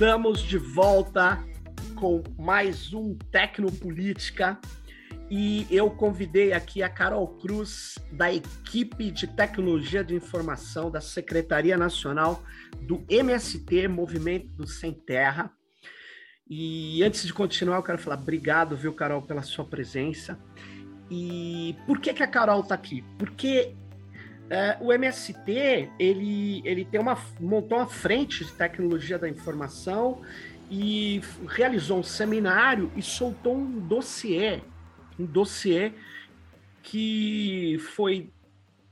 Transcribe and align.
Estamos 0.00 0.40
de 0.40 0.56
volta 0.56 1.38
com 1.94 2.22
mais 2.38 2.94
um 2.94 3.14
Tecnopolítica 3.30 4.58
e 5.30 5.66
eu 5.70 5.90
convidei 5.90 6.54
aqui 6.54 6.82
a 6.82 6.88
Carol 6.88 7.28
Cruz, 7.36 7.98
da 8.10 8.32
equipe 8.32 9.10
de 9.10 9.26
tecnologia 9.26 10.02
de 10.02 10.14
informação 10.14 10.90
da 10.90 11.02
Secretaria 11.02 11.76
Nacional 11.76 12.42
do 12.80 13.04
MST, 13.10 13.88
Movimento 13.88 14.48
do 14.56 14.66
Sem 14.66 14.94
Terra. 14.94 15.52
E 16.48 17.04
antes 17.04 17.26
de 17.26 17.34
continuar, 17.34 17.76
eu 17.76 17.82
quero 17.82 17.98
falar 17.98 18.16
obrigado, 18.16 18.74
viu, 18.74 18.94
Carol, 18.94 19.20
pela 19.20 19.42
sua 19.42 19.66
presença. 19.66 20.40
E 21.10 21.76
por 21.86 22.00
que, 22.00 22.14
que 22.14 22.22
a 22.22 22.26
Carol 22.26 22.62
está 22.62 22.74
aqui? 22.74 23.04
Porque 23.18 23.76
é, 24.50 24.76
o 24.80 24.92
MST 24.92 25.88
ele, 25.96 26.60
ele 26.64 26.84
tem 26.84 27.00
uma, 27.00 27.16
montou 27.38 27.78
uma 27.78 27.86
frente 27.86 28.44
de 28.44 28.52
tecnologia 28.52 29.16
da 29.16 29.28
informação 29.28 30.22
e 30.68 31.20
realizou 31.46 32.00
um 32.00 32.02
seminário 32.02 32.92
e 32.96 33.02
soltou 33.02 33.56
um 33.56 33.78
dossiê, 33.78 34.60
um 35.16 35.24
dossiê 35.24 35.92
que 36.82 37.78
foi 37.94 38.32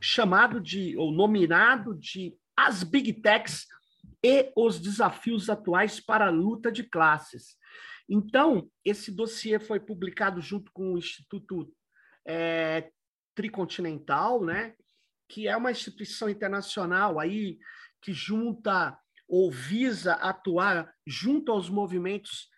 chamado 0.00 0.60
de, 0.60 0.96
ou 0.96 1.10
nominado 1.10 1.92
de 1.92 2.36
As 2.56 2.84
Big 2.84 3.14
Techs 3.14 3.66
e 4.24 4.52
os 4.56 4.78
Desafios 4.78 5.50
Atuais 5.50 5.98
para 5.98 6.26
a 6.26 6.30
Luta 6.30 6.70
de 6.70 6.84
Classes. 6.84 7.56
Então, 8.08 8.70
esse 8.84 9.10
dossiê 9.10 9.58
foi 9.58 9.80
publicado 9.80 10.40
junto 10.40 10.70
com 10.72 10.94
o 10.94 10.98
Instituto 10.98 11.72
é, 12.24 12.90
Tricontinental, 13.34 14.44
né? 14.44 14.74
Que 15.28 15.46
é 15.46 15.56
uma 15.56 15.70
instituição 15.70 16.28
internacional 16.28 17.20
aí 17.20 17.58
que 18.00 18.12
junta 18.12 18.98
ou 19.28 19.50
visa 19.50 20.14
atuar 20.14 20.92
junto 21.06 21.52
aos 21.52 21.68
movimentos 21.68 22.48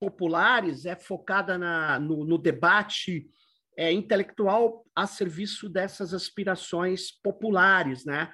populares, 0.00 0.86
é 0.86 0.96
focada 0.96 1.58
na, 1.58 2.00
no, 2.00 2.24
no 2.24 2.38
debate 2.38 3.28
é, 3.76 3.92
intelectual 3.92 4.86
a 4.96 5.06
serviço 5.06 5.68
dessas 5.68 6.14
aspirações 6.14 7.10
populares, 7.22 8.04
né? 8.06 8.32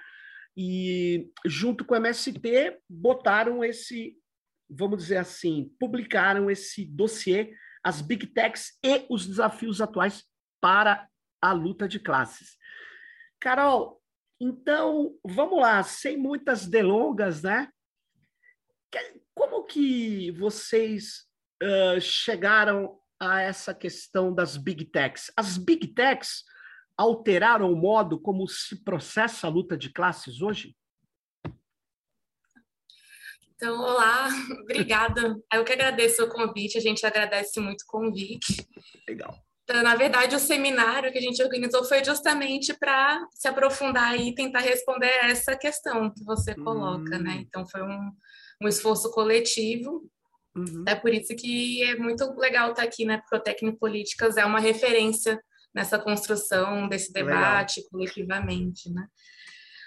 E 0.56 1.28
junto 1.44 1.84
com 1.84 1.94
o 1.94 1.97
MST 1.97 2.78
botaram 2.89 3.62
esse, 3.64 4.17
vamos 4.70 4.98
dizer 4.98 5.19
assim, 5.19 5.70
publicaram 5.78 6.50
esse 6.50 6.87
dossiê, 6.87 7.53
as 7.83 8.00
Big 8.00 8.28
Techs 8.28 8.78
e 8.83 9.05
os 9.11 9.27
desafios 9.27 9.81
atuais 9.81 10.25
para 10.61 11.09
a 11.42 11.53
luta 11.53 11.87
de 11.87 12.00
classes. 12.00 12.56
Carol, 13.41 14.03
então 14.41 15.19
vamos 15.25 15.61
lá, 15.61 15.83
sem 15.83 16.17
muitas 16.17 16.67
delongas, 16.67 17.43
né? 17.43 17.70
Como 19.34 19.65
que 19.65 20.31
vocês 20.33 21.27
uh, 21.62 22.01
chegaram 22.01 22.98
a 23.20 23.41
essa 23.41 23.75
questão 23.75 24.34
das 24.34 24.56
big 24.56 24.87
techs? 24.87 25.31
As 25.37 25.56
big 25.59 25.89
techs 25.89 26.45
alteraram 26.97 27.70
o 27.70 27.77
modo 27.77 28.19
como 28.19 28.48
se 28.48 28.83
processa 28.83 29.47
a 29.47 29.50
luta 29.50 29.77
de 29.77 29.93
classes 29.93 30.41
hoje? 30.41 30.75
Então, 33.55 33.78
olá, 33.81 34.28
obrigada. 34.62 35.34
Eu 35.53 35.65
que 35.65 35.73
agradeço 35.73 36.25
o 36.25 36.28
convite, 36.28 36.78
a 36.78 36.81
gente 36.81 37.05
agradece 37.05 37.61
muito 37.61 37.83
o 37.83 37.87
convite. 37.87 38.67
Legal. 39.09 39.46
Então, 39.69 39.83
na 39.83 39.97
verdade, 39.97 40.36
o 40.36 40.39
seminário 40.39 41.11
que 41.11 41.19
a 41.19 41.20
gente 41.20 41.42
organizou 41.42 41.83
foi 41.83 42.05
justamente 42.05 42.72
para 42.72 43.27
se 43.32 43.49
aprofundar 43.49 44.16
e 44.16 44.32
tentar 44.32 44.60
responder 44.60 45.10
essa 45.22 45.56
questão 45.56 46.09
que 46.09 46.22
você 46.22 46.54
coloca, 46.54 47.19
né? 47.19 47.32
Hum. 47.32 47.41
Então, 47.41 47.66
foi 47.66 47.82
um, 47.82 48.12
um 48.62 48.69
esforço 48.69 49.10
coletivo. 49.10 50.09
Uhum. 50.55 50.84
É 50.87 50.94
por 50.94 51.12
isso 51.12 51.34
que 51.34 51.82
é 51.82 51.97
muito 51.97 52.25
legal 52.38 52.71
estar 52.71 52.84
aqui, 52.84 53.05
né? 53.05 53.19
Porque 53.19 53.34
o 53.34 53.41
Técnico 53.41 53.76
Políticas 53.76 54.37
é 54.37 54.44
uma 54.44 54.60
referência 54.60 55.43
nessa 55.75 55.99
construção 55.99 56.88
desse 56.88 57.12
debate 57.12 57.81
legal. 57.81 57.91
coletivamente, 57.91 58.88
né? 58.93 59.09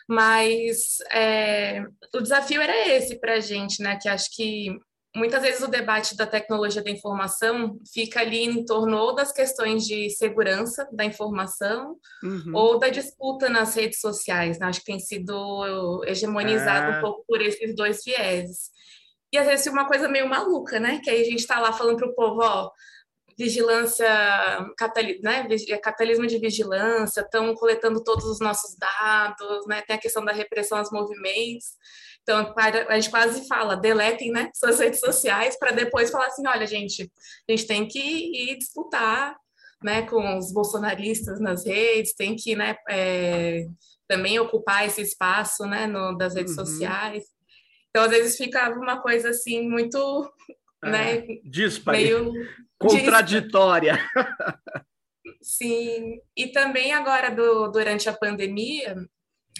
Mas 0.09 0.97
é, 1.13 1.85
o 2.13 2.19
desafio 2.19 2.61
era 2.61 2.85
esse 2.89 3.17
para 3.17 3.35
a 3.35 3.39
gente, 3.39 3.81
né? 3.81 3.97
Que 3.99 4.09
acho 4.09 4.27
que 4.35 4.77
muitas 5.15 5.41
vezes 5.41 5.61
o 5.61 5.67
debate 5.67 6.15
da 6.15 6.27
tecnologia 6.27 6.83
da 6.83 6.91
informação 6.91 7.79
fica 7.93 8.19
ali 8.19 8.43
em 8.43 8.63
torno 8.63 8.97
ou 8.97 9.15
das 9.15 9.31
questões 9.31 9.85
de 9.85 10.09
segurança 10.11 10.87
da 10.91 11.03
informação 11.03 11.95
uhum. 12.23 12.51
ou 12.53 12.79
da 12.79 12.89
disputa 12.89 13.49
nas 13.49 13.75
redes 13.75 13.99
sociais. 13.99 14.59
Né? 14.59 14.67
Acho 14.67 14.79
que 14.79 14.85
tem 14.85 14.99
sido 14.99 16.03
hegemonizado 16.05 16.97
um 16.97 17.01
pouco 17.01 17.23
por 17.27 17.41
esses 17.41 17.75
dois 17.75 18.03
vieses. 18.03 18.69
E 19.31 19.37
às 19.37 19.47
vezes 19.47 19.67
uma 19.67 19.87
coisa 19.87 20.07
meio 20.07 20.27
maluca, 20.27 20.79
né? 20.79 20.99
Que 21.03 21.09
aí 21.09 21.21
a 21.21 21.25
gente 21.25 21.39
está 21.39 21.59
lá 21.59 21.71
falando 21.71 21.97
para 21.97 22.07
o 22.07 22.15
povo, 22.15 22.41
ó, 22.41 22.71
vigilância, 23.37 24.07
catali 24.75 25.19
né? 25.21 25.47
capitalismo 25.81 26.25
de 26.25 26.39
vigilância, 26.39 27.21
estão 27.21 27.53
coletando 27.53 28.03
todos 28.03 28.25
os 28.25 28.39
nossos 28.39 28.75
dados, 28.75 29.67
né? 29.67 29.81
Tem 29.81 29.95
a 29.95 29.99
questão 29.99 30.25
da 30.25 30.33
repressão 30.33 30.79
aos 30.79 30.91
movimentos. 30.91 31.67
Então, 32.29 32.53
a 32.87 32.95
gente 32.95 33.09
quase 33.09 33.47
fala, 33.47 33.75
deletem 33.75 34.31
né, 34.31 34.51
suas 34.53 34.79
redes 34.79 34.99
sociais 34.99 35.57
para 35.57 35.71
depois 35.71 36.11
falar 36.11 36.27
assim, 36.27 36.47
olha, 36.47 36.67
gente, 36.67 37.11
a 37.49 37.51
gente 37.51 37.65
tem 37.65 37.87
que 37.87 37.99
ir 37.99 38.55
disputar 38.59 39.35
né, 39.83 40.03
com 40.03 40.37
os 40.37 40.53
bolsonaristas 40.53 41.39
nas 41.39 41.65
redes, 41.65 42.13
tem 42.13 42.35
que 42.35 42.55
né, 42.55 42.75
é, 42.87 43.65
também 44.07 44.37
ocupar 44.37 44.85
esse 44.85 45.01
espaço 45.01 45.65
né, 45.65 45.87
no, 45.87 46.15
das 46.15 46.35
redes 46.35 46.55
uhum. 46.55 46.67
sociais. 46.67 47.23
Então, 47.89 48.03
às 48.03 48.11
vezes 48.11 48.37
ficava 48.37 48.75
uma 48.75 49.01
coisa 49.01 49.31
assim 49.31 49.67
muito 49.67 50.31
é, 50.83 50.89
né, 50.91 51.23
meio 51.87 52.31
contraditória. 52.77 53.97
Sim, 55.41 56.21
e 56.37 56.49
também 56.49 56.93
agora 56.93 57.31
do, 57.31 57.69
durante 57.69 58.07
a 58.07 58.13
pandemia, 58.13 58.95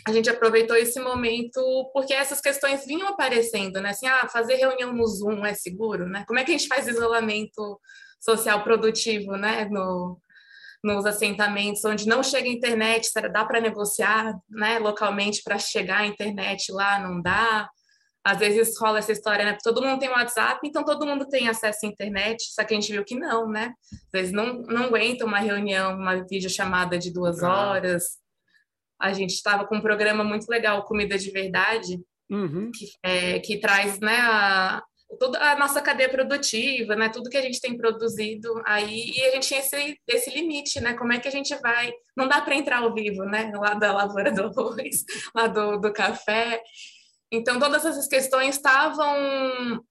a 0.08 0.12
gente 0.12 0.30
aproveitou 0.30 0.76
esse 0.76 1.00
momento 1.00 1.62
porque 1.94 2.14
essas 2.14 2.40
questões 2.40 2.86
vinham 2.86 3.08
aparecendo, 3.08 3.82
né? 3.82 3.90
Assim, 3.90 4.08
ah, 4.08 4.28
fazer 4.28 4.56
reunião 4.56 4.94
no 4.94 5.06
Zoom 5.08 5.46
é 5.46 5.54
seguro, 5.54 6.08
né? 6.08 6.24
Como 6.28 6.40
é 6.40 6.44
que 6.44 6.52
a 6.52 6.58
gente 6.58 6.68
faz 6.68 6.88
isolamento 6.88 7.80
social 8.20 8.64
produtivo, 8.64 9.36
né? 9.36 9.68
No, 9.70 10.20
nos 10.84 11.06
assentamentos 11.06 11.84
onde 11.86 12.08
não 12.08 12.24
chega 12.24 12.48
a 12.48 12.54
internet, 12.54 13.10
dá 13.32 13.46
para 13.46 13.62
negociar, 13.62 14.38
né? 14.50 14.80
Localmente 14.80 15.42
para 15.44 15.60
chegar 15.60 16.00
a 16.00 16.08
internet 16.08 16.72
lá 16.72 17.00
não 17.00 17.22
dá. 17.22 17.70
Às 18.24 18.40
vezes 18.40 18.78
rola 18.80 19.00
essa 19.00 19.12
história, 19.12 19.46
né? 19.46 19.58
Todo 19.64 19.82
mundo 19.82 20.00
tem 20.00 20.10
WhatsApp, 20.10 20.60
então 20.66 20.84
todo 20.84 21.06
mundo 21.06 21.28
tem 21.28 21.48
acesso 21.48 21.86
à 21.86 21.90
internet, 21.90 22.44
só 22.54 22.64
que 22.64 22.74
a 22.74 22.80
gente 22.80 22.92
viu 22.92 23.04
que 23.04 23.16
não, 23.16 23.50
né? 23.50 23.74
Às 23.92 24.12
vezes 24.12 24.32
não, 24.32 24.62
não 24.64 24.86
aguenta 24.86 25.26
uma 25.26 25.40
reunião, 25.40 25.96
uma 25.98 26.24
videochamada 26.26 26.98
de 26.98 27.12
duas 27.12 27.42
horas 27.42 28.20
a 29.00 29.14
gente 29.14 29.32
estava 29.32 29.66
com 29.66 29.78
um 29.78 29.82
programa 29.82 30.24
muito 30.24 30.48
legal, 30.48 30.84
Comida 30.84 31.18
de 31.18 31.32
Verdade, 31.32 32.00
uhum. 32.30 32.72
que, 32.72 32.86
é, 33.04 33.40
que 33.40 33.60
traz 33.60 34.00
né, 34.00 34.18
a, 34.20 34.84
toda 35.18 35.40
a 35.40 35.58
nossa 35.58 35.82
cadeia 35.82 36.10
produtiva, 36.10 36.96
né, 36.96 37.10
tudo 37.10 37.30
que 37.30 37.38
a 37.38 37.42
gente 37.42 37.62
tem 37.62 37.78
produzido 37.78 38.62
aí, 38.66 39.12
e 39.12 39.22
a 39.26 39.32
gente 39.32 39.48
tinha 39.48 39.60
esse, 39.60 39.98
esse 40.08 40.30
limite, 40.30 40.80
né, 40.80 40.94
como 40.94 41.14
é 41.14 41.20
que 41.20 41.28
a 41.28 41.32
gente 41.32 41.56
vai, 41.62 41.92
não 42.16 42.28
dá 42.28 42.42
para 42.42 42.56
entrar 42.56 42.80
ao 42.80 42.94
vivo, 42.94 43.24
né, 43.24 43.52
lá 43.56 43.74
da 43.74 43.94
lavoura 43.94 44.32
do 44.32 44.44
arroz, 44.44 45.04
lá 45.34 45.48
do, 45.48 45.78
do 45.78 45.94
café, 45.94 46.62
então 47.32 47.60
todas 47.60 47.86
essas 47.86 48.08
questões 48.08 48.56
estavam 48.56 49.84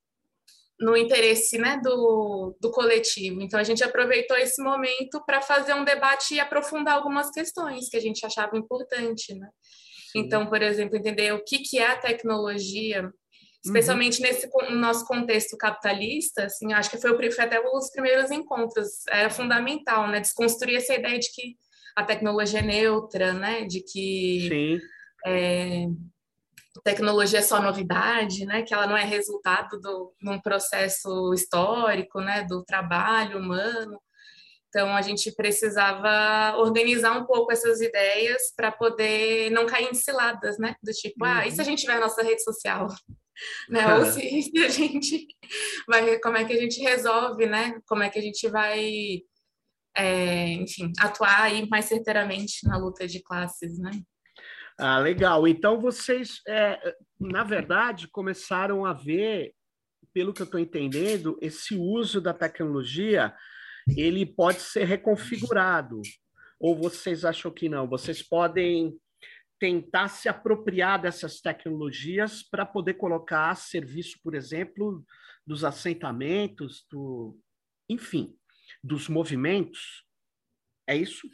no 0.80 0.96
interesse 0.96 1.58
né, 1.58 1.80
do, 1.82 2.56
do 2.60 2.70
coletivo. 2.70 3.40
Então, 3.42 3.58
a 3.58 3.64
gente 3.64 3.82
aproveitou 3.82 4.36
esse 4.36 4.62
momento 4.62 5.22
para 5.26 5.40
fazer 5.40 5.74
um 5.74 5.84
debate 5.84 6.34
e 6.34 6.40
aprofundar 6.40 6.94
algumas 6.94 7.30
questões 7.30 7.88
que 7.88 7.96
a 7.96 8.00
gente 8.00 8.24
achava 8.24 8.56
importante. 8.56 9.34
Né? 9.34 9.48
Então, 10.14 10.46
por 10.46 10.62
exemplo, 10.62 10.96
entender 10.96 11.32
o 11.32 11.42
que, 11.44 11.58
que 11.58 11.78
é 11.78 11.86
a 11.86 11.98
tecnologia, 11.98 13.10
especialmente 13.64 14.20
uhum. 14.20 14.28
nesse 14.28 14.48
no 14.70 14.78
nosso 14.78 15.04
contexto 15.04 15.56
capitalista, 15.56 16.44
assim, 16.44 16.72
acho 16.72 16.90
que 16.90 16.98
foi, 16.98 17.10
o, 17.10 17.32
foi 17.32 17.44
até 17.44 17.60
os 17.60 17.90
primeiros 17.90 18.30
encontros, 18.30 19.06
era 19.08 19.30
fundamental, 19.30 20.08
né, 20.08 20.20
desconstruir 20.20 20.76
essa 20.76 20.94
ideia 20.94 21.18
de 21.18 21.28
que 21.32 21.56
a 21.96 22.04
tecnologia 22.04 22.60
é 22.60 22.62
neutra, 22.62 23.32
né, 23.32 23.64
de 23.64 23.82
que 23.82 24.80
é, 25.26 25.86
tecnologia 26.82 27.38
é 27.38 27.42
só 27.42 27.60
novidade, 27.60 28.44
né? 28.44 28.62
Que 28.62 28.74
ela 28.74 28.86
não 28.86 28.96
é 28.96 29.04
resultado 29.04 29.80
do, 29.80 30.12
de 30.20 30.28
um 30.28 30.40
processo 30.40 31.32
histórico, 31.34 32.20
né? 32.20 32.44
Do 32.44 32.64
trabalho 32.64 33.38
humano. 33.38 34.00
Então 34.68 34.94
a 34.94 35.00
gente 35.00 35.32
precisava 35.32 36.56
organizar 36.58 37.12
um 37.12 37.24
pouco 37.24 37.50
essas 37.50 37.80
ideias 37.80 38.52
para 38.54 38.70
poder 38.70 39.50
não 39.50 39.66
cair 39.66 39.88
em 39.90 39.94
ciladas, 39.94 40.58
né? 40.58 40.74
Do 40.82 40.92
tipo, 40.92 41.24
uhum. 41.24 41.30
ah, 41.30 41.46
e 41.46 41.50
se 41.50 41.60
a 41.60 41.64
uhum. 41.64 41.70
gente 41.70 41.80
tiver 41.80 41.94
a 41.94 42.00
nossa 42.00 42.22
rede 42.22 42.42
social? 42.42 42.86
né? 43.68 43.94
Ou 43.94 44.04
se, 44.04 44.20
se, 44.42 44.58
a 44.58 44.68
gente 44.68 45.26
vai, 45.86 46.18
como 46.18 46.36
é 46.36 46.44
que 46.44 46.52
a 46.52 46.60
gente 46.60 46.80
resolve, 46.80 47.46
né? 47.46 47.80
Como 47.86 48.02
é 48.02 48.10
que 48.10 48.18
a 48.18 48.22
gente 48.22 48.46
vai, 48.48 49.20
é, 49.96 50.48
enfim, 50.52 50.92
atuar 50.98 51.42
aí 51.42 51.66
mais 51.68 51.86
certeiramente 51.86 52.66
na 52.66 52.76
luta 52.76 53.06
de 53.06 53.22
classes, 53.22 53.78
né? 53.78 53.90
Ah, 54.78 54.98
legal. 54.98 55.48
Então 55.48 55.80
vocês, 55.80 56.40
é, 56.46 56.94
na 57.18 57.42
verdade, 57.42 58.06
começaram 58.08 58.84
a 58.84 58.92
ver 58.92 59.52
pelo 60.12 60.32
que 60.32 60.42
eu 60.42 60.44
estou 60.44 60.60
entendendo, 60.60 61.38
esse 61.40 61.76
uso 61.76 62.20
da 62.20 62.32
tecnologia 62.32 63.34
ele 63.96 64.24
pode 64.26 64.60
ser 64.60 64.84
reconfigurado. 64.84 66.00
Ou 66.60 66.76
vocês 66.76 67.24
acham 67.24 67.50
que 67.50 67.68
não? 67.68 67.88
Vocês 67.88 68.22
podem 68.22 68.98
tentar 69.58 70.08
se 70.08 70.28
apropriar 70.28 71.00
dessas 71.00 71.40
tecnologias 71.40 72.42
para 72.42 72.64
poder 72.64 72.94
colocar 72.94 73.54
serviço, 73.56 74.18
por 74.22 74.34
exemplo, 74.34 75.04
dos 75.46 75.64
assentamentos, 75.64 76.84
do, 76.90 77.38
enfim, 77.88 78.36
dos 78.82 79.08
movimentos. 79.08 80.04
É 80.86 80.96
isso? 80.96 81.28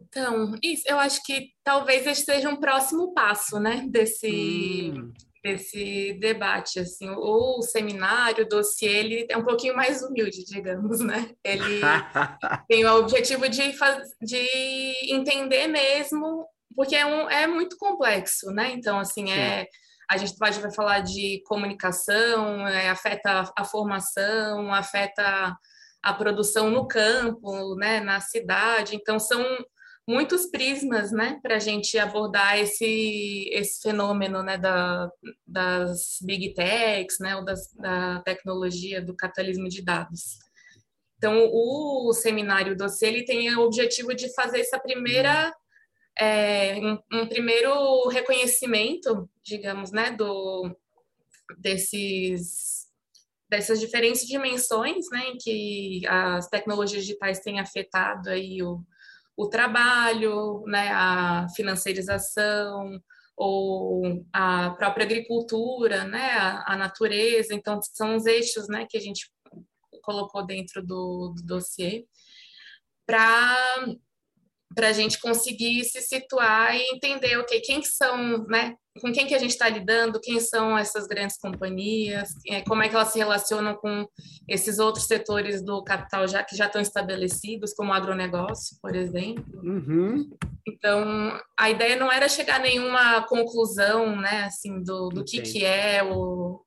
Então, 0.00 0.54
isso, 0.62 0.84
eu 0.86 0.98
acho 0.98 1.22
que 1.22 1.50
talvez 1.62 2.06
esse 2.06 2.24
seja 2.24 2.48
um 2.48 2.60
próximo 2.60 3.12
passo, 3.12 3.58
né, 3.58 3.84
desse, 3.88 4.92
hum. 4.94 5.12
desse 5.44 6.14
debate, 6.20 6.80
assim, 6.80 7.08
o, 7.10 7.58
o 7.58 7.62
seminário, 7.62 8.44
o 8.44 8.48
dossiê, 8.48 8.88
ele 8.88 9.26
é 9.28 9.36
um 9.36 9.44
pouquinho 9.44 9.76
mais 9.76 10.02
humilde, 10.02 10.44
digamos, 10.44 11.00
né, 11.00 11.30
ele 11.44 11.80
tem 12.68 12.84
o 12.84 12.96
objetivo 12.96 13.48
de, 13.48 13.72
faz, 13.74 14.08
de 14.22 15.12
entender 15.12 15.66
mesmo, 15.66 16.46
porque 16.74 16.96
é, 16.96 17.04
um, 17.04 17.28
é 17.28 17.46
muito 17.46 17.76
complexo, 17.76 18.50
né, 18.52 18.72
então, 18.72 18.98
assim, 18.98 19.30
é... 19.32 19.66
A 20.10 20.16
gente 20.16 20.38
vai 20.38 20.72
falar 20.74 21.00
de 21.00 21.42
comunicação, 21.44 22.66
é, 22.66 22.88
afeta 22.88 23.52
a 23.54 23.62
formação, 23.62 24.72
afeta 24.72 25.54
a 26.02 26.14
produção 26.14 26.70
no 26.70 26.88
campo, 26.88 27.74
né, 27.74 28.00
na 28.00 28.18
cidade. 28.18 28.96
Então, 28.96 29.18
são 29.18 29.44
muitos 30.08 30.46
prismas, 30.46 31.12
né, 31.12 31.38
para 31.42 31.56
a 31.56 31.58
gente 31.58 31.98
abordar 31.98 32.58
esse, 32.58 33.50
esse 33.52 33.82
fenômeno, 33.82 34.42
né, 34.42 34.56
da, 34.56 35.10
das 35.46 36.16
big 36.22 36.54
techs, 36.54 37.18
né, 37.20 37.36
ou 37.36 37.44
das, 37.44 37.70
da 37.74 38.22
tecnologia 38.22 39.02
do 39.02 39.14
capitalismo 39.14 39.68
de 39.68 39.84
dados. 39.84 40.38
Então, 41.18 41.50
o 41.52 42.10
seminário 42.14 42.74
dossiê 42.74 43.08
ele 43.08 43.24
tem 43.26 43.54
o 43.54 43.60
objetivo 43.60 44.14
de 44.14 44.32
fazer 44.32 44.60
essa 44.60 44.78
primeira 44.78 45.54
é, 46.18 46.76
um, 46.78 46.98
um, 47.12 47.26
primeiro 47.26 48.08
reconhecimento, 48.08 49.28
digamos, 49.42 49.92
né, 49.92 50.10
do 50.12 50.74
desses 51.58 52.78
dessas 53.48 53.80
diferentes 53.80 54.26
dimensões, 54.26 55.06
né, 55.10 55.28
em 55.28 55.36
que 55.38 56.02
as 56.06 56.48
tecnologias 56.48 57.02
digitais 57.02 57.40
têm 57.40 57.60
afetado 57.60 58.28
aí 58.28 58.62
o, 58.62 58.84
o 59.38 59.48
trabalho, 59.48 60.64
né, 60.66 60.90
a 60.90 61.46
financiarização 61.54 63.00
ou 63.36 64.02
a 64.32 64.70
própria 64.70 65.04
agricultura, 65.04 66.02
né, 66.02 66.32
a, 66.32 66.72
a 66.72 66.76
natureza. 66.76 67.54
Então, 67.54 67.78
são 67.80 68.16
os 68.16 68.26
eixos, 68.26 68.68
né, 68.68 68.84
que 68.90 68.98
a 68.98 69.00
gente 69.00 69.30
colocou 70.02 70.44
dentro 70.44 70.84
do, 70.84 71.34
do 71.36 71.46
dossiê 71.46 72.04
para 73.06 73.56
para 74.78 74.90
a 74.90 74.92
gente 74.92 75.20
conseguir 75.20 75.82
se 75.82 76.00
situar 76.00 76.72
e 76.76 76.94
entender 76.94 77.36
o 77.36 77.40
okay, 77.40 77.60
quem 77.60 77.80
que 77.80 77.88
são, 77.88 78.46
né, 78.46 78.76
com 79.02 79.12
quem 79.12 79.26
que 79.26 79.34
a 79.34 79.38
gente 79.38 79.50
está 79.50 79.68
lidando, 79.68 80.20
quem 80.20 80.38
são 80.38 80.78
essas 80.78 81.08
grandes 81.08 81.36
companhias, 81.36 82.28
é, 82.46 82.62
como 82.62 82.84
é 82.84 82.88
que 82.88 82.94
elas 82.94 83.08
se 83.08 83.18
relacionam 83.18 83.74
com 83.74 84.06
esses 84.46 84.78
outros 84.78 85.06
setores 85.06 85.64
do 85.64 85.82
capital 85.82 86.28
já 86.28 86.44
que 86.44 86.54
já 86.54 86.66
estão 86.66 86.80
estabelecidos, 86.80 87.74
como 87.74 87.90
o 87.90 87.92
agronegócio, 87.92 88.76
por 88.80 88.94
exemplo. 88.94 89.44
Uhum. 89.64 90.30
Então, 90.64 91.40
a 91.58 91.70
ideia 91.70 91.96
não 91.96 92.12
era 92.12 92.28
chegar 92.28 92.60
a 92.60 92.62
nenhuma 92.62 93.26
conclusão, 93.26 94.14
né, 94.14 94.44
assim, 94.44 94.80
do, 94.80 95.08
do 95.08 95.24
que, 95.24 95.42
que 95.42 95.64
é 95.64 96.04
o, 96.04 96.62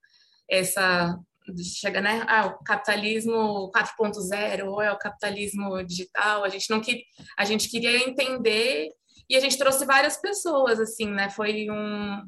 essa 0.50 1.18
chega, 1.64 2.02
né? 2.02 2.24
Ah, 2.28 2.48
o 2.48 2.64
capitalismo 2.64 3.72
4.0 3.72 4.66
ou 4.66 4.82
é 4.82 4.92
o 4.92 4.98
capitalismo 4.98 5.84
digital. 5.84 6.44
A 6.44 6.50
gente 6.50 6.70
não 6.70 6.80
queria, 6.80 7.04
a 7.38 7.46
gente 7.46 7.70
queria 7.70 7.98
entender 7.98 8.90
e 9.30 9.36
a 9.36 9.40
gente 9.40 9.58
trouxe 9.58 9.86
várias 9.86 10.18
pessoas, 10.18 10.80
assim, 10.80 11.08
né? 11.08 11.30
Foi 11.30 11.70
um 11.70 12.22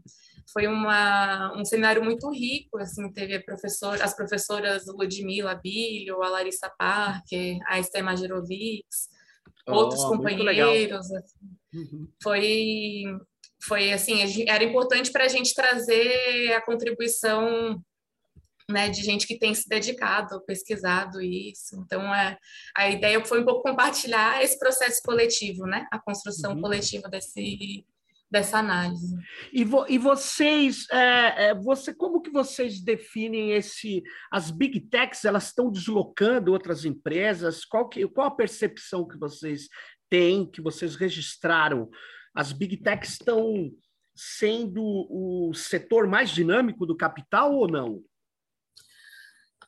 foi 0.52 0.68
uma, 0.68 1.52
um 1.58 1.66
seminário 1.66 2.04
muito 2.04 2.30
rico, 2.30 2.78
assim, 2.78 3.12
teve 3.12 3.40
professor, 3.40 4.00
as 4.02 4.16
professoras 4.16 4.86
Ludmila 4.86 5.56
Bilho, 5.56 6.22
a 6.22 6.30
Larissa 6.30 6.72
Parker, 6.78 7.58
a 7.68 7.80
Esther 7.80 8.04
Majerovics, 8.04 9.10
oh, 9.68 9.74
outros 9.74 10.04
companheiros. 10.04 11.12
Assim. 11.12 11.36
Uhum. 11.74 12.08
Foi, 12.22 13.04
foi 13.64 13.92
assim, 13.94 14.46
era 14.48 14.64
importante 14.64 15.12
para 15.12 15.26
a 15.26 15.30
gente 15.30 15.56
trazer 15.56 16.54
a 16.54 16.62
contribuição 16.62 17.82
né, 18.70 18.90
de 18.90 19.02
gente 19.02 19.28
que 19.28 19.38
tem 19.38 19.54
se 19.54 19.68
dedicado, 19.68 20.44
pesquisado 20.46 21.22
isso. 21.22 21.76
Então, 21.86 22.14
é, 22.14 22.38
a 22.76 22.90
ideia 22.90 23.24
foi 23.26 23.42
um 23.42 23.46
pouco 23.46 23.64
compartilhar 23.64 24.44
esse 24.44 24.58
processo 24.58 25.02
coletivo, 25.04 25.66
né, 25.66 25.88
a 25.92 26.00
construção 26.00 26.54
uhum. 26.54 26.62
coletiva 26.62 27.10
desse, 27.10 27.86
dessa 28.34 28.58
análise. 28.58 29.16
E, 29.54 29.64
vo, 29.64 29.86
e 29.88 29.98
vocês, 29.98 30.88
é, 30.92 31.50
é, 31.50 31.56
você, 31.56 31.94
como 31.94 32.22
que 32.22 32.32
vocês 32.32 32.82
definem 32.82 33.52
esse? 33.52 34.02
As 34.32 34.50
big 34.50 34.80
techs, 34.82 35.24
elas 35.24 35.48
estão 35.48 35.72
deslocando 35.72 36.52
outras 36.52 36.84
empresas? 36.84 37.64
Qual 37.64 37.88
que, 37.88 38.08
qual 38.08 38.28
a 38.28 38.36
percepção 38.36 39.08
que 39.08 39.18
vocês 39.18 39.68
têm, 40.10 40.50
que 40.50 40.62
vocês 40.62 40.96
registraram? 40.96 41.90
As 42.34 42.52
big 42.52 42.78
techs 42.78 43.12
estão 43.12 43.72
sendo 44.16 44.82
o 44.84 45.54
setor 45.54 46.08
mais 46.08 46.32
dinâmico 46.32 46.86
do 46.86 46.98
capital 46.98 47.54
ou 47.54 47.68
não? 47.68 48.02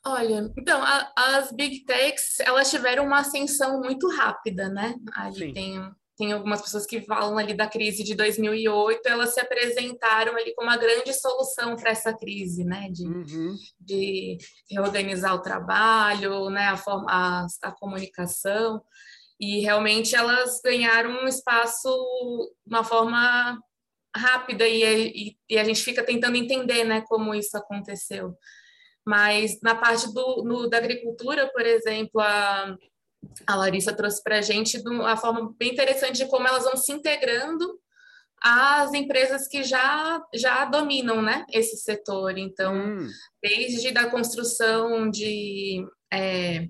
Olha, 0.06 0.52
então, 0.56 0.80
a, 0.80 1.12
as 1.16 1.50
big 1.50 1.84
techs, 1.84 2.38
elas 2.38 2.70
tiveram 2.70 3.04
uma 3.04 3.18
ascensão 3.18 3.80
muito 3.80 4.08
rápida, 4.08 4.68
né? 4.68 4.94
Ali 5.12 5.52
tem, 5.52 5.90
tem 6.16 6.32
algumas 6.32 6.62
pessoas 6.62 6.86
que 6.86 7.00
falam 7.00 7.36
ali 7.36 7.54
da 7.54 7.66
crise 7.66 8.04
de 8.04 8.14
2008, 8.14 9.04
elas 9.04 9.34
se 9.34 9.40
apresentaram 9.40 10.36
ali 10.36 10.54
como 10.54 10.68
uma 10.68 10.76
grande 10.76 11.12
solução 11.12 11.74
para 11.74 11.90
essa 11.90 12.16
crise, 12.16 12.62
né? 12.62 12.88
De, 12.88 13.04
uhum. 13.04 13.56
de 13.80 14.38
reorganizar 14.70 15.34
o 15.34 15.42
trabalho, 15.42 16.50
né? 16.50 16.68
A, 16.68 16.76
forma, 16.76 17.06
a, 17.10 17.46
a 17.62 17.72
comunicação. 17.72 18.80
E 19.40 19.58
realmente 19.58 20.14
elas 20.14 20.60
ganharam 20.64 21.24
um 21.24 21.26
espaço 21.26 21.88
de 22.64 22.74
uma 22.76 22.84
forma 22.84 23.60
rápida 24.16 24.68
e, 24.68 24.84
e, 24.84 25.36
e 25.50 25.58
a 25.58 25.64
gente 25.64 25.82
fica 25.82 26.04
tentando 26.04 26.36
entender, 26.36 26.84
né? 26.84 27.02
Como 27.08 27.34
isso 27.34 27.56
aconteceu. 27.56 28.36
Mas 29.06 29.60
na 29.62 29.74
parte 29.74 30.12
do, 30.12 30.42
no, 30.44 30.68
da 30.68 30.78
agricultura, 30.78 31.48
por 31.52 31.64
exemplo, 31.64 32.20
a, 32.20 32.76
a 33.46 33.54
Larissa 33.54 33.92
trouxe 33.92 34.22
para 34.22 34.38
a 34.38 34.42
gente 34.42 34.78
uma 34.86 35.16
forma 35.16 35.54
bem 35.56 35.72
interessante 35.72 36.16
de 36.16 36.26
como 36.26 36.48
elas 36.48 36.64
vão 36.64 36.76
se 36.76 36.92
integrando 36.92 37.78
às 38.42 38.92
empresas 38.92 39.48
que 39.48 39.62
já, 39.62 40.20
já 40.34 40.64
dominam 40.64 41.22
né, 41.22 41.44
esse 41.52 41.76
setor. 41.76 42.36
Então, 42.36 42.74
hum. 42.74 43.08
desde 43.42 43.92
da 43.92 44.10
construção 44.10 45.08
de, 45.08 45.86
é, 46.12 46.68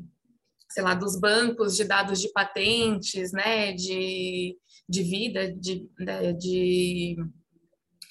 sei 0.71 0.83
lá, 0.83 0.95
dos 0.95 1.19
bancos 1.19 1.75
de 1.75 1.85
dados 1.85 2.21
de 2.21 2.31
patentes, 2.33 3.33
né, 3.33 3.73
de, 3.73 4.57
de 4.89 5.03
vida, 5.03 5.53
de, 5.53 5.81
de, 5.81 5.89
né, 5.99 6.33
de 6.33 7.17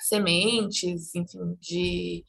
sementes, 0.01 1.13
enfim, 1.15 1.55
de 1.59 2.23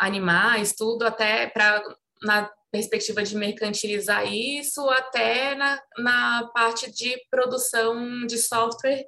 animais, 0.00 0.72
tudo 0.72 1.04
até 1.04 1.46
para 1.46 1.82
na 2.22 2.50
perspectiva 2.70 3.22
de 3.22 3.36
mercantilizar 3.36 4.26
isso, 4.32 4.88
até 4.90 5.54
na, 5.54 5.80
na 5.98 6.50
parte 6.54 6.90
de 6.90 7.16
produção 7.30 8.26
de 8.26 8.38
software 8.38 9.04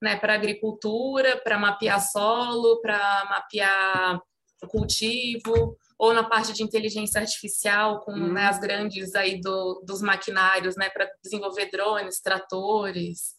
né, 0.00 0.16
para 0.16 0.34
agricultura, 0.34 1.40
para 1.42 1.58
mapear 1.58 2.00
solo, 2.00 2.80
para 2.80 3.24
mapear 3.30 4.20
cultivo, 4.68 5.76
ou 5.98 6.12
na 6.12 6.24
parte 6.24 6.52
de 6.52 6.62
inteligência 6.62 7.20
artificial, 7.20 8.00
com 8.00 8.12
hum. 8.12 8.32
né, 8.32 8.46
as 8.46 8.58
grandes 8.58 9.14
aí 9.14 9.40
do, 9.40 9.82
dos 9.86 10.02
maquinários, 10.02 10.76
né, 10.76 10.90
para 10.90 11.08
desenvolver 11.22 11.70
drones, 11.70 12.20
tratores, 12.20 13.34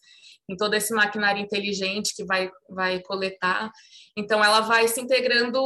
em 0.48 0.56
todo 0.56 0.74
esse 0.74 0.92
maquinário 0.92 1.42
inteligente 1.42 2.14
que 2.14 2.24
vai, 2.24 2.50
vai 2.68 3.00
coletar. 3.00 3.70
Então, 4.16 4.44
ela 4.44 4.60
vai 4.60 4.86
se 4.88 5.00
integrando 5.00 5.60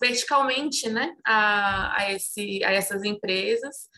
verticalmente 0.00 0.88
né, 0.88 1.14
a, 1.24 2.02
a, 2.02 2.12
esse, 2.12 2.62
a 2.64 2.72
essas 2.72 3.04
empresas 3.04 3.88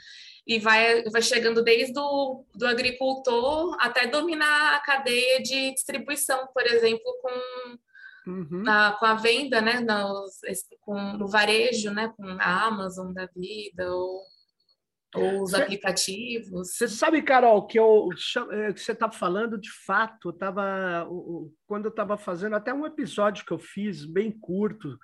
e 0.46 0.58
vai, 0.58 1.02
vai 1.04 1.22
chegando 1.22 1.62
desde 1.62 1.98
o 1.98 2.44
do 2.54 2.66
agricultor 2.66 3.76
até 3.80 4.06
dominar 4.06 4.74
a 4.74 4.80
cadeia 4.80 5.40
de 5.40 5.72
distribuição, 5.72 6.48
por 6.52 6.66
exemplo, 6.66 7.04
com, 7.22 8.30
uhum. 8.30 8.64
a, 8.68 8.96
com 8.98 9.06
a 9.06 9.14
venda, 9.14 9.60
né, 9.60 9.80
nos, 9.80 10.40
com, 10.80 11.00
no 11.14 11.28
varejo, 11.28 11.90
né, 11.92 12.12
com 12.16 12.26
a 12.40 12.66
Amazon 12.66 13.12
da 13.12 13.26
vida, 13.34 13.94
ou 13.94 14.20
ou 15.14 15.42
os 15.42 15.50
cê, 15.50 15.62
aplicativos. 15.62 16.74
Você 16.74 16.88
sabe, 16.88 17.22
Carol, 17.22 17.66
que 17.66 17.78
eu 17.78 18.08
é, 18.50 18.72
que 18.72 18.80
você 18.80 18.92
está 18.92 19.10
falando 19.10 19.58
de 19.58 19.70
fato, 19.70 20.28
eu 20.28 20.32
tava, 20.32 21.06
quando 21.66 21.86
eu 21.86 21.90
estava 21.90 22.16
fazendo 22.16 22.56
até 22.56 22.72
um 22.72 22.86
episódio 22.86 23.44
que 23.44 23.52
eu 23.52 23.58
fiz 23.58 24.04
bem 24.04 24.30
curto 24.30 24.98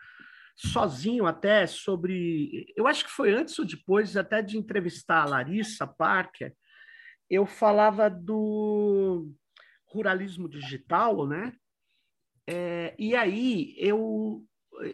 sozinho 0.57 1.27
até 1.27 1.67
sobre. 1.67 2.73
Eu 2.77 2.87
acho 2.87 3.05
que 3.05 3.11
foi 3.11 3.33
antes 3.33 3.59
ou 3.59 3.65
depois 3.65 4.17
até 4.17 4.43
de 4.43 4.59
entrevistar 4.59 5.23
a 5.23 5.29
Larissa 5.29 5.87
Parker, 5.87 6.55
eu 7.31 7.47
falava 7.47 8.09
do 8.11 9.31
ruralismo 9.87 10.49
digital, 10.49 11.27
né? 11.27 11.53
É, 12.47 12.95
e 12.99 13.15
aí 13.15 13.75
eu, 13.77 14.43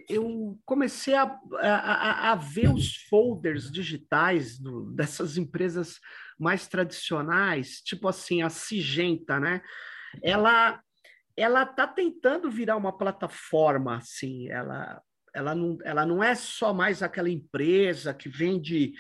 eu 0.09 0.59
comecei 0.65 1.15
a, 1.15 1.39
a, 1.61 2.33
a 2.33 2.35
ver 2.35 2.71
os 2.71 2.97
folders 3.09 3.71
digitais 3.71 4.59
do, 4.59 4.91
dessas 4.93 5.37
empresas 5.37 5.99
mais 6.39 6.67
tradicionais, 6.67 7.81
tipo 7.81 8.09
assim, 8.09 8.43
a 8.43 8.51
Sigenta, 8.51 9.39
né? 9.39 9.63
Ela 10.23 10.81
ela 11.37 11.65
está 11.65 11.87
tentando 11.87 12.49
virar 12.49 12.77
uma 12.77 12.97
plataforma, 12.97 13.97
assim, 13.97 14.49
ela, 14.49 15.03
ela, 15.35 15.53
não, 15.53 15.77
ela 15.83 16.07
não 16.07 16.23
é 16.23 16.35
só 16.37 16.73
mais 16.73 17.03
aquela 17.03 17.29
empresa 17.29 18.15
que 18.15 18.29
vende 18.29 18.93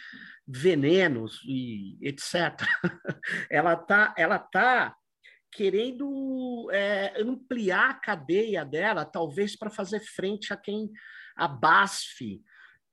venenos 0.46 1.40
e 1.46 1.96
etc. 2.02 2.60
ela 3.48 3.74
está 3.74 4.12
ela 4.18 4.38
tá 4.38 4.94
querendo 5.54 6.68
é, 6.72 7.14
ampliar 7.22 7.90
a 7.90 7.94
cadeia 7.94 8.64
dela, 8.64 9.04
talvez 9.04 9.54
para 9.54 9.70
fazer 9.70 10.00
frente 10.00 10.52
a 10.52 10.56
quem 10.56 10.90
a 11.36 11.46
BASF 11.46 12.42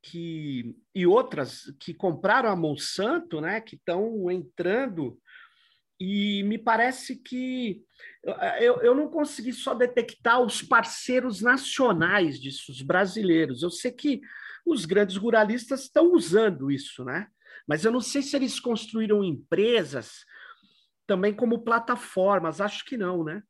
que, 0.02 0.76
e 0.94 1.06
outras 1.06 1.74
que 1.80 1.94
compraram 1.94 2.50
a 2.50 2.56
Monsanto, 2.56 3.42
né, 3.42 3.60
que 3.62 3.76
estão 3.76 4.30
entrando, 4.32 5.20
e 6.00 6.44
me 6.44 6.58
parece 6.58 7.16
que 7.16 7.84
eu, 8.60 8.82
eu 8.82 8.96
não 8.96 9.08
consegui 9.08 9.54
só 9.54 9.76
detectar 9.76 10.42
os 10.42 10.62
parceiros 10.62 11.42
nacionais 11.42 12.40
disso, 12.40 12.72
os 12.72 12.82
brasileiros. 12.82 13.62
Eu 13.62 13.70
sei 13.70 13.92
que 13.92 14.20
os 14.66 14.86
grandes 14.86 15.16
ruralistas 15.16 15.84
estão 15.84 16.12
usando 16.14 16.72
isso, 16.72 17.06
né? 17.06 17.28
Mas 17.68 17.86
eu 17.86 17.92
não 17.92 18.02
sei 18.02 18.24
se 18.24 18.36
eles 18.36 18.60
construíram 18.60 19.24
empresas 19.24 20.26
também 21.12 21.36
como 21.36 21.62
plataformas. 21.62 22.62
Acho 22.62 22.86
que 22.86 22.96
não, 22.96 23.22
né? 23.22 23.44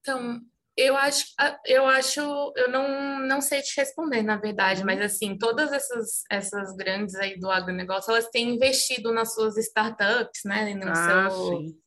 Então, 0.00 0.40
eu 0.74 0.96
acho, 0.96 1.26
eu 1.66 1.84
acho, 1.84 2.20
eu 2.56 2.70
não, 2.70 3.20
não 3.20 3.42
sei 3.42 3.60
te 3.60 3.78
responder, 3.78 4.22
na 4.22 4.38
verdade, 4.38 4.82
mas 4.82 4.98
assim, 5.02 5.36
todas 5.36 5.70
essas, 5.72 6.22
essas 6.30 6.74
grandes 6.74 7.14
aí 7.16 7.38
do 7.38 7.50
agronegócio, 7.50 8.10
elas 8.10 8.30
têm 8.30 8.54
investido 8.54 9.12
nas 9.12 9.34
suas 9.34 9.58
startups, 9.58 10.40
né? 10.46 10.72
No 10.72 10.88
ah, 10.88 11.28
seu, 11.28 11.58
sim. 11.58 11.78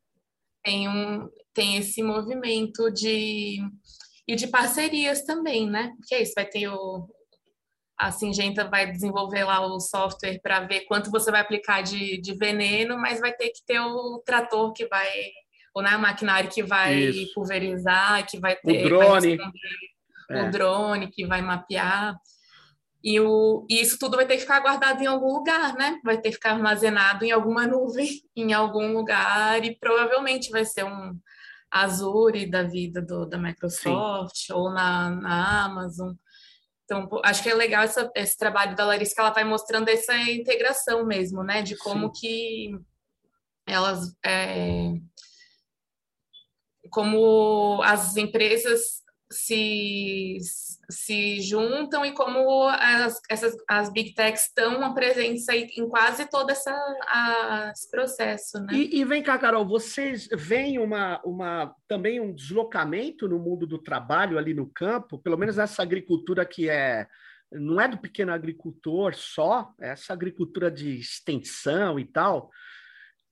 Tem, 0.63 0.88
um, 0.88 1.27
tem 1.51 1.77
esse 1.77 2.03
movimento 2.03 2.91
de 2.91 3.57
e 4.27 4.36
de 4.36 4.45
parcerias 4.45 5.24
também, 5.24 5.67
né? 5.67 5.91
Porque 5.98 6.13
é 6.13 6.21
isso, 6.21 6.33
vai 6.36 6.45
ter 6.45 6.67
o, 6.67 7.09
a 8.00 8.12
Singenta 8.12 8.63
vai 8.63 8.89
desenvolver 8.89 9.44
lá 9.44 9.60
o 9.60 9.77
software 9.77 10.39
para 10.41 10.62
ver 10.62 10.86
quanto 10.86 11.12
você 11.12 11.29
vai 11.29 11.41
aplicar 11.41 11.82
de, 11.82 12.20
de 12.22 12.34
veneno, 12.34 12.98
mas 12.98 13.20
vai 13.20 13.34
ter 13.34 13.50
que 13.50 13.62
ter 13.68 13.82
o 13.82 14.24
trator 14.25 14.72
que 14.72 14.88
vai, 14.88 15.10
ou 15.75 15.84
né, 15.84 15.89
a 15.89 15.98
maquinário 15.98 16.50
que 16.50 16.63
vai 16.63 16.96
Isso. 16.96 17.34
pulverizar, 17.34 18.25
que 18.25 18.39
vai 18.39 18.56
ter 18.56 18.86
o 18.86 18.89
drone, 18.89 19.38
é. 20.29 20.44
o 20.44 20.50
drone 20.50 21.12
que 21.12 21.25
vai 21.27 21.41
mapear. 21.41 22.15
E, 23.03 23.20
o, 23.20 23.65
e 23.70 23.82
isso 23.82 23.98
tudo 23.98 24.18
vai 24.18 24.25
ter 24.25 24.36
que 24.36 24.41
ficar 24.41 24.60
guardado 24.60 25.01
em 25.01 25.06
algum 25.06 25.34
lugar, 25.34 25.74
né? 25.75 26.00
Vai 26.03 26.18
ter 26.18 26.29
que 26.29 26.36
ficar 26.36 26.51
armazenado 26.51 27.24
em 27.24 27.32
alguma 27.32 27.65
nuvem, 27.68 28.10
em 28.36 28.53
algum 28.53 28.94
lugar, 28.94 29.63
e 29.65 29.75
provavelmente 29.77 30.50
vai 30.51 30.63
ser 30.63 30.86
um 30.86 31.18
Azure 31.72 32.50
da 32.50 32.63
vida 32.63 33.01
do, 33.01 33.25
da 33.25 33.38
Microsoft 33.38 34.36
Sim. 34.36 34.53
ou 34.53 34.70
na, 34.70 35.10
na 35.10 35.65
Amazon. 35.65 36.13
Então, 36.89 37.08
acho 37.24 37.43
que 37.43 37.50
é 37.50 37.53
legal 37.53 37.84
essa, 37.84 38.12
esse 38.15 38.36
trabalho 38.36 38.75
da 38.75 38.84
Larissa, 38.84 39.13
que 39.13 39.22
ela 39.22 39.29
vai 39.29 39.43
mostrando 39.43 39.89
essa 39.89 40.17
integração 40.17 41.05
mesmo, 41.05 41.43
né? 41.43 41.62
De 41.62 41.77
como 41.77 42.08
Sim. 42.08 42.19
que 42.19 42.79
elas... 43.67 44.15
É, 44.25 44.93
como 46.89 47.84
as 47.84 48.17
empresas 48.17 49.03
se, 49.31 50.38
se 50.89 51.39
juntam 51.41 52.03
e 52.03 52.12
como 52.13 52.67
as, 52.67 53.19
essas, 53.29 53.55
as 53.67 53.91
big 53.91 54.13
techs 54.13 54.48
estão 54.48 54.93
presentes 54.93 55.48
em 55.48 55.88
quase 55.88 56.27
todo 56.29 56.50
essa, 56.50 56.72
a, 57.08 57.72
esse 57.74 57.89
processo. 57.91 58.60
Né? 58.60 58.74
E, 58.74 59.00
e, 59.00 59.05
vem 59.05 59.22
cá, 59.22 59.38
Carol, 59.38 59.65
vocês 59.67 60.27
veem 60.34 60.79
uma, 60.79 61.22
uma, 61.24 61.75
também 61.88 62.19
um 62.19 62.34
deslocamento 62.34 63.27
no 63.27 63.38
mundo 63.38 63.67
do 63.67 63.77
trabalho 63.77 64.38
ali 64.38 64.53
no 64.53 64.67
campo, 64.67 65.19
pelo 65.19 65.38
menos 65.38 65.58
essa 65.58 65.84
agricultura 65.84 66.46
que 66.46 66.69
é 66.69 67.08
não 67.51 67.81
é 67.81 67.88
do 67.88 67.98
pequeno 67.98 68.31
agricultor 68.31 69.15
só, 69.15 69.74
é 69.81 69.89
essa 69.89 70.13
agricultura 70.13 70.69
de 70.69 71.00
extensão 71.00 72.00
e 72.00 72.05
tal. 72.05 72.51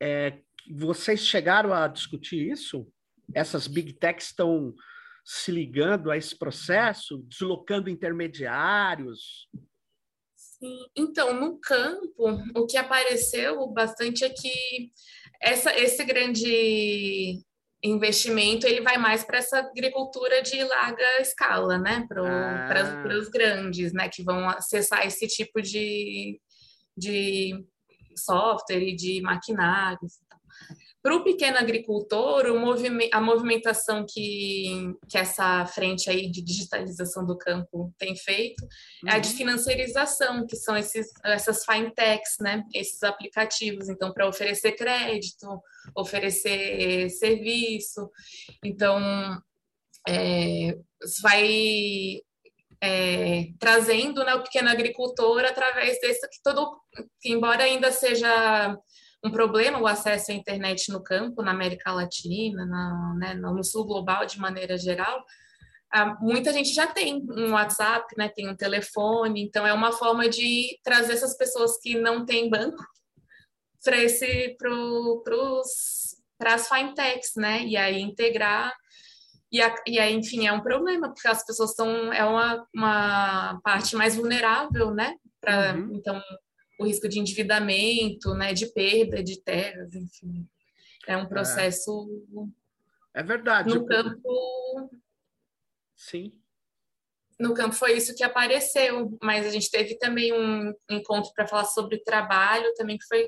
É, 0.02 0.40
vocês 0.72 1.20
chegaram 1.20 1.72
a 1.72 1.88
discutir 1.88 2.52
isso? 2.52 2.88
Essas 3.34 3.68
big 3.68 3.94
techs 3.94 4.28
estão 4.28 4.74
se 5.30 5.52
ligando 5.52 6.10
a 6.10 6.16
esse 6.16 6.38
processo, 6.38 7.18
deslocando 7.28 7.90
intermediários? 7.90 9.50
Sim, 10.34 10.86
então, 10.96 11.34
no 11.34 11.60
campo, 11.60 12.30
o 12.56 12.66
que 12.66 12.78
apareceu 12.78 13.68
bastante 13.68 14.24
é 14.24 14.30
que 14.30 14.90
essa, 15.42 15.78
esse 15.78 16.02
grande 16.06 17.44
investimento 17.84 18.66
ele 18.66 18.80
vai 18.80 18.98
mais 18.98 19.26
para 19.26 19.40
essa 19.40 19.60
agricultura 19.60 20.42
de 20.42 20.64
larga 20.64 21.20
escala, 21.20 21.78
né? 21.78 22.06
Para 22.08 23.04
ah. 23.04 23.18
os 23.18 23.28
grandes, 23.28 23.92
né? 23.92 24.08
Que 24.08 24.24
vão 24.24 24.48
acessar 24.48 25.06
esse 25.06 25.28
tipo 25.28 25.62
de, 25.62 26.40
de 26.98 27.66
software 28.18 28.82
e 28.82 28.96
de 28.96 29.22
maquinários. 29.22 30.14
Para 31.08 31.16
o 31.16 31.24
pequeno 31.24 31.58
agricultor, 31.58 32.48
o 32.48 32.60
movime 32.60 33.10
a 33.14 33.22
movimentação 33.22 34.06
que, 34.06 34.94
que 35.08 35.18
essa 35.18 35.66
frente 35.66 36.10
aí 36.10 36.30
de 36.30 36.42
digitalização 36.42 37.26
do 37.26 37.38
campo 37.38 37.96
tem 37.98 38.14
feito 38.14 38.62
uhum. 38.62 39.10
é 39.10 39.14
a 39.14 39.18
de 39.18 39.30
uhum. 39.30 39.38
financiarização, 39.38 40.46
que 40.46 40.58
são 40.58 40.76
esses, 40.76 41.08
essas 41.24 41.64
fintechs, 41.64 42.36
né? 42.42 42.62
esses 42.74 43.04
aplicativos, 43.04 43.88
então, 43.88 44.12
para 44.12 44.28
oferecer 44.28 44.74
crédito, 44.74 45.48
oferecer 45.96 47.10
serviço. 47.10 48.12
Então, 48.62 49.00
é, 50.10 50.78
vai 51.22 52.18
é, 52.82 53.46
trazendo 53.58 54.26
né, 54.26 54.36
o 54.36 54.44
pequeno 54.44 54.68
agricultor 54.68 55.46
através 55.46 56.02
desse 56.02 56.28
que 56.28 56.44
todo, 56.44 56.82
que 57.22 57.32
embora 57.32 57.64
ainda 57.64 57.94
seja 57.94 58.78
um 59.24 59.32
problema 59.32 59.80
o 59.80 59.88
acesso 59.88 60.32
à 60.32 60.34
internet 60.34 60.92
no 60.92 61.04
campo, 61.04 61.42
na 61.42 61.52
América 61.52 61.92
Latina, 61.92 62.66
na, 62.66 63.16
né, 63.18 63.34
no 63.34 63.64
sul 63.64 63.86
global 63.86 64.26
de 64.26 64.40
maneira 64.40 64.78
geral. 64.78 65.24
Ah, 65.92 66.18
muita 66.20 66.52
gente 66.52 66.74
já 66.74 66.88
tem 66.88 67.26
um 67.30 67.54
WhatsApp, 67.54 68.06
né, 68.18 68.30
tem 68.30 68.50
um 68.50 68.56
telefone, 68.56 69.42
então 69.42 69.66
é 69.66 69.74
uma 69.74 69.92
forma 69.92 70.28
de 70.30 70.78
trazer 70.84 71.14
essas 71.14 71.36
pessoas 71.38 71.80
que 71.82 72.00
não 72.00 72.26
têm 72.26 72.50
banco 72.50 72.84
para 73.84 73.98
esse 73.98 74.56
para 76.38 76.54
as 76.54 76.68
fintechs, 76.68 77.32
né, 77.36 77.64
e 77.64 77.76
aí 77.76 78.00
integrar 78.02 78.76
e, 79.52 79.62
a, 79.62 79.74
e 79.88 79.98
aí, 79.98 80.14
enfim, 80.14 80.46
é 80.46 80.52
um 80.52 80.62
problema, 80.62 81.08
porque 81.08 81.28
as 81.28 81.46
pessoas 81.46 81.72
estão, 81.72 82.12
é 82.12 82.24
uma, 82.26 82.68
uma 82.76 83.62
parte 83.64 83.96
mais 83.96 84.16
vulnerável, 84.16 84.94
né? 84.94 85.16
Pra, 85.40 85.74
uhum. 85.74 85.96
Então, 85.96 86.22
o 86.78 86.86
risco 86.86 87.10
de 87.10 87.20
endividamento, 87.20 88.34
né, 88.34 88.54
de 88.54 88.68
perda 88.68 89.24
de 89.24 89.42
terras, 89.42 89.94
enfim. 89.94 90.48
É 91.08 91.18
um 91.18 91.26
processo. 91.26 92.08
É, 93.14 93.22
é 93.22 93.24
verdade. 93.24 93.74
No 93.74 93.86
campo. 93.86 94.92
Sim. 95.96 96.34
No 97.40 97.54
campo 97.54 97.76
foi 97.76 97.94
isso 97.96 98.16
que 98.16 98.24
apareceu, 98.24 99.18
mas 99.22 99.46
a 99.46 99.50
gente 99.50 99.70
teve 99.70 99.98
também 99.98 100.34
um 100.34 100.74
encontro 100.90 101.32
para 101.34 101.48
falar 101.48 101.66
sobre 101.66 102.00
trabalho, 102.00 102.74
também 102.76 102.98
que 102.98 103.06
foi 103.06 103.28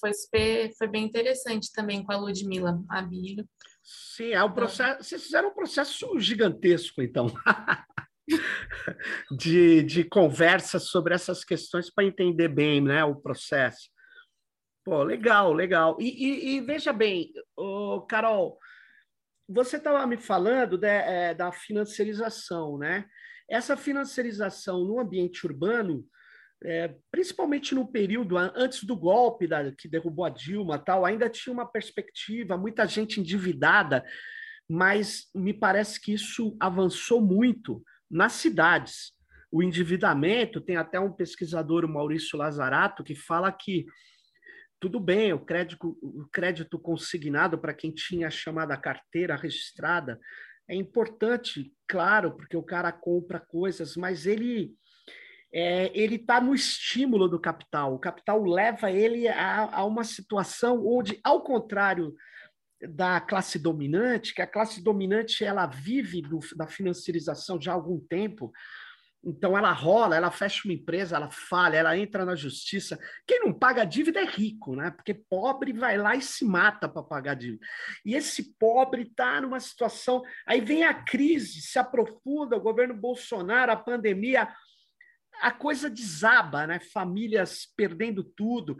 foi 0.00 0.12
super, 0.12 0.72
foi 0.76 0.88
bem 0.88 1.04
interessante 1.04 1.72
também 1.72 2.02
com 2.02 2.12
a 2.12 2.16
Ludmilla 2.16 2.82
Abílio. 2.88 3.48
Sim, 3.82 4.30
é 4.30 4.42
um 4.42 4.52
processo. 4.52 5.04
Vocês 5.04 5.22
fizeram 5.22 5.50
um 5.50 5.54
processo 5.54 6.18
gigantesco, 6.18 7.02
então. 7.02 7.26
de, 9.38 9.82
de 9.82 10.04
conversa 10.04 10.78
sobre 10.78 11.14
essas 11.14 11.44
questões 11.44 11.90
para 11.90 12.04
entender 12.04 12.48
bem 12.48 12.80
né, 12.80 13.04
o 13.04 13.16
processo. 13.16 13.90
Pô, 14.84 15.02
legal, 15.02 15.52
legal. 15.52 15.96
E, 15.98 16.08
e, 16.08 16.56
e 16.56 16.60
veja 16.60 16.92
bem, 16.92 17.32
oh, 17.56 18.02
Carol, 18.02 18.58
você 19.48 19.76
estava 19.76 20.06
me 20.06 20.16
falando 20.16 20.76
de, 20.76 20.86
é, 20.86 21.34
da 21.34 21.50
financiarização, 21.52 22.78
né? 22.78 23.06
Essa 23.48 23.76
financiarização 23.76 24.84
no 24.84 24.98
ambiente 24.98 25.46
urbano, 25.46 26.06
é, 26.62 26.94
principalmente 27.10 27.74
no 27.74 27.90
período 27.90 28.36
antes 28.38 28.84
do 28.84 28.96
golpe 28.96 29.46
da, 29.46 29.70
que 29.72 29.88
derrubou 29.88 30.24
a 30.24 30.30
Dilma, 30.30 30.78
tal, 30.78 31.04
ainda 31.04 31.28
tinha 31.28 31.52
uma 31.52 31.66
perspectiva, 31.66 32.56
muita 32.56 32.86
gente 32.86 33.20
endividada, 33.20 34.04
mas 34.68 35.28
me 35.34 35.52
parece 35.52 36.00
que 36.00 36.12
isso 36.14 36.56
avançou 36.58 37.20
muito 37.20 37.82
nas 38.10 38.32
cidades. 38.32 39.12
o 39.50 39.62
endividamento, 39.62 40.60
tem 40.60 40.76
até 40.76 40.98
um 40.98 41.12
pesquisador, 41.12 41.84
o 41.84 41.88
Maurício 41.88 42.36
Lazarato, 42.36 43.04
que 43.04 43.14
fala 43.14 43.52
que 43.52 43.86
tudo 44.80 44.98
bem, 44.98 45.32
o 45.32 45.38
crédito, 45.38 45.96
o 46.02 46.26
crédito 46.32 46.76
consignado 46.76 47.56
para 47.56 47.72
quem 47.72 47.92
tinha 47.92 48.26
a 48.26 48.30
chamada 48.30 48.76
carteira 48.76 49.36
registrada 49.36 50.18
é 50.68 50.74
importante, 50.74 51.72
claro, 51.86 52.36
porque 52.36 52.56
o 52.56 52.62
cara 52.62 52.90
compra 52.90 53.38
coisas, 53.38 53.96
mas 53.96 54.26
ele 54.26 54.74
é, 55.52 55.90
ele 55.94 56.16
está 56.16 56.40
no 56.40 56.52
estímulo 56.52 57.28
do 57.28 57.38
capital. 57.38 57.94
O 57.94 57.98
capital 57.98 58.42
leva 58.42 58.90
ele 58.90 59.28
a, 59.28 59.76
a 59.76 59.84
uma 59.84 60.02
situação 60.02 60.84
onde, 60.84 61.20
ao 61.22 61.44
contrário 61.44 62.12
da 62.88 63.20
classe 63.20 63.58
dominante, 63.58 64.34
que 64.34 64.42
a 64.42 64.46
classe 64.46 64.82
dominante 64.82 65.44
ela 65.44 65.66
vive 65.66 66.22
do, 66.22 66.40
da 66.56 66.66
financiarização 66.66 67.60
já 67.60 67.72
há 67.72 67.74
algum 67.74 67.98
tempo, 67.98 68.52
então 69.26 69.56
ela 69.56 69.72
rola, 69.72 70.16
ela 70.16 70.30
fecha 70.30 70.62
uma 70.66 70.74
empresa, 70.74 71.16
ela 71.16 71.30
falha, 71.30 71.78
ela 71.78 71.96
entra 71.96 72.24
na 72.24 72.34
justiça. 72.34 72.98
Quem 73.26 73.40
não 73.40 73.52
paga 73.52 73.82
a 73.82 73.86
dívida 73.86 74.20
é 74.20 74.24
rico, 74.24 74.76
né? 74.76 74.90
Porque 74.90 75.14
pobre 75.14 75.72
vai 75.72 75.96
lá 75.96 76.14
e 76.14 76.20
se 76.20 76.44
mata 76.44 76.88
para 76.88 77.02
pagar 77.02 77.32
a 77.32 77.34
dívida. 77.34 77.64
E 78.04 78.14
esse 78.14 78.54
pobre 78.58 79.02
está 79.02 79.40
numa 79.40 79.58
situação. 79.60 80.22
Aí 80.46 80.60
vem 80.60 80.84
a 80.84 80.92
crise, 80.92 81.62
se 81.62 81.78
aprofunda, 81.78 82.56
o 82.56 82.60
governo 82.60 82.94
Bolsonaro, 82.94 83.72
a 83.72 83.76
pandemia, 83.76 84.46
a 85.40 85.50
coisa 85.50 85.88
desaba, 85.88 86.66
né? 86.66 86.78
Famílias 86.78 87.66
perdendo 87.74 88.22
tudo. 88.22 88.76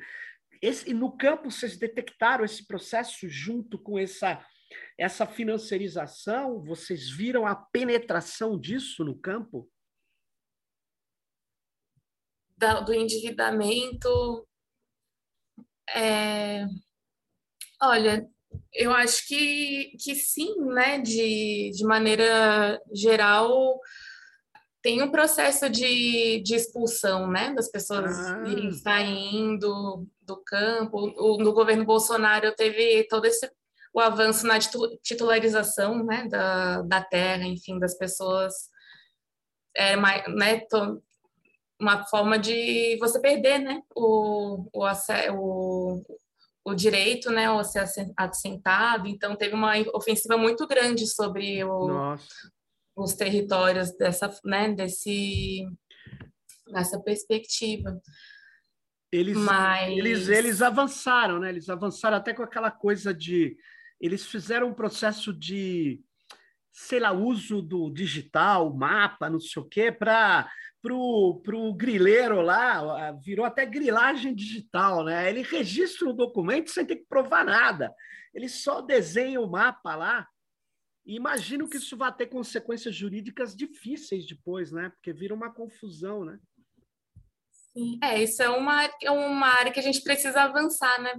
Esse, 0.65 0.95
no 0.95 1.15
campo, 1.15 1.51
vocês 1.51 1.77
detectaram 1.77 2.43
esse 2.43 2.67
processo 2.67 3.29
junto 3.29 3.79
com 3.79 3.99
essa, 3.99 4.43
essa 4.97 5.27
financiarização? 5.27 6.65
Vocês 6.65 7.11
viram 7.11 7.47
a 7.47 7.55
penetração 7.55 8.59
disso 8.59 9.05
no 9.05 9.15
campo? 9.15 9.71
Da, 12.57 12.81
do 12.81 12.95
endividamento. 12.95 14.49
É... 15.95 16.65
Olha, 17.83 18.27
eu 18.73 18.91
acho 18.91 19.29
que, 19.29 19.95
que 20.03 20.15
sim, 20.15 20.57
né? 20.73 20.99
De, 20.99 21.73
de 21.75 21.85
maneira 21.85 22.81
geral, 22.91 23.79
tem 24.85 25.03
um 25.03 25.11
processo 25.11 25.69
de, 25.69 26.43
de 26.43 26.55
expulsão, 26.55 27.27
né, 27.27 27.55
das 27.55 27.71
pessoas 27.71 28.19
ah. 28.19 28.45
irem 28.47 28.71
saindo 28.71 30.07
do 30.25 30.37
campo. 30.37 31.13
O, 31.17 31.39
no 31.39 31.53
governo 31.53 31.85
Bolsonaro 31.85 32.55
teve 32.55 33.07
todo 33.09 33.25
esse 33.25 33.51
o 33.95 34.01
avanço 34.01 34.45
na 34.45 34.59
titularização, 34.59 36.05
né, 36.05 36.27
da, 36.29 36.83
da 36.83 37.01
terra, 37.01 37.45
enfim, 37.45 37.79
das 37.79 37.97
pessoas. 37.97 38.53
É, 39.77 39.97
né, 39.97 40.67
uma 41.81 42.05
forma 42.07 42.37
de 42.37 42.97
você 42.99 43.21
perder, 43.21 43.61
né, 43.61 43.83
o, 43.95 44.69
o, 44.73 44.85
o, 45.33 46.03
o 46.65 46.75
direito, 46.75 47.31
né, 47.31 47.47
ao 47.47 47.63
ser 47.63 47.85
assentado. 48.17 49.07
Então, 49.07 49.37
teve 49.37 49.55
uma 49.55 49.75
ofensiva 49.95 50.37
muito 50.37 50.67
grande 50.67 51.07
sobre 51.07 51.63
o, 51.63 52.17
os 52.97 53.15
territórios 53.15 53.97
dessa, 53.97 54.29
né, 54.45 54.73
desse, 54.73 55.69
nessa 56.69 57.01
perspectiva. 57.01 58.01
Eles, 59.15 59.37
Mas... 59.37 59.97
eles, 59.97 60.29
eles 60.29 60.61
avançaram, 60.61 61.39
né? 61.39 61.49
Eles 61.49 61.69
avançaram 61.69 62.17
até 62.17 62.35
com 62.35 62.43
aquela 62.43 62.71
coisa 62.71 63.15
de. 63.15 63.57
Eles 64.01 64.27
fizeram 64.27 64.69
um 64.69 64.75
processo 64.75 65.33
de, 65.33 66.03
sei 66.73 66.99
lá, 66.99 67.13
uso 67.13 67.63
do 67.63 67.91
digital, 67.91 68.75
mapa, 68.75 69.31
não 69.31 69.39
sei 69.39 69.63
o 69.63 69.65
quê, 69.65 69.93
para 69.93 70.51
pro, 70.83 71.41
pro 71.45 71.73
grileiro 71.75 72.41
lá, 72.43 73.13
virou 73.13 73.47
até 73.47 73.65
grilagem 73.65 74.35
digital, 74.35 75.05
né? 75.05 75.31
Ele 75.31 75.43
registra 75.43 76.09
o 76.09 76.13
documento 76.13 76.71
sem 76.71 76.85
ter 76.85 76.97
que 76.97 77.07
provar 77.09 77.45
nada. 77.45 77.95
Ele 78.35 78.49
só 78.49 78.81
desenha 78.81 79.41
o 79.41 79.49
mapa 79.49 79.95
lá 79.95 80.27
e 81.07 81.15
imagino 81.15 81.69
que 81.69 81.77
isso 81.77 81.97
vai 81.97 82.13
ter 82.13 82.27
consequências 82.27 82.95
jurídicas 82.97 83.55
difíceis 83.55 84.27
depois, 84.27 84.73
né? 84.73 84.91
Porque 84.91 85.13
vira 85.13 85.33
uma 85.33 85.55
confusão, 85.55 86.25
né? 86.25 86.39
É, 88.03 88.23
isso 88.23 88.41
é 88.41 88.49
uma, 88.49 88.89
é 89.03 89.11
uma 89.11 89.49
área 89.49 89.73
que 89.73 89.81
a 89.81 89.83
gente 89.83 90.01
precisa 90.03 90.43
avançar, 90.43 91.03
né? 91.03 91.13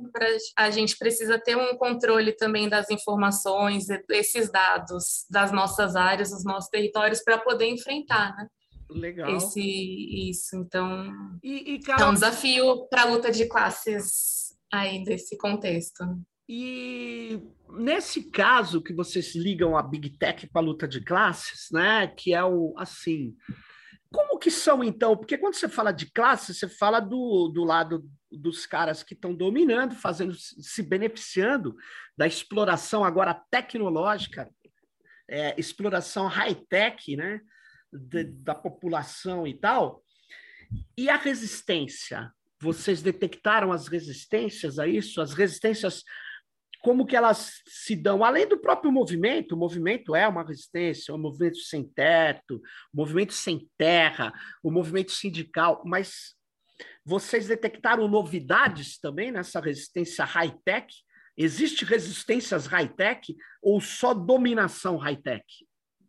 A 0.58 0.70
gente 0.70 0.98
precisa 0.98 1.38
ter 1.38 1.58
um 1.58 1.76
controle 1.76 2.32
também 2.32 2.70
das 2.70 2.90
informações, 2.90 3.88
desses 4.08 4.50
dados 4.50 5.26
das 5.30 5.52
nossas 5.52 5.98
áreas, 5.98 6.30
dos 6.30 6.46
nossos 6.46 6.70
territórios, 6.70 7.22
para 7.22 7.38
poder 7.38 7.68
enfrentar, 7.68 8.36
né? 8.38 8.48
Legal. 8.90 9.36
Esse, 9.36 10.30
isso, 10.30 10.56
então. 10.56 11.12
E, 11.44 11.74
e, 11.74 11.80
Carol... 11.80 12.08
É 12.08 12.10
um 12.12 12.14
desafio 12.14 12.88
para 12.88 13.02
a 13.02 13.06
luta 13.06 13.32
de 13.32 13.48
classes 13.48 14.56
aí 14.72 15.04
desse 15.04 15.38
contexto. 15.38 16.04
E 16.48 17.42
nesse 17.72 18.30
caso 18.30 18.82
que 18.82 18.94
vocês 18.94 19.36
ligam 19.36 19.76
a 19.76 19.82
Big 19.82 20.12
Tech 20.18 20.48
para 20.48 20.62
a 20.62 20.66
luta 20.66 20.88
de 20.88 21.02
classes, 21.02 21.68
né? 21.72 22.08
Que 22.08 22.34
é 22.34 22.44
o 22.44 22.74
assim. 22.78 23.36
Como 24.16 24.40
que 24.40 24.50
são, 24.50 24.82
então? 24.82 25.18
Porque 25.18 25.38
quando 25.38 25.56
você 25.56 25.68
fala 25.68 25.92
de 25.92 26.06
classe, 26.10 26.54
você 26.54 26.70
fala 26.70 27.02
do, 27.02 27.50
do 27.50 27.66
lado 27.66 28.10
dos 28.32 28.66
caras 28.66 29.04
que 29.04 29.14
estão 29.14 29.36
dominando, 29.36 29.94
fazendo, 29.96 30.34
se 30.34 30.82
beneficiando 30.82 31.76
da 32.18 32.26
exploração 32.26 33.04
agora 33.04 33.34
tecnológica, 33.52 34.50
é, 35.30 35.54
exploração 35.60 36.28
high-tech, 36.28 37.16
né? 37.18 37.42
De, 37.92 38.24
da 38.24 38.56
população 38.56 39.46
e 39.46 39.54
tal. 39.54 40.02
E 40.98 41.10
a 41.10 41.18
resistência? 41.18 42.32
Vocês 42.60 43.02
detectaram 43.02 43.72
as 43.72 43.88
resistências 43.88 44.80
a 44.80 44.88
isso? 44.88 45.22
As 45.22 45.34
resistências 45.34 46.04
como 46.86 47.04
que 47.04 47.16
elas 47.16 47.64
se 47.66 47.96
dão, 47.96 48.24
além 48.24 48.48
do 48.48 48.60
próprio 48.60 48.92
movimento, 48.92 49.56
o 49.56 49.58
movimento 49.58 50.16
é 50.16 50.28
uma 50.28 50.46
resistência, 50.46 51.16
um 51.16 51.18
movimento 51.18 51.58
sem 51.58 51.84
teto, 51.84 52.58
um 52.94 52.98
movimento 52.98 53.34
sem 53.34 53.68
terra, 53.76 54.32
o 54.62 54.70
um 54.70 54.72
movimento 54.72 55.12
sindical, 55.12 55.82
mas 55.84 56.36
vocês 57.04 57.48
detectaram 57.48 58.08
novidades 58.08 59.00
também 59.00 59.32
nessa 59.32 59.60
resistência 59.60 60.24
high-tech? 60.26 60.94
Existe 61.36 61.84
resistências 61.84 62.68
high-tech 62.68 63.36
ou 63.64 63.82
só 63.82 64.14
dominação 64.14 64.96
high-tech? 64.96 65.44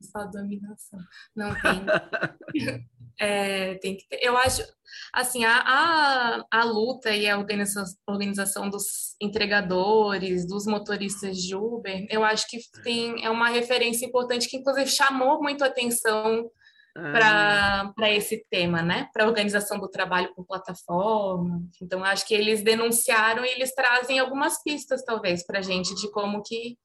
Só 0.00 0.24
dominação. 0.26 1.00
Não 1.34 1.54
tem. 1.54 1.84
É, 3.18 3.76
tem 3.76 3.96
que 3.96 4.06
ter, 4.06 4.18
eu 4.20 4.36
acho, 4.36 4.62
assim, 5.10 5.42
a, 5.42 5.56
a, 5.56 6.44
a 6.50 6.64
luta 6.64 7.10
e 7.10 7.26
a 7.26 7.38
organização, 7.38 7.96
organização 8.06 8.68
dos 8.68 9.16
entregadores, 9.18 10.46
dos 10.46 10.66
motoristas 10.66 11.38
de 11.38 11.56
Uber, 11.56 12.06
eu 12.10 12.22
acho 12.22 12.46
que 12.46 12.58
tem, 12.82 13.24
é 13.24 13.30
uma 13.30 13.48
referência 13.48 14.04
importante 14.04 14.48
que, 14.48 14.58
inclusive, 14.58 14.90
chamou 14.90 15.40
muito 15.40 15.64
atenção 15.64 16.50
ah. 16.94 17.92
para 17.94 18.12
esse 18.12 18.44
tema, 18.50 18.82
né? 18.82 19.08
Para 19.14 19.24
a 19.24 19.28
organização 19.28 19.78
do 19.78 19.88
trabalho 19.88 20.34
por 20.34 20.46
plataforma. 20.46 21.62
Então, 21.80 22.04
acho 22.04 22.26
que 22.26 22.34
eles 22.34 22.62
denunciaram 22.62 23.44
e 23.44 23.48
eles 23.48 23.74
trazem 23.74 24.18
algumas 24.18 24.62
pistas, 24.62 25.02
talvez, 25.04 25.44
para 25.44 25.60
a 25.60 25.62
gente 25.62 25.94
de 25.94 26.10
como 26.10 26.42
que 26.42 26.76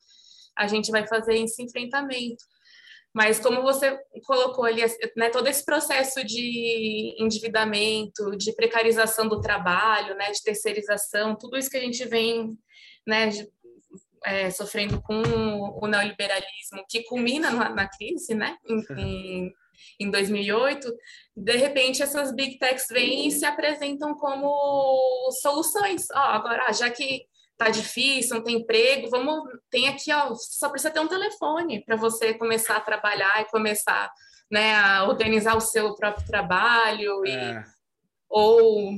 a 0.57 0.67
gente 0.67 0.91
vai 0.91 1.07
fazer 1.07 1.35
esse 1.35 1.61
enfrentamento. 1.61 2.43
Mas 3.13 3.39
como 3.39 3.61
você 3.61 3.99
colocou 4.25 4.63
ali, 4.63 4.81
né, 5.17 5.29
todo 5.29 5.47
esse 5.47 5.65
processo 5.65 6.23
de 6.23 7.15
endividamento, 7.19 8.37
de 8.37 8.53
precarização 8.53 9.27
do 9.27 9.41
trabalho, 9.41 10.15
né, 10.15 10.31
de 10.31 10.41
terceirização, 10.41 11.35
tudo 11.35 11.57
isso 11.57 11.69
que 11.69 11.77
a 11.77 11.81
gente 11.81 12.05
vem 12.05 12.57
né, 13.05 13.27
de, 13.27 13.47
é, 14.23 14.49
sofrendo 14.49 15.01
com 15.01 15.21
o 15.21 15.87
neoliberalismo, 15.87 16.85
que 16.87 17.03
culmina 17.03 17.51
na, 17.51 17.69
na 17.69 17.89
crise, 17.89 18.33
né, 18.33 18.57
em, 18.65 18.85
em, 18.97 19.53
em 19.99 20.09
2008, 20.09 20.87
de 21.35 21.57
repente 21.57 22.01
essas 22.01 22.33
big 22.33 22.57
techs 22.59 22.87
vêm 22.89 23.27
e 23.27 23.31
se 23.31 23.45
apresentam 23.45 24.15
como 24.15 25.29
soluções. 25.41 26.07
Ó, 26.11 26.17
agora, 26.17 26.71
já 26.71 26.89
que 26.89 27.25
tá 27.61 27.69
difícil, 27.69 28.37
não 28.37 28.43
tem 28.43 28.57
emprego, 28.57 29.07
vamos, 29.11 29.43
tem 29.69 29.87
aqui, 29.87 30.11
ó, 30.11 30.33
só 30.33 30.67
precisa 30.67 30.91
ter 30.91 30.99
um 30.99 31.07
telefone 31.07 31.85
para 31.85 31.95
você 31.95 32.33
começar 32.33 32.77
a 32.77 32.81
trabalhar 32.81 33.39
e 33.39 33.51
começar, 33.51 34.11
né, 34.49 34.73
a 34.73 35.03
organizar 35.03 35.55
o 35.55 35.61
seu 35.61 35.93
próprio 35.93 36.25
trabalho 36.25 37.23
e 37.23 37.29
é. 37.29 37.63
ou, 38.27 38.93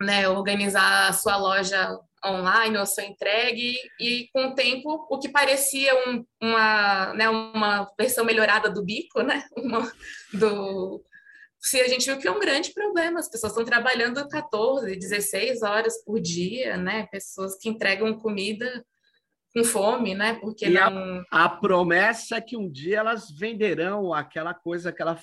né, 0.00 0.28
organizar 0.28 1.08
a 1.08 1.12
sua 1.12 1.36
loja 1.36 1.98
online 2.24 2.78
ou 2.78 2.86
sua 2.86 3.02
entregue 3.02 3.74
e 3.98 4.28
com 4.32 4.48
o 4.48 4.54
tempo 4.54 5.08
o 5.10 5.18
que 5.18 5.28
parecia 5.28 5.92
um, 6.08 6.24
uma, 6.40 7.12
né, 7.14 7.28
uma 7.28 7.90
versão 7.98 8.24
melhorada 8.24 8.70
do 8.70 8.84
bico, 8.84 9.20
né, 9.20 9.42
uma, 9.58 9.90
do 10.32 11.02
se 11.60 11.80
a 11.80 11.88
gente 11.88 12.06
viu 12.06 12.18
que 12.18 12.26
é 12.26 12.30
um 12.30 12.40
grande 12.40 12.72
problema, 12.72 13.20
as 13.20 13.28
pessoas 13.28 13.52
estão 13.52 13.64
trabalhando 13.64 14.26
14, 14.28 14.96
16 14.96 15.62
horas 15.62 16.02
por 16.04 16.18
dia, 16.18 16.76
né? 16.76 17.06
Pessoas 17.12 17.56
que 17.58 17.68
entregam 17.68 18.18
comida 18.18 18.84
com 19.54 19.62
fome, 19.62 20.14
né? 20.14 20.38
Porque 20.40 20.66
e 20.66 20.70
não... 20.70 21.24
a, 21.30 21.44
a, 21.44 21.48
promessa 21.48 22.36
é 22.36 22.40
que 22.40 22.56
um 22.56 22.70
dia 22.70 22.98
elas 22.98 23.30
venderão 23.30 24.14
aquela 24.14 24.54
coisa, 24.54 24.88
aquela 24.88 25.18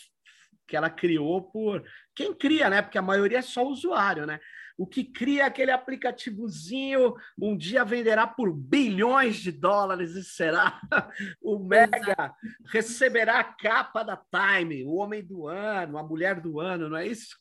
que 0.67 0.75
ela 0.75 0.89
criou 0.89 1.41
por 1.41 1.83
quem 2.13 2.33
cria, 2.33 2.69
né? 2.69 2.81
Porque 2.81 2.97
a 2.97 3.01
maioria 3.01 3.39
é 3.39 3.41
só 3.41 3.65
usuário, 3.65 4.25
né? 4.25 4.39
O 4.77 4.85
que 4.85 5.03
cria 5.03 5.45
aquele 5.45 5.71
aplicativozinho 5.71 7.15
um 7.39 7.57
dia 7.57 7.83
venderá 7.83 8.27
por 8.27 8.53
bilhões 8.53 9.37
de 9.37 9.51
dólares 9.51 10.15
e 10.15 10.23
será 10.23 10.79
o 11.41 11.59
Mega 11.59 12.33
receberá 12.71 13.39
a 13.39 13.43
capa 13.43 14.03
da 14.03 14.17
Time, 14.17 14.83
o 14.83 14.95
homem 14.95 15.23
do 15.23 15.47
ano, 15.47 15.97
a 15.97 16.03
mulher 16.03 16.39
do 16.39 16.59
ano, 16.59 16.89
não 16.89 16.97
é 16.97 17.07
isso? 17.07 17.37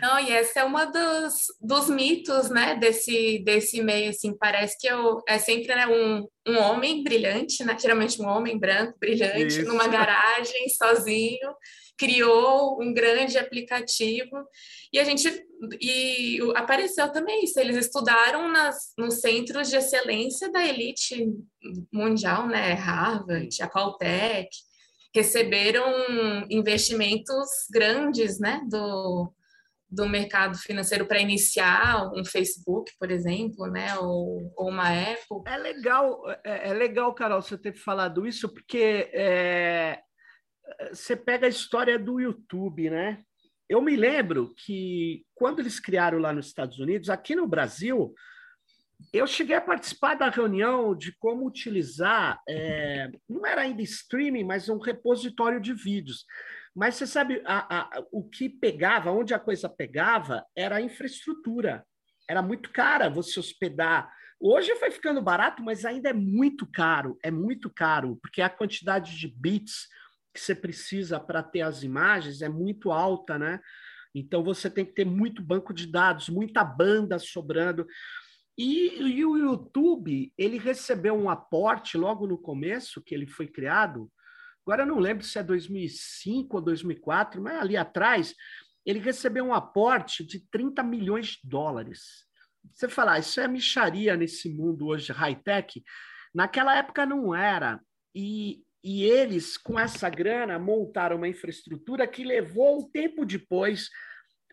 Não, 0.00 0.18
e 0.20 0.30
esse 0.32 0.58
é 0.58 0.64
uma 0.64 0.84
dos, 0.84 1.34
dos 1.60 1.88
mitos, 1.88 2.50
né, 2.50 2.76
desse, 2.76 3.42
desse 3.44 3.82
meio, 3.82 4.10
assim, 4.10 4.36
parece 4.36 4.78
que 4.78 4.86
eu, 4.86 5.20
é 5.26 5.38
sempre 5.38 5.74
né, 5.74 5.86
um, 5.86 6.26
um 6.46 6.58
homem 6.58 7.02
brilhante, 7.02 7.64
né, 7.64 7.76
geralmente 7.78 8.20
um 8.20 8.26
homem 8.26 8.58
branco 8.58 8.98
brilhante, 8.98 9.60
isso. 9.60 9.64
numa 9.64 9.88
garagem, 9.88 10.68
sozinho, 10.68 11.54
criou 12.00 12.80
um 12.80 12.94
grande 12.94 13.36
aplicativo 13.36 14.48
e 14.90 14.98
a 14.98 15.04
gente 15.04 15.28
e 15.78 16.38
apareceu 16.56 17.12
também 17.12 17.44
isso. 17.44 17.60
Eles 17.60 17.76
estudaram 17.76 18.50
nas, 18.50 18.94
nos 18.96 19.20
centros 19.20 19.68
de 19.68 19.76
excelência 19.76 20.50
da 20.50 20.66
elite 20.66 21.28
mundial, 21.92 22.48
né? 22.48 22.72
Harvard, 22.72 23.62
a 23.62 23.68
Caltech, 23.68 24.48
receberam 25.14 25.84
investimentos 26.48 27.50
grandes, 27.70 28.40
né? 28.40 28.62
Do, 28.66 29.30
do 29.86 30.08
mercado 30.08 30.56
financeiro 30.56 31.04
para 31.04 31.20
iniciar 31.20 32.10
um 32.14 32.24
Facebook, 32.24 32.92
por 32.98 33.10
exemplo, 33.10 33.66
né? 33.66 33.94
Ou, 33.98 34.50
ou 34.56 34.70
uma 34.70 34.88
Apple. 34.88 35.42
É 35.46 35.58
legal, 35.58 36.22
é, 36.42 36.70
é, 36.70 36.72
legal, 36.72 37.12
Carol, 37.12 37.42
você 37.42 37.58
ter 37.58 37.74
falado 37.74 38.26
isso, 38.26 38.48
porque 38.48 39.10
é, 39.12 40.00
você 40.92 41.16
pega 41.16 41.46
a 41.46 41.50
história 41.50 41.98
do 41.98 42.20
YouTube, 42.20 42.90
né? 42.90 43.22
Eu 43.68 43.80
me 43.80 43.94
lembro 43.94 44.52
que 44.56 45.24
quando 45.34 45.60
eles 45.60 45.78
criaram 45.78 46.18
lá 46.18 46.32
nos 46.32 46.46
Estados 46.46 46.78
Unidos, 46.78 47.08
aqui 47.08 47.36
no 47.36 47.46
Brasil, 47.46 48.12
eu 49.12 49.26
cheguei 49.26 49.56
a 49.56 49.60
participar 49.60 50.14
da 50.14 50.28
reunião 50.28 50.94
de 50.94 51.12
como 51.18 51.46
utilizar, 51.46 52.40
é, 52.48 53.10
não 53.28 53.46
era 53.46 53.62
ainda 53.62 53.82
streaming, 53.82 54.44
mas 54.44 54.68
um 54.68 54.78
repositório 54.78 55.60
de 55.60 55.72
vídeos. 55.72 56.26
Mas 56.74 56.96
você 56.96 57.06
sabe, 57.06 57.42
a, 57.44 57.80
a, 57.80 58.02
o 58.12 58.28
que 58.28 58.48
pegava, 58.48 59.10
onde 59.10 59.34
a 59.34 59.38
coisa 59.38 59.68
pegava, 59.68 60.44
era 60.56 60.76
a 60.76 60.82
infraestrutura. 60.82 61.84
Era 62.28 62.42
muito 62.42 62.70
cara 62.70 63.08
você 63.08 63.40
hospedar. 63.40 64.12
Hoje 64.40 64.74
foi 64.76 64.90
ficando 64.90 65.20
barato, 65.20 65.62
mas 65.62 65.84
ainda 65.84 66.10
é 66.10 66.14
muito 66.14 66.66
caro. 66.70 67.18
É 67.22 67.30
muito 67.30 67.68
caro, 67.68 68.16
porque 68.22 68.40
a 68.40 68.48
quantidade 68.48 69.16
de 69.18 69.28
bits 69.28 69.88
que 70.32 70.40
você 70.40 70.54
precisa 70.54 71.18
para 71.18 71.42
ter 71.42 71.62
as 71.62 71.82
imagens 71.82 72.42
é 72.42 72.48
muito 72.48 72.90
alta, 72.90 73.38
né? 73.38 73.60
Então 74.14 74.42
você 74.42 74.68
tem 74.68 74.84
que 74.84 74.92
ter 74.92 75.04
muito 75.04 75.42
banco 75.42 75.72
de 75.72 75.86
dados, 75.86 76.28
muita 76.28 76.64
banda 76.64 77.18
sobrando. 77.18 77.86
E, 78.58 79.00
e, 79.00 79.24
o 79.24 79.36
YouTube, 79.36 80.32
ele 80.36 80.58
recebeu 80.58 81.14
um 81.14 81.30
aporte 81.30 81.96
logo 81.96 82.26
no 82.26 82.36
começo, 82.36 83.02
que 83.02 83.14
ele 83.14 83.26
foi 83.26 83.46
criado, 83.46 84.10
agora 84.66 84.82
eu 84.82 84.86
não 84.86 84.98
lembro 84.98 85.24
se 85.24 85.38
é 85.38 85.42
2005 85.42 86.56
ou 86.56 86.62
2004, 86.62 87.40
mas 87.40 87.60
ali 87.60 87.76
atrás, 87.76 88.34
ele 88.84 88.98
recebeu 88.98 89.46
um 89.46 89.54
aporte 89.54 90.24
de 90.24 90.40
30 90.50 90.82
milhões 90.82 91.28
de 91.28 91.48
dólares. 91.48 92.26
Você 92.72 92.88
falar, 92.88 93.14
ah, 93.14 93.18
isso 93.18 93.40
é 93.40 93.48
micharia 93.48 94.16
nesse 94.16 94.48
mundo 94.50 94.88
hoje 94.88 95.12
high-tech. 95.12 95.82
Naquela 96.34 96.76
época 96.76 97.06
não 97.06 97.34
era. 97.34 97.80
E 98.14 98.62
e 98.82 99.04
eles, 99.04 99.58
com 99.58 99.78
essa 99.78 100.08
grana, 100.08 100.58
montaram 100.58 101.16
uma 101.16 101.28
infraestrutura 101.28 102.06
que 102.06 102.24
levou 102.24 102.78
um 102.78 102.90
tempo 102.90 103.26
depois 103.26 103.90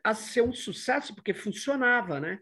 a 0.03 0.13
ser 0.13 0.41
um 0.41 0.53
sucesso, 0.53 1.15
porque 1.15 1.33
funcionava, 1.33 2.19
né? 2.19 2.39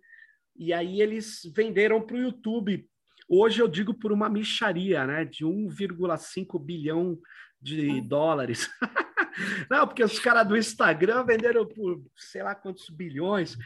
E 0.56 0.74
aí 0.74 1.02
eles 1.02 1.41
venderam 1.56 2.02
para 2.02 2.15
o 2.15 2.21
YouTube. 2.21 2.88
Hoje 3.28 3.62
eu 3.62 3.67
digo 3.67 3.93
por 3.93 4.12
uma 4.12 4.30
micharia, 4.30 5.06
né? 5.06 5.26
De 5.26 5.45
1,5 5.45 6.63
bilhão 6.63 7.19
de 7.62 7.89
hum. 7.89 8.08
dólares. 8.08 8.69
Não, 9.69 9.88
porque 9.88 10.04
os 10.04 10.19
caras 10.19 10.48
do 10.48 10.58
Instagram 10.58 11.26
venderam 11.26 11.67
por 11.67 12.04
sei 12.15 12.41
lá 12.41 12.56
quantos 12.56 12.89
bilhões 12.89 13.58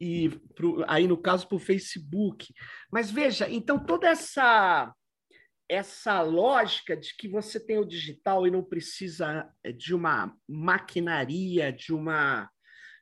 e 0.00 0.28
pro, 0.54 0.84
aí 0.88 1.06
no 1.06 1.16
caso 1.16 1.46
para 1.46 1.56
o 1.56 1.60
Facebook. 1.60 2.52
Mas 2.90 3.10
veja, 3.10 3.48
então 3.48 3.78
toda 3.78 4.08
essa 4.08 4.92
essa 5.68 6.22
lógica 6.22 6.96
de 6.96 7.14
que 7.14 7.28
você 7.28 7.60
tem 7.60 7.78
o 7.78 7.84
digital 7.84 8.46
e 8.46 8.50
não 8.50 8.64
precisa 8.64 9.48
eh, 9.62 9.72
de 9.72 9.94
uma 9.94 10.34
maquinaria, 10.48 11.72
de 11.72 11.92
uma, 11.92 12.50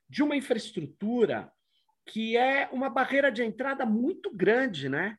de 0.09 0.21
uma 0.21 0.35
infraestrutura, 0.35 1.51
que 2.05 2.35
é 2.35 2.69
uma 2.71 2.89
barreira 2.89 3.31
de 3.31 3.43
entrada 3.43 3.85
muito 3.85 4.29
grande, 4.35 4.89
né? 4.89 5.17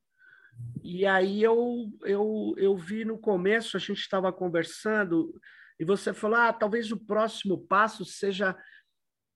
E 0.82 1.06
aí 1.06 1.42
eu, 1.42 1.90
eu, 2.02 2.54
eu 2.56 2.76
vi 2.76 3.04
no 3.04 3.18
começo, 3.18 3.76
a 3.76 3.80
gente 3.80 4.00
estava 4.00 4.32
conversando, 4.32 5.32
e 5.78 5.84
você 5.84 6.12
falou: 6.12 6.36
ah, 6.36 6.52
talvez 6.52 6.90
o 6.90 6.98
próximo 6.98 7.66
passo 7.66 8.04
seja 8.04 8.56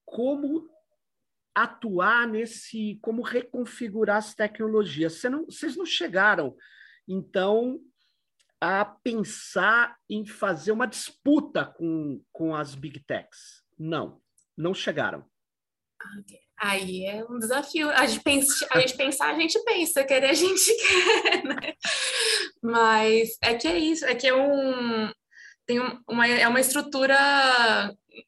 como 0.04 0.68
atuar 1.54 2.26
nesse, 2.26 2.98
como 3.02 3.22
reconfigurar 3.22 4.16
as 4.16 4.34
tecnologias. 4.34 5.14
Você 5.14 5.28
não, 5.28 5.44
vocês 5.44 5.76
não 5.76 5.86
chegaram, 5.86 6.56
então, 7.06 7.80
a 8.62 8.84
pensar 8.84 9.96
em 10.08 10.24
fazer 10.24 10.70
uma 10.70 10.86
disputa 10.86 11.66
com, 11.66 12.22
com 12.30 12.54
as 12.54 12.76
big 12.76 13.00
techs. 13.00 13.60
Não, 13.76 14.22
não 14.56 14.72
chegaram. 14.72 15.24
Aí 16.60 17.04
é 17.06 17.24
um 17.24 17.40
desafio. 17.40 17.90
A 17.90 18.06
gente, 18.06 18.22
pensa, 18.22 18.68
a 18.70 18.78
gente 18.78 18.96
pensar, 18.96 19.30
a 19.30 19.34
gente 19.34 19.60
pensa, 19.64 20.04
querer 20.04 20.30
a 20.30 20.34
gente 20.34 20.64
quer, 20.78 21.44
né? 21.44 21.74
Mas 22.62 23.36
é 23.42 23.54
que 23.54 23.66
é 23.66 23.76
isso, 23.76 24.04
é 24.04 24.14
que 24.14 24.28
é 24.28 24.34
um 24.34 25.10
tem 25.66 25.80
uma, 26.08 26.26
é 26.28 26.46
uma 26.46 26.60
estrutura 26.60 27.16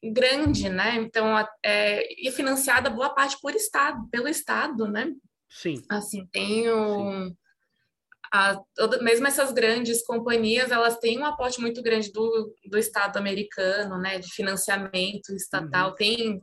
grande, 0.03 0.67
né? 0.67 0.95
Então 0.95 1.33
é, 1.63 2.05
e 2.21 2.29
financiada 2.29 2.89
boa 2.89 3.15
parte 3.15 3.37
por 3.41 3.55
estado, 3.55 4.05
pelo 4.09 4.27
estado, 4.27 4.85
né? 4.85 5.13
Sim. 5.49 5.81
Assim 5.89 6.27
tem 6.27 6.69
um, 6.69 7.29
Sim 7.29 7.37
a, 8.35 8.63
mesmo 9.01 9.27
essas 9.27 9.51
grandes 9.51 10.05
companhias, 10.05 10.71
elas 10.71 10.97
têm 10.97 11.19
um 11.19 11.25
aporte 11.25 11.59
muito 11.59 11.81
grande 11.81 12.11
do, 12.11 12.53
do 12.69 12.77
Estado 12.77 13.17
americano, 13.17 13.97
né, 13.97 14.19
de 14.19 14.27
financiamento 14.31 15.33
estatal, 15.33 15.89
uhum. 15.89 15.95
tem 15.95 16.41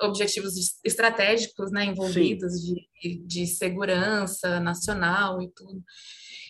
objetivos 0.00 0.54
estratégicos 0.84 1.70
né, 1.72 1.86
envolvidos 1.86 2.52
de, 2.62 3.18
de 3.26 3.46
segurança 3.46 4.60
nacional 4.60 5.42
e 5.42 5.50
tudo. 5.50 5.82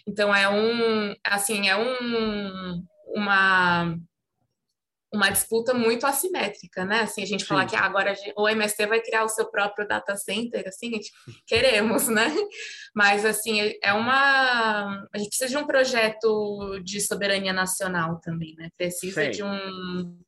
Então 0.06 0.34
é 0.34 0.48
um 0.48 1.14
assim 1.24 1.68
é 1.68 1.76
um 1.76 2.82
uma 3.14 3.96
uma 5.16 5.30
disputa 5.30 5.72
muito 5.74 6.06
assimétrica, 6.06 6.84
né? 6.84 7.00
Assim, 7.00 7.22
a 7.22 7.26
gente 7.26 7.42
Sim. 7.42 7.48
falar 7.48 7.66
que 7.66 7.74
ah, 7.74 7.84
agora 7.84 8.14
o 8.36 8.48
MST 8.48 8.86
vai 8.86 9.00
criar 9.00 9.24
o 9.24 9.28
seu 9.28 9.50
próprio 9.50 9.88
data 9.88 10.14
center, 10.16 10.66
assim, 10.68 10.88
a 10.88 10.92
gente 10.92 11.12
queremos, 11.46 12.08
né? 12.08 12.32
Mas, 12.94 13.24
assim, 13.24 13.72
é 13.82 13.92
uma... 13.92 15.06
A 15.12 15.18
gente 15.18 15.28
precisa 15.28 15.50
de 15.50 15.56
um 15.56 15.66
projeto 15.66 16.78
de 16.84 17.00
soberania 17.00 17.52
nacional 17.52 18.20
também, 18.20 18.54
né? 18.56 18.68
Precisa 18.76 19.24
Sim. 19.24 19.30
de 19.30 19.42
um, 19.42 20.18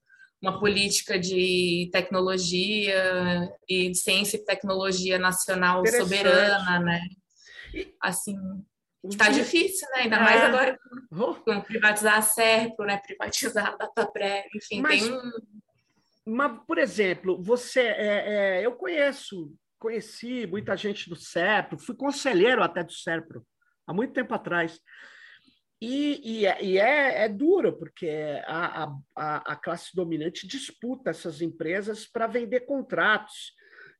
uma 0.40 0.58
política 0.58 1.18
de 1.18 1.88
tecnologia 1.92 3.48
e 3.68 3.90
de 3.90 3.98
ciência 3.98 4.36
e 4.36 4.44
tecnologia 4.44 5.18
nacional 5.18 5.86
soberana, 5.86 6.80
né? 6.80 7.00
Assim, 8.00 8.36
Está 9.04 9.28
difícil, 9.28 9.88
né? 9.90 10.02
Ainda 10.02 10.16
é. 10.16 10.20
mais 10.20 10.42
agora 10.42 10.78
com, 11.10 11.34
com, 11.34 11.60
privatizar 11.60 12.16
a 12.16 12.22
Serpro, 12.22 12.84
né? 12.84 12.98
Privatizar 12.98 13.74
a 13.74 13.76
Datapré, 13.76 14.46
enfim, 14.54 14.80
mas, 14.80 15.02
tem 15.02 15.12
um... 15.12 15.32
Mas, 16.26 16.60
por 16.66 16.78
exemplo, 16.78 17.40
você... 17.42 17.80
É, 17.80 18.58
é, 18.58 18.66
eu 18.66 18.72
conheço, 18.72 19.54
conheci 19.78 20.46
muita 20.46 20.76
gente 20.76 21.08
do 21.08 21.16
Serpro, 21.16 21.78
fui 21.78 21.94
conselheiro 21.94 22.62
até 22.62 22.82
do 22.82 22.92
Serpro, 22.92 23.46
há 23.86 23.94
muito 23.94 24.12
tempo 24.12 24.34
atrás. 24.34 24.80
E, 25.80 26.40
e, 26.40 26.46
é, 26.46 26.64
e 26.64 26.78
é, 26.78 27.24
é, 27.24 27.28
duro, 27.28 27.78
porque 27.78 28.10
a, 28.46 28.92
a, 29.16 29.52
a 29.52 29.56
classe 29.56 29.94
dominante 29.94 30.44
disputa 30.44 31.10
essas 31.10 31.40
empresas 31.40 32.04
para 32.04 32.26
vender 32.26 32.60
contratos, 32.60 33.52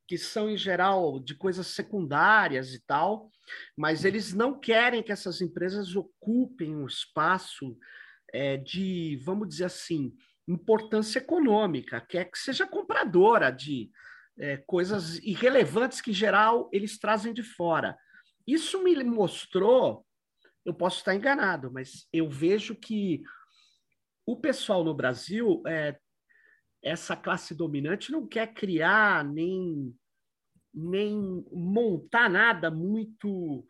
que 0.07 0.19
são, 0.19 0.51
em 0.51 0.57
geral, 0.57 1.21
de 1.21 1.37
coisas 1.37 1.69
secundárias 1.69 2.75
e 2.75 2.81
tal, 2.85 3.31
mas 3.77 4.05
eles 4.05 4.33
não 4.33 4.59
querem 4.59 5.03
que 5.03 5.13
essas 5.13 5.41
empresas 5.41 5.95
ocupem 5.97 6.75
um 6.75 6.87
espaço 6.87 7.77
é, 8.33 8.57
de, 8.57 9.21
vamos 9.25 9.49
dizer 9.49 9.65
assim, 9.65 10.15
importância 10.47 11.19
econômica, 11.19 12.01
quer 12.01 12.25
que 12.31 12.39
seja 12.39 12.67
compradora 12.67 13.51
de 13.51 13.91
é, 14.39 14.57
coisas 14.67 15.19
irrelevantes 15.19 16.01
que, 16.01 16.11
em 16.11 16.15
geral, 16.15 16.69
eles 16.73 16.99
trazem 16.99 17.33
de 17.33 17.43
fora. 17.43 17.97
Isso 18.47 18.83
me 18.83 18.95
mostrou, 19.05 20.07
eu 20.65 20.73
posso 20.73 20.99
estar 20.99 21.15
enganado, 21.15 21.71
mas 21.73 22.07
eu 22.13 22.31
vejo 22.31 22.75
que 22.75 23.23
o 24.27 24.37
pessoal 24.37 24.85
no 24.85 24.95
Brasil 24.95 25.63
é, 25.67 25.99
essa 26.83 27.17
classe 27.17 27.55
dominante 27.55 28.13
não 28.13 28.27
quer 28.27 28.53
criar 28.55 29.25
nem, 29.25 29.95
nem 30.79 31.45
montar 31.53 32.31
nada 32.31 32.71
muito 32.71 33.67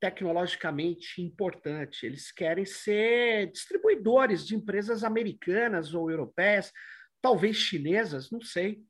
tecnologicamente 0.00 1.20
importante. 1.20 2.06
Eles 2.06 2.30
querem 2.30 2.64
ser 2.64 3.50
distribuidores 3.50 4.46
de 4.46 4.54
empresas 4.54 5.02
americanas 5.02 5.94
ou 5.94 6.10
europeias, 6.10 6.72
talvez 7.20 7.56
chinesas, 7.56 8.30
não 8.30 8.40
sei. 8.40 8.82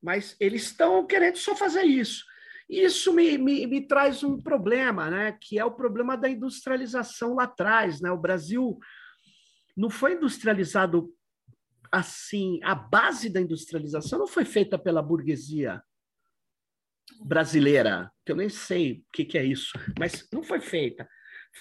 Mas 0.00 0.36
eles 0.38 0.64
estão 0.64 1.06
querendo 1.06 1.36
só 1.36 1.56
fazer 1.56 1.82
isso. 1.82 2.24
Isso 2.68 3.12
me, 3.12 3.36
me, 3.38 3.66
me, 3.66 3.86
traz 3.86 4.22
um 4.22 4.40
problema, 4.40 5.10
né? 5.10 5.36
que 5.40 5.58
é 5.58 5.64
o 5.64 5.74
problema 5.74 6.16
da 6.16 6.28
industrialização 6.28 7.34
lá 7.34 7.44
atrás. 7.44 8.00
Né? 8.00 8.10
O 8.10 8.20
Brasil 8.20 8.78
não 9.76 9.90
foi 9.90 10.14
industrializado 10.14 11.12
assim, 11.90 12.60
a 12.62 12.74
base 12.74 13.30
da 13.30 13.40
industrialização 13.40 14.18
não 14.18 14.26
foi 14.26 14.44
feita 14.44 14.78
pela 14.78 15.02
burguesia 15.02 15.82
brasileira, 17.20 18.10
que 18.24 18.32
eu 18.32 18.36
nem 18.36 18.48
sei 18.48 18.92
o 18.92 19.04
que, 19.12 19.24
que 19.24 19.38
é 19.38 19.44
isso, 19.44 19.72
mas 19.98 20.28
não 20.32 20.42
foi 20.42 20.60
feita. 20.60 21.08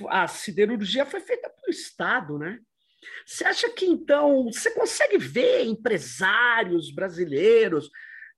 A 0.09 0.27
siderurgia 0.27 1.05
foi 1.05 1.19
feita 1.21 1.49
pelo 1.49 1.69
Estado, 1.69 2.37
né? 2.37 2.59
Você 3.25 3.45
acha 3.45 3.69
que 3.69 3.85
então 3.85 4.45
você 4.45 4.71
consegue 4.71 5.17
ver 5.17 5.65
empresários 5.65 6.91
brasileiros, 6.91 7.89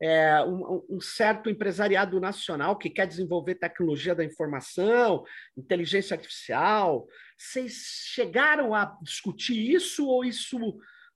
é, 0.02 0.42
um, 0.44 0.86
um, 0.90 1.02
certo 1.02 1.50
empresariado 1.50 2.20
nacional 2.20 2.78
que 2.78 2.90
quer 2.90 3.06
desenvolver 3.06 3.56
tecnologia 3.56 4.16
da 4.16 4.24
informação, 4.24 5.26
inteligência 5.58 6.16
artificial? 6.16 7.08
Vocês 7.38 7.74
chegaram 8.06 8.74
a 8.74 8.98
discutir 9.02 9.58
isso 9.58 10.08
ou 10.08 10.24
isso 10.24 10.58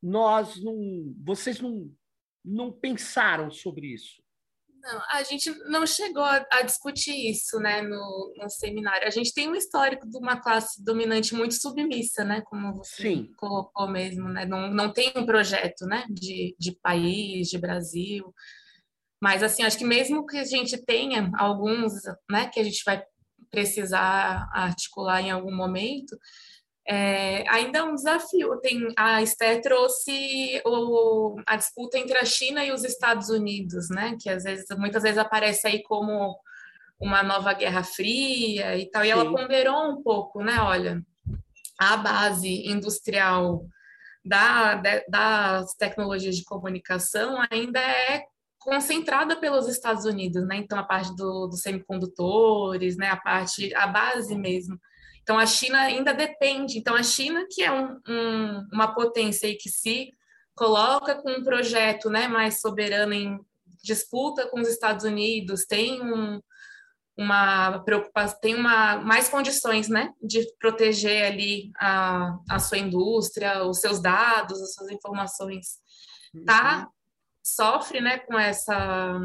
nós 0.02 0.62
não, 0.62 1.14
vocês 1.24 1.60
não, 1.62 1.90
não 2.44 2.72
pensaram 2.72 3.50
sobre 3.52 3.88
isso? 3.88 4.23
Não, 4.84 5.02
a 5.12 5.24
gente 5.24 5.50
não 5.70 5.88
chegou 5.88 6.24
a, 6.24 6.46
a 6.52 6.62
discutir 6.62 7.16
isso, 7.30 7.58
né, 7.58 7.82
no, 7.82 8.34
no, 8.38 8.50
seminário. 8.50 9.08
A 9.08 9.12
gente 9.12 9.34
tem 9.34 9.48
um 9.48 9.56
histórico 9.56 10.06
de 10.10 10.18
uma 10.18 10.42
classe 10.42 10.84
dominante 10.84 11.34
muito 11.34 11.54
submissa, 11.54 12.26
né, 12.26 12.42
como 12.42 12.76
você 12.76 13.02
Sim. 13.02 13.34
colocou 13.38 13.90
mesmo, 13.90 14.28
né, 14.28 14.46
não, 14.46 14.70
não 14.70 14.92
tem 14.92 15.14
um 15.16 15.26
projeto, 15.26 15.86
né, 15.86 16.06
de, 16.10 16.54
de 16.60 16.78
país, 16.82 17.48
de 17.48 17.58
Brasil. 17.58 18.34
Mas, 19.22 19.42
assim, 19.42 19.64
acho 19.64 19.78
que 19.78 19.86
mesmo 19.86 20.26
que 20.26 20.38
a 20.38 20.44
gente 20.44 20.78
tenha 20.84 21.32
alguns, 21.38 21.94
né, 22.30 22.50
que 22.50 22.60
a 22.60 22.64
gente 22.64 22.84
vai 22.86 23.02
precisar 23.50 24.50
articular 24.52 25.22
em 25.22 25.32
algum 25.32 25.56
momento, 25.56 26.18
é, 26.88 27.48
ainda 27.50 27.80
é 27.80 27.84
um 27.84 27.96
desafio. 27.96 28.60
Tem, 28.60 28.88
a 28.98 29.22
Esther 29.22 29.62
trouxe 29.62 30.62
o, 30.66 31.40
a 31.46 31.56
disputa 31.56 31.98
entre 31.98 32.18
a 32.18 32.26
China 32.26 32.64
e 32.64 32.72
os 32.72 32.84
Estados 32.84 33.30
Unidos, 33.30 33.90
né? 33.90 34.18
Que 34.20 34.30
às 34.30 34.44
vezes, 34.44 34.66
muitas 34.78 35.04
vezes 35.04 35.18
aparece 35.18 35.68
aí 35.68 35.82
como 35.84 36.38
uma 37.00 37.24
nova 37.24 37.54
Guerra 37.54 37.84
Fria 37.84 38.78
e 38.78 38.90
tal. 38.90 39.02
Sim. 39.02 39.08
E 39.08 39.12
ela 39.12 39.32
ponderou 39.32 39.92
um 39.92 40.04
pouco, 40.04 40.44
né? 40.44 40.60
Olha, 40.60 41.02
a 41.80 41.98
base 41.98 42.68
industrial 42.68 43.66
da, 44.24 44.76
das 45.08 45.74
tecnologias 45.76 46.36
de 46.36 46.44
comunicação 46.44 47.38
ainda 47.50 47.80
é 47.80 48.24
concentrada 48.60 49.36
pelos 49.36 49.68
Estados 49.68 50.06
Unidos, 50.06 50.46
né? 50.48 50.58
Então 50.58 50.78
a 50.78 50.84
parte 50.84 51.16
do, 51.16 51.48
dos 51.48 51.62
semicondutores, 51.62 52.98
né? 52.98 53.10
A 53.10 53.18
parte, 53.18 53.74
a 53.74 53.88
base 53.88 54.36
mesmo 54.36 54.78
então, 55.24 55.40
a 55.40 55.46
China 55.46 55.80
ainda 55.80 56.14
depende. 56.14 56.78
Então, 56.78 56.94
a 56.94 57.02
China, 57.02 57.48
que 57.50 57.64
é 57.64 57.72
um, 57.72 57.98
um, 58.08 58.68
uma 58.74 58.94
potência 58.94 59.48
aí 59.48 59.56
que 59.56 59.70
se 59.70 60.12
coloca 60.54 61.16
com 61.16 61.32
um 61.32 61.44
projeto 61.44 62.10
né, 62.10 62.28
mais 62.28 62.60
soberano 62.60 63.14
em 63.14 63.40
disputa 63.82 64.48
com 64.48 64.60
os 64.60 64.68
Estados 64.68 65.06
Unidos, 65.06 65.66
tem 65.66 66.02
um, 66.02 66.42
uma 67.18 67.80
preocupação, 67.80 68.38
tem 68.42 68.54
uma, 68.54 68.98
mais 68.98 69.30
condições 69.30 69.88
né, 69.88 70.14
de 70.22 70.46
proteger 70.60 71.26
ali 71.26 71.72
a, 71.80 72.38
a 72.50 72.60
sua 72.60 72.78
indústria, 72.78 73.64
os 73.64 73.80
seus 73.80 74.02
dados, 74.02 74.62
as 74.62 74.74
suas 74.74 74.90
informações, 74.92 75.80
tá? 76.46 76.80
Uhum. 76.80 76.88
Sofre 77.46 78.02
né, 78.02 78.20
com 78.20 78.38
essa 78.38 79.20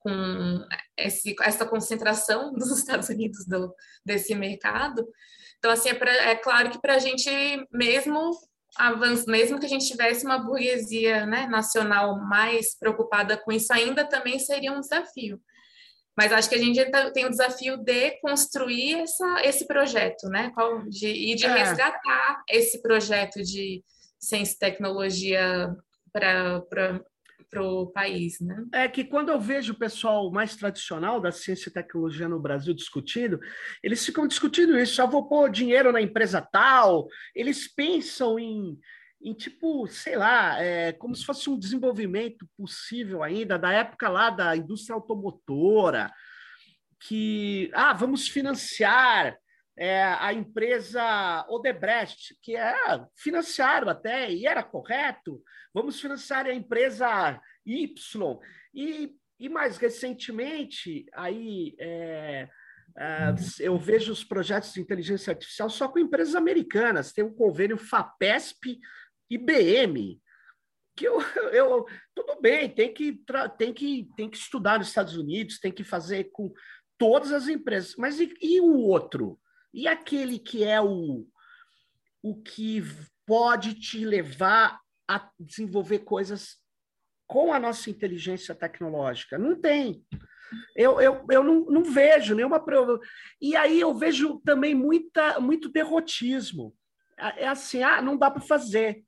com 0.00 0.66
esse, 0.96 1.34
essa 1.42 1.66
concentração 1.66 2.52
dos 2.54 2.70
Estados 2.78 3.08
Unidos 3.08 3.46
do, 3.46 3.74
desse 4.04 4.34
mercado. 4.34 5.06
Então, 5.58 5.70
assim, 5.70 5.90
é, 5.90 5.94
pra, 5.94 6.12
é 6.12 6.36
claro 6.36 6.70
que 6.70 6.80
para 6.80 6.94
a 6.94 6.98
gente, 6.98 7.30
mesmo 7.72 8.30
avanço, 8.76 9.28
mesmo 9.30 9.58
que 9.58 9.66
a 9.66 9.68
gente 9.68 9.86
tivesse 9.86 10.24
uma 10.24 10.38
burguesia 10.38 11.24
né, 11.26 11.46
nacional 11.46 12.18
mais 12.20 12.78
preocupada 12.78 13.36
com 13.36 13.50
isso, 13.52 13.72
ainda 13.72 14.04
também 14.04 14.38
seria 14.38 14.72
um 14.72 14.80
desafio. 14.80 15.40
Mas 16.16 16.32
acho 16.32 16.48
que 16.48 16.54
a 16.54 16.58
gente 16.58 16.82
tá, 16.90 17.10
tem 17.10 17.26
o 17.26 17.30
desafio 17.30 17.76
de 17.76 18.12
construir 18.22 19.00
essa, 19.00 19.40
esse 19.44 19.66
projeto, 19.66 20.28
né? 20.28 20.50
De, 20.88 21.08
e 21.08 21.34
de 21.34 21.44
é. 21.44 21.52
resgatar 21.52 22.42
esse 22.48 22.80
projeto 22.80 23.42
de 23.42 23.84
ciência 24.18 24.54
e 24.54 24.58
tecnologia 24.58 25.76
para 26.10 27.02
para 27.56 27.62
o 27.62 27.86
país, 27.86 28.38
né? 28.40 28.64
É 28.72 28.86
que 28.86 29.02
quando 29.02 29.30
eu 29.30 29.40
vejo 29.40 29.72
o 29.72 29.78
pessoal 29.78 30.30
mais 30.30 30.54
tradicional 30.56 31.20
da 31.20 31.32
ciência 31.32 31.70
e 31.70 31.72
tecnologia 31.72 32.28
no 32.28 32.38
Brasil 32.38 32.74
discutindo, 32.74 33.40
eles 33.82 34.04
ficam 34.04 34.26
discutindo 34.26 34.78
isso, 34.78 34.94
só 34.94 35.06
vou 35.06 35.26
pôr 35.26 35.50
dinheiro 35.50 35.90
na 35.90 36.02
empresa 36.02 36.42
tal, 36.42 37.06
eles 37.34 37.66
pensam 37.66 38.38
em, 38.38 38.78
em 39.22 39.32
tipo, 39.32 39.86
sei 39.86 40.16
lá, 40.16 40.62
é, 40.62 40.92
como 40.92 41.14
se 41.14 41.24
fosse 41.24 41.48
um 41.48 41.58
desenvolvimento 41.58 42.46
possível 42.56 43.22
ainda, 43.22 43.58
da 43.58 43.72
época 43.72 44.08
lá 44.08 44.28
da 44.28 44.54
indústria 44.54 44.94
automotora, 44.94 46.12
que, 47.00 47.70
ah, 47.72 47.94
vamos 47.94 48.28
financiar 48.28 49.34
é, 49.78 50.02
a 50.02 50.32
empresa 50.32 51.46
Odebrecht, 51.48 52.36
que 52.42 52.56
é 52.56 52.74
financiaram 53.16 53.88
até, 53.88 54.30
e 54.30 54.46
era 54.46 54.62
correto, 54.62 55.42
vamos 55.74 56.00
financiar 56.00 56.46
a 56.46 56.54
empresa 56.54 57.40
Y. 57.64 58.38
E, 58.74 59.14
e 59.38 59.48
mais 59.48 59.76
recentemente, 59.76 61.04
aí 61.12 61.76
é, 61.78 62.48
é, 62.98 63.34
eu 63.60 63.76
vejo 63.76 64.12
os 64.12 64.24
projetos 64.24 64.72
de 64.72 64.80
inteligência 64.80 65.32
artificial 65.32 65.68
só 65.68 65.88
com 65.88 65.98
empresas 65.98 66.34
americanas. 66.34 67.12
Tem 67.12 67.22
um 67.22 67.34
convênio 67.34 67.76
FAPESP 67.76 68.78
IBM, 69.28 70.20
que 70.96 71.06
eu, 71.06 71.20
eu 71.52 71.84
tudo 72.14 72.40
bem, 72.40 72.70
tem 72.70 72.94
que, 72.94 73.20
tem, 73.58 73.74
que, 73.74 74.08
tem 74.16 74.30
que 74.30 74.38
estudar 74.38 74.78
nos 74.78 74.88
Estados 74.88 75.16
Unidos, 75.16 75.60
tem 75.60 75.70
que 75.70 75.84
fazer 75.84 76.30
com 76.32 76.50
todas 76.96 77.30
as 77.32 77.46
empresas. 77.46 77.94
Mas 77.96 78.18
e, 78.18 78.32
e 78.40 78.60
o 78.60 78.78
outro? 78.78 79.38
E 79.76 79.86
aquele 79.86 80.38
que 80.38 80.64
é 80.64 80.80
o, 80.80 81.26
o 82.22 82.34
que 82.40 82.82
pode 83.26 83.74
te 83.74 84.06
levar 84.06 84.80
a 85.06 85.30
desenvolver 85.38 85.98
coisas 85.98 86.56
com 87.26 87.52
a 87.52 87.60
nossa 87.60 87.90
inteligência 87.90 88.54
tecnológica? 88.54 89.36
Não 89.36 89.54
tem. 89.54 90.02
Eu, 90.74 90.98
eu, 90.98 91.26
eu 91.30 91.44
não, 91.44 91.66
não 91.66 91.84
vejo 91.84 92.34
nenhuma 92.34 92.58
prova. 92.58 92.98
E 93.38 93.54
aí 93.54 93.78
eu 93.78 93.92
vejo 93.92 94.40
também 94.46 94.74
muita, 94.74 95.38
muito 95.40 95.68
derrotismo. 95.68 96.74
É, 97.18 97.42
é 97.42 97.48
assim, 97.48 97.82
ah, 97.82 98.00
não 98.00 98.16
dá 98.16 98.30
para 98.30 98.40
fazer. 98.40 99.04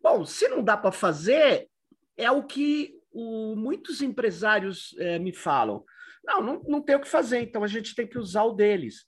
Bom, 0.00 0.24
se 0.24 0.46
não 0.46 0.62
dá 0.62 0.76
para 0.76 0.92
fazer, 0.92 1.68
é 2.16 2.30
o 2.30 2.44
que 2.44 2.94
o, 3.10 3.56
muitos 3.56 4.00
empresários 4.00 4.94
é, 4.96 5.18
me 5.18 5.34
falam. 5.34 5.84
Não, 6.24 6.40
não, 6.40 6.62
não 6.68 6.80
tem 6.80 6.94
o 6.94 7.00
que 7.00 7.08
fazer, 7.08 7.40
então 7.40 7.64
a 7.64 7.66
gente 7.66 7.96
tem 7.96 8.06
que 8.06 8.16
usar 8.16 8.44
o 8.44 8.52
deles. 8.52 9.04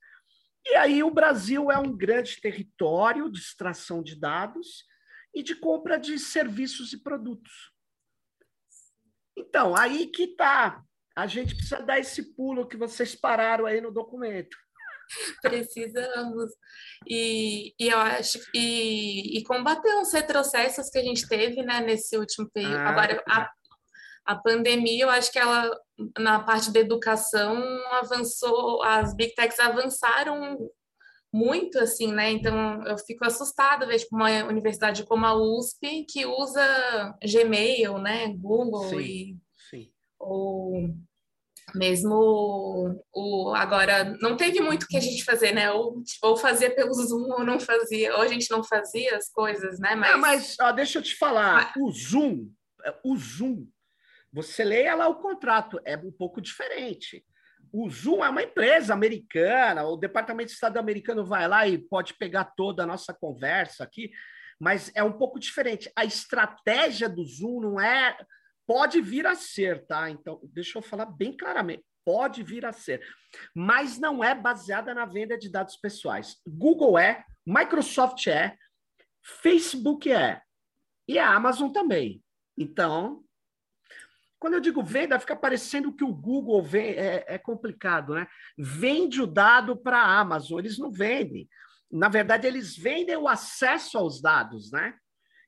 E 0.66 0.74
aí 0.74 1.02
o 1.02 1.10
Brasil 1.10 1.70
é 1.70 1.78
um 1.78 1.96
grande 1.96 2.40
território 2.40 3.30
de 3.30 3.38
extração 3.38 4.02
de 4.02 4.18
dados 4.18 4.84
e 5.32 5.42
de 5.42 5.54
compra 5.54 5.96
de 5.96 6.18
serviços 6.18 6.92
e 6.92 7.02
produtos. 7.02 7.72
Então, 9.36 9.76
aí 9.76 10.08
que 10.08 10.24
está. 10.24 10.82
A 11.14 11.26
gente 11.26 11.54
precisa 11.54 11.80
dar 11.80 11.98
esse 11.98 12.34
pulo 12.34 12.66
que 12.66 12.76
vocês 12.76 13.14
pararam 13.14 13.64
aí 13.64 13.80
no 13.80 13.92
documento. 13.92 14.56
Precisamos. 15.40 16.52
E, 17.06 17.74
e 17.78 17.88
eu 17.88 17.98
acho 17.98 18.38
e, 18.52 19.38
e 19.38 19.44
combater 19.44 19.94
os 19.96 20.12
retrocessos 20.12 20.90
que 20.90 20.98
a 20.98 21.02
gente 21.02 21.28
teve 21.28 21.62
né, 21.62 21.80
nesse 21.80 22.16
último 22.18 22.50
período. 22.50 22.76
Ah, 22.76 22.88
Agora, 22.88 23.22
a, 23.28 23.50
a 24.26 24.36
pandemia, 24.36 25.04
eu 25.04 25.10
acho 25.10 25.30
que 25.30 25.38
ela, 25.38 25.70
na 26.18 26.40
parte 26.40 26.70
da 26.70 26.80
educação, 26.80 27.62
avançou, 27.92 28.82
as 28.82 29.14
big 29.14 29.34
techs 29.34 29.58
avançaram 29.58 30.70
muito, 31.32 31.78
assim, 31.78 32.12
né? 32.12 32.30
Então, 32.30 32.82
eu 32.86 32.96
fico 32.98 33.24
assustada 33.24 33.86
ver 33.86 33.98
tipo, 33.98 34.16
uma 34.16 34.44
universidade 34.44 35.04
como 35.04 35.26
a 35.26 35.34
USP, 35.34 36.06
que 36.08 36.24
usa 36.24 37.14
Gmail, 37.22 37.98
né? 37.98 38.28
Google 38.38 38.88
sim, 38.88 38.98
e... 38.98 39.36
Sim. 39.70 39.90
Ou 40.18 40.94
mesmo 41.74 43.02
o 43.12 43.52
agora 43.54 44.16
não 44.20 44.36
teve 44.36 44.60
muito 44.60 44.86
que 44.86 44.96
a 44.96 45.00
gente 45.00 45.24
fazer, 45.24 45.52
né? 45.52 45.70
Ou, 45.72 46.02
tipo, 46.02 46.26
ou 46.26 46.36
fazia 46.36 46.74
pelo 46.74 46.94
Zoom 46.94 47.30
ou 47.32 47.44
não 47.44 47.58
fazia, 47.58 48.14
ou 48.14 48.22
a 48.22 48.28
gente 48.28 48.50
não 48.50 48.62
fazia 48.62 49.16
as 49.16 49.30
coisas, 49.30 49.78
né? 49.78 49.94
Mas, 49.94 50.14
ah, 50.14 50.18
mas 50.18 50.56
ó, 50.60 50.72
deixa 50.72 50.98
eu 50.98 51.02
te 51.02 51.16
falar, 51.16 51.72
mas... 51.74 51.82
o 51.82 51.90
Zoom 51.90 52.48
o 53.02 53.16
Zoom, 53.16 53.66
você 54.36 54.62
lê 54.62 54.94
lá 54.94 55.08
o 55.08 55.14
contrato, 55.14 55.80
é 55.82 55.96
um 55.96 56.12
pouco 56.12 56.42
diferente. 56.42 57.24
O 57.72 57.88
Zoom 57.88 58.22
é 58.22 58.28
uma 58.28 58.42
empresa 58.42 58.92
americana, 58.92 59.86
o 59.86 59.96
Departamento 59.96 60.48
de 60.48 60.52
Estado 60.52 60.76
americano 60.76 61.24
vai 61.24 61.48
lá 61.48 61.66
e 61.66 61.78
pode 61.78 62.12
pegar 62.18 62.44
toda 62.54 62.82
a 62.82 62.86
nossa 62.86 63.14
conversa 63.14 63.82
aqui, 63.82 64.10
mas 64.60 64.92
é 64.94 65.02
um 65.02 65.12
pouco 65.12 65.40
diferente. 65.40 65.90
A 65.96 66.04
estratégia 66.04 67.08
do 67.08 67.24
Zoom 67.24 67.62
não 67.62 67.80
é. 67.80 68.14
Pode 68.66 69.00
vir 69.00 69.26
a 69.26 69.34
ser, 69.34 69.86
tá? 69.86 70.10
Então, 70.10 70.38
deixa 70.52 70.76
eu 70.76 70.82
falar 70.82 71.06
bem 71.06 71.34
claramente. 71.34 71.82
Pode 72.04 72.42
vir 72.42 72.66
a 72.66 72.72
ser, 72.72 73.00
mas 73.54 73.98
não 73.98 74.22
é 74.22 74.34
baseada 74.34 74.92
na 74.92 75.06
venda 75.06 75.38
de 75.38 75.48
dados 75.48 75.76
pessoais. 75.76 76.36
Google 76.46 76.98
é, 76.98 77.24
Microsoft 77.46 78.26
é, 78.26 78.54
Facebook 79.22 80.12
é, 80.12 80.42
e 81.08 81.18
a 81.18 81.34
Amazon 81.34 81.70
também. 81.72 82.22
Então, 82.58 83.24
quando 84.38 84.54
eu 84.54 84.60
digo 84.60 84.82
venda, 84.82 85.18
fica 85.18 85.34
parecendo 85.34 85.92
que 85.92 86.04
o 86.04 86.14
Google 86.14 86.62
vem, 86.62 86.90
é, 86.90 87.24
é 87.26 87.38
complicado, 87.38 88.14
né? 88.14 88.26
Vende 88.56 89.22
o 89.22 89.26
dado 89.26 89.76
para 89.76 89.98
a 89.98 90.20
Amazon, 90.20 90.58
eles 90.58 90.78
não 90.78 90.90
vendem. 90.90 91.48
Na 91.90 92.08
verdade, 92.08 92.46
eles 92.46 92.76
vendem 92.76 93.16
o 93.16 93.28
acesso 93.28 93.96
aos 93.96 94.20
dados, 94.20 94.70
né? 94.70 94.94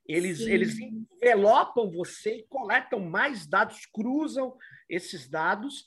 Eles, 0.05 0.39
eles 0.39 0.75
envelopam 0.79 1.91
você 1.91 2.37
e 2.37 2.47
coletam 2.47 2.99
mais 2.99 3.45
dados, 3.45 3.85
cruzam 3.85 4.57
esses 4.89 5.29
dados 5.29 5.85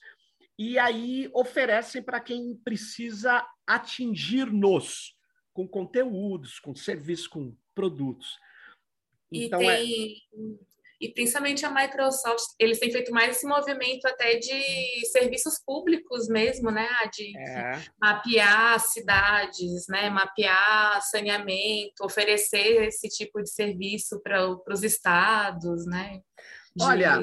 e 0.56 0.78
aí 0.78 1.28
oferecem 1.34 2.00
para 2.00 2.20
quem 2.20 2.54
precisa 2.62 3.44
atingir-nos 3.66 5.16
com 5.52 5.66
conteúdos, 5.66 6.60
com 6.60 6.72
serviços, 6.72 7.26
com 7.26 7.56
produtos. 7.74 8.38
Então, 9.32 9.60
e 9.60 9.66
é 9.66 9.76
tem, 9.78 10.16
é 10.32 10.81
e 11.02 11.12
principalmente 11.12 11.66
a 11.66 11.70
Microsoft, 11.70 12.54
eles 12.60 12.78
têm 12.78 12.92
feito 12.92 13.10
mais 13.10 13.36
esse 13.36 13.44
movimento 13.44 14.06
até 14.06 14.36
de 14.36 15.04
serviços 15.10 15.58
públicos 15.66 16.28
mesmo, 16.28 16.70
né? 16.70 16.88
De 17.12 17.36
é. 17.36 17.82
mapear 18.00 18.78
cidades, 18.78 19.88
né? 19.88 20.08
Mapear 20.08 21.02
saneamento, 21.02 22.04
oferecer 22.04 22.84
esse 22.84 23.08
tipo 23.08 23.42
de 23.42 23.50
serviço 23.50 24.20
para 24.22 24.56
os 24.68 24.84
estados, 24.84 25.84
né? 25.86 26.20
De... 26.76 26.84
Olha, 26.84 27.18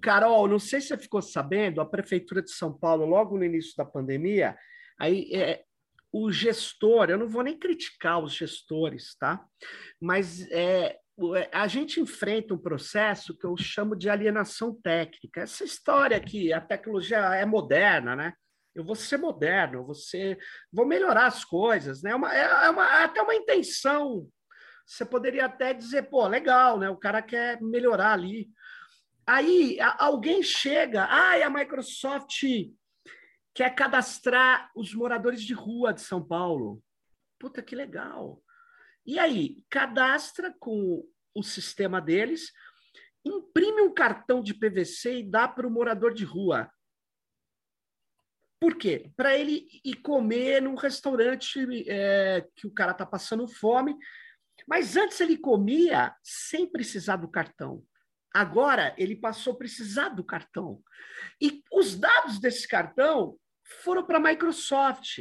Carol, 0.00 0.46
não 0.46 0.60
sei 0.60 0.80
se 0.80 0.86
você 0.86 0.96
ficou 0.96 1.20
sabendo, 1.20 1.80
a 1.80 1.84
Prefeitura 1.84 2.40
de 2.40 2.52
São 2.52 2.72
Paulo, 2.72 3.04
logo 3.04 3.36
no 3.36 3.44
início 3.44 3.74
da 3.76 3.84
pandemia, 3.84 4.56
aí 5.00 5.28
é, 5.34 5.64
o 6.12 6.30
gestor, 6.30 7.10
eu 7.10 7.18
não 7.18 7.28
vou 7.28 7.42
nem 7.42 7.58
criticar 7.58 8.22
os 8.22 8.32
gestores, 8.32 9.16
tá? 9.18 9.44
Mas 10.00 10.48
é, 10.52 10.96
a 11.52 11.66
gente 11.66 12.00
enfrenta 12.00 12.52
um 12.52 12.58
processo 12.58 13.36
que 13.36 13.46
eu 13.46 13.56
chamo 13.56 13.96
de 13.96 14.10
alienação 14.10 14.74
técnica. 14.74 15.40
Essa 15.40 15.64
história 15.64 16.20
que 16.20 16.52
a 16.52 16.60
tecnologia 16.60 17.18
é 17.34 17.46
moderna, 17.46 18.14
né? 18.14 18.34
Eu 18.74 18.84
vou 18.84 18.94
ser 18.94 19.16
moderno, 19.16 19.78
eu 19.78 19.84
vou, 19.84 19.94
ser, 19.94 20.38
vou 20.70 20.86
melhorar 20.86 21.26
as 21.26 21.42
coisas, 21.42 22.02
né? 22.02 22.10
É, 22.10 22.14
uma, 22.14 22.34
é, 22.34 22.70
uma, 22.70 23.00
é 23.00 23.04
até 23.04 23.22
uma 23.22 23.34
intenção. 23.34 24.28
Você 24.86 25.04
poderia 25.04 25.46
até 25.46 25.72
dizer, 25.72 26.02
pô, 26.10 26.26
legal, 26.28 26.78
né? 26.78 26.90
O 26.90 26.98
cara 26.98 27.22
quer 27.22 27.60
melhorar 27.62 28.12
ali. 28.12 28.50
Aí 29.26 29.78
alguém 29.98 30.42
chega, 30.42 31.04
ah, 31.04 31.44
a 31.44 31.50
Microsoft 31.50 32.42
quer 33.54 33.74
cadastrar 33.74 34.70
os 34.76 34.94
moradores 34.94 35.42
de 35.42 35.54
rua 35.54 35.94
de 35.94 36.02
São 36.02 36.22
Paulo. 36.22 36.82
Puta 37.38 37.62
que 37.62 37.74
legal. 37.74 38.42
E 39.06 39.18
aí, 39.18 39.64
cadastra 39.70 40.52
com 40.58 41.06
o 41.34 41.42
sistema 41.42 42.00
deles, 42.00 42.52
imprime 43.24 43.82
um 43.82 43.94
cartão 43.94 44.42
de 44.42 44.52
PVC 44.52 45.18
e 45.18 45.30
dá 45.30 45.46
para 45.46 45.66
o 45.66 45.70
morador 45.70 46.12
de 46.12 46.24
rua. 46.24 46.70
Por 48.60 48.76
quê? 48.76 49.12
Para 49.16 49.36
ele 49.36 49.68
ir 49.84 49.96
comer 49.96 50.62
num 50.62 50.74
restaurante 50.74 51.64
é, 51.88 52.46
que 52.56 52.66
o 52.66 52.72
cara 52.72 52.92
está 52.92 53.04
passando 53.04 53.46
fome. 53.46 53.96
Mas 54.66 54.96
antes 54.96 55.20
ele 55.20 55.36
comia 55.36 56.14
sem 56.22 56.66
precisar 56.66 57.16
do 57.16 57.28
cartão. 57.28 57.84
Agora 58.34 58.94
ele 58.98 59.14
passou 59.14 59.52
a 59.52 59.56
precisar 59.56 60.08
do 60.10 60.24
cartão. 60.24 60.82
E 61.40 61.62
os 61.72 61.96
dados 61.96 62.40
desse 62.40 62.66
cartão 62.66 63.38
foram 63.82 64.04
para 64.04 64.18
a 64.18 64.20
Microsoft 64.20 65.20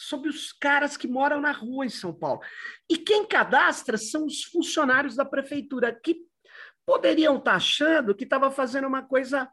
sobre 0.00 0.30
os 0.30 0.50
caras 0.50 0.96
que 0.96 1.06
moram 1.06 1.42
na 1.42 1.52
rua 1.52 1.84
em 1.84 1.90
São 1.90 2.14
Paulo. 2.14 2.40
E 2.88 2.96
quem 2.96 3.26
cadastra 3.26 3.98
são 3.98 4.24
os 4.24 4.44
funcionários 4.44 5.14
da 5.14 5.26
prefeitura, 5.26 5.92
que 5.92 6.24
poderiam 6.86 7.36
estar 7.36 7.56
achando 7.56 8.14
que 8.14 8.24
estava 8.24 8.50
fazendo 8.50 8.86
uma 8.86 9.02
coisa 9.02 9.46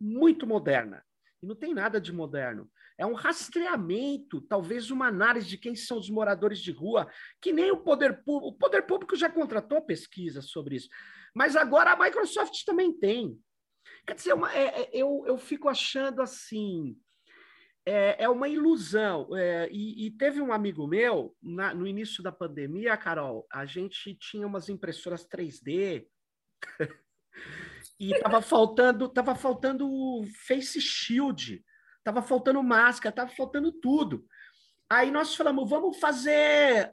muito 0.00 0.46
moderna. 0.46 1.04
E 1.42 1.46
não 1.46 1.54
tem 1.54 1.74
nada 1.74 2.00
de 2.00 2.14
moderno. 2.14 2.70
É 2.96 3.04
um 3.04 3.12
rastreamento, 3.12 4.40
talvez 4.40 4.90
uma 4.90 5.06
análise 5.06 5.46
de 5.46 5.58
quem 5.58 5.76
são 5.76 5.98
os 5.98 6.08
moradores 6.08 6.60
de 6.60 6.72
rua, 6.72 7.06
que 7.40 7.52
nem 7.52 7.70
o 7.70 7.82
poder 7.82 8.22
público. 8.24 8.48
O 8.48 8.58
poder 8.58 8.82
público 8.86 9.14
já 9.14 9.28
contratou 9.28 9.82
pesquisa 9.82 10.40
sobre 10.40 10.76
isso. 10.76 10.88
Mas 11.34 11.56
agora 11.56 11.92
a 11.92 12.02
Microsoft 12.02 12.64
também 12.64 12.90
tem. 12.90 13.38
Quer 14.06 14.14
dizer, 14.14 14.32
uma, 14.32 14.50
é, 14.54 14.82
é, 14.82 14.90
eu, 14.94 15.24
eu 15.26 15.36
fico 15.36 15.68
achando 15.68 16.22
assim 16.22 16.98
é, 17.84 18.24
é 18.24 18.28
uma 18.28 18.48
ilusão. 18.48 19.28
É, 19.36 19.68
e, 19.70 20.06
e, 20.06 20.10
teve 20.12 20.40
um 20.40 20.52
amigo 20.52 20.86
meu, 20.86 21.36
na, 21.42 21.74
no 21.74 21.86
início 21.86 22.22
da 22.22 22.32
pandemia, 22.32 22.96
Carol, 22.96 23.46
a 23.52 23.64
gente 23.64 24.14
tinha 24.14 24.46
umas 24.46 24.68
impressoras 24.68 25.26
3D 25.26 26.06
e 27.98 28.12
estava 28.12 28.42
faltando, 28.42 29.08
tava 29.08 29.34
faltando 29.34 29.88
face 30.46 30.80
shield, 30.80 31.64
estava 31.98 32.22
faltando 32.22 32.62
máscara, 32.62 33.12
estava 33.12 33.30
faltando 33.30 33.72
tudo. 33.72 34.26
Aí 34.88 35.10
nós 35.10 35.34
falamos, 35.34 35.68
vamos 35.68 35.98
fazer, 35.98 36.90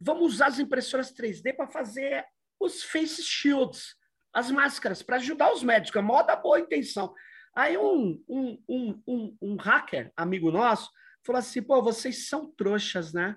vamos 0.00 0.34
usar 0.34 0.48
as 0.48 0.58
impressoras 0.58 1.12
3D 1.12 1.56
para 1.56 1.66
fazer 1.66 2.24
os 2.60 2.82
face 2.82 3.22
shields, 3.22 3.96
as 4.32 4.50
máscaras, 4.50 5.02
para 5.02 5.16
ajudar 5.16 5.52
os 5.52 5.62
médicos, 5.62 5.98
a 5.98 6.02
moda 6.02 6.36
boa 6.36 6.60
intenção. 6.60 7.14
Aí 7.56 7.78
um, 7.78 8.22
um, 8.28 8.62
um, 8.68 9.02
um, 9.08 9.36
um 9.40 9.56
hacker, 9.56 10.12
amigo 10.14 10.50
nosso, 10.50 10.90
falou 11.24 11.38
assim: 11.38 11.62
pô, 11.62 11.82
vocês 11.82 12.28
são 12.28 12.52
trouxas, 12.52 13.14
né? 13.14 13.34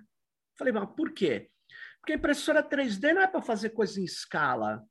Falei, 0.58 0.74
mas 0.74 0.90
por 0.94 1.14
quê? 1.14 1.50
Porque 2.02 2.14
impressora 2.14 2.62
3D 2.62 3.14
não 3.14 3.22
é 3.22 3.28
para 3.28 3.42
fazer 3.42 3.70
coisa 3.70 4.00
em 4.00 4.04
escala. 4.04 4.84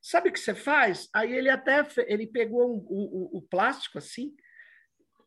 Sabe 0.00 0.28
o 0.28 0.32
que 0.32 0.38
você 0.38 0.54
faz? 0.54 1.08
Aí 1.12 1.32
ele 1.32 1.50
até 1.50 1.86
ele 2.06 2.28
pegou 2.28 2.72
um, 2.72 2.86
um, 2.88 3.30
o 3.38 3.42
plástico 3.42 3.98
assim, 3.98 4.34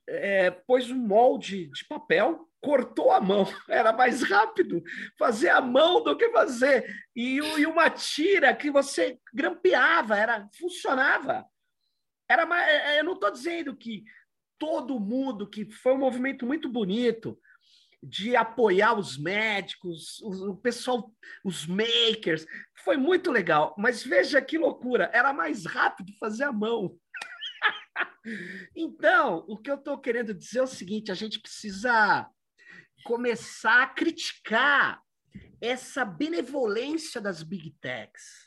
é, 0.08 0.50
pôs 0.50 0.90
um 0.90 0.98
molde 0.98 1.70
de 1.72 1.86
papel, 1.88 2.50
cortou 2.62 3.12
a 3.12 3.20
mão. 3.20 3.46
Era 3.70 3.92
mais 3.92 4.24
rápido 4.24 4.82
fazer 5.20 5.50
a 5.50 5.60
mão 5.60 6.02
do 6.02 6.16
que 6.16 6.30
fazer. 6.30 6.86
E, 7.14 7.38
e 7.38 7.66
uma 7.66 7.90
tira 7.90 8.56
que 8.56 8.72
você 8.72 9.20
grampeava, 9.34 10.18
era 10.18 10.48
funcionava. 10.58 11.46
Era 12.30 12.44
é, 12.68 12.96
é, 12.96 13.00
eu 13.00 13.04
não 13.04 13.14
estou 13.14 13.32
dizendo 13.32 13.76
que 13.76 14.04
todo 14.58 15.00
mundo, 15.00 15.50
que 15.50 15.70
foi 15.70 15.94
um 15.94 16.00
movimento 16.00 16.46
muito 16.46 16.70
bonito 16.70 17.40
de 18.02 18.36
apoiar 18.36 18.94
os 18.94 19.18
médicos, 19.18 20.22
o 20.22 20.56
pessoal, 20.56 21.12
os 21.44 21.66
makers, 21.66 22.46
foi 22.84 22.98
muito 22.98 23.32
legal. 23.32 23.74
Mas 23.78 24.04
veja 24.04 24.42
que 24.42 24.58
loucura, 24.58 25.10
era 25.14 25.34
mais 25.34 25.66
rápido 25.66 26.14
fazer 26.20 26.44
a 26.44 26.52
mão. 26.52 26.98
então, 28.76 29.44
o 29.48 29.58
que 29.58 29.72
eu 29.72 29.76
estou 29.76 29.98
querendo 29.98 30.34
dizer 30.34 30.60
é 30.60 30.64
o 30.64 30.68
seguinte: 30.68 31.12
a 31.12 31.16
gente 31.16 31.40
precisa 31.40 32.30
começar 33.04 33.84
a 33.84 33.88
criticar 33.88 35.02
essa 35.60 36.06
benevolência 36.06 37.20
das 37.20 37.42
big 37.42 37.72
techs 37.82 38.46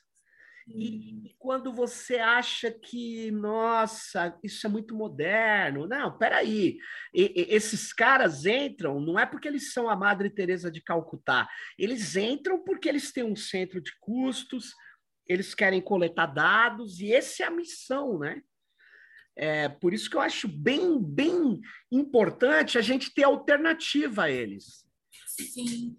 e 0.75 1.35
quando 1.39 1.73
você 1.73 2.17
acha 2.17 2.71
que, 2.71 3.31
nossa, 3.31 4.39
isso 4.43 4.67
é 4.67 4.71
muito 4.71 4.95
moderno, 4.95 5.87
não, 5.87 6.17
peraí, 6.19 6.79
e, 7.15 7.23
e, 7.23 7.55
esses 7.55 7.93
caras 7.93 8.45
entram, 8.45 9.01
não 9.01 9.19
é 9.19 9.25
porque 9.25 9.49
eles 9.49 9.73
são 9.73 9.89
a 9.89 9.97
Madre 9.97 10.29
Teresa 10.29 10.71
de 10.71 10.83
Calcutá, 10.83 11.49
eles 11.79 12.17
entram 12.17 12.63
porque 12.63 12.89
eles 12.89 13.13
têm 13.13 13.25
um 13.25 13.37
centro 13.37 13.81
de 13.81 13.93
custos, 13.99 14.75
eles 15.27 15.55
querem 15.55 15.81
coletar 15.81 16.27
dados, 16.27 17.01
e 17.01 17.13
essa 17.13 17.45
é 17.45 17.47
a 17.47 17.51
missão, 17.51 18.19
né? 18.19 18.43
É, 19.37 19.69
por 19.69 19.95
isso 19.95 20.11
que 20.11 20.17
eu 20.17 20.21
acho 20.21 20.49
bem, 20.49 21.01
bem 21.01 21.61
importante 21.93 22.77
a 22.77 22.83
gente 22.83 23.15
ter 23.15 23.23
alternativa 23.23 24.25
a 24.25 24.31
eles. 24.31 24.88
Sim. 25.39 25.97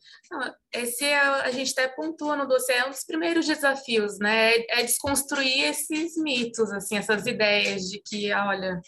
esse 0.73 1.05
é, 1.05 1.17
a 1.17 1.51
gente 1.51 1.71
até 1.71 1.87
pontua 1.87 2.35
no 2.35 2.47
dossiê, 2.47 2.75
é 2.75 2.85
um 2.85 2.89
dos 2.89 3.03
primeiros 3.05 3.45
desafios, 3.45 4.19
né? 4.19 4.55
É 4.69 4.83
desconstruir 4.83 5.65
esses 5.65 6.17
mitos, 6.17 6.71
assim, 6.71 6.97
essas 6.97 7.25
ideias 7.25 7.83
de 7.83 8.01
que, 8.05 8.31
olha, 8.33 8.81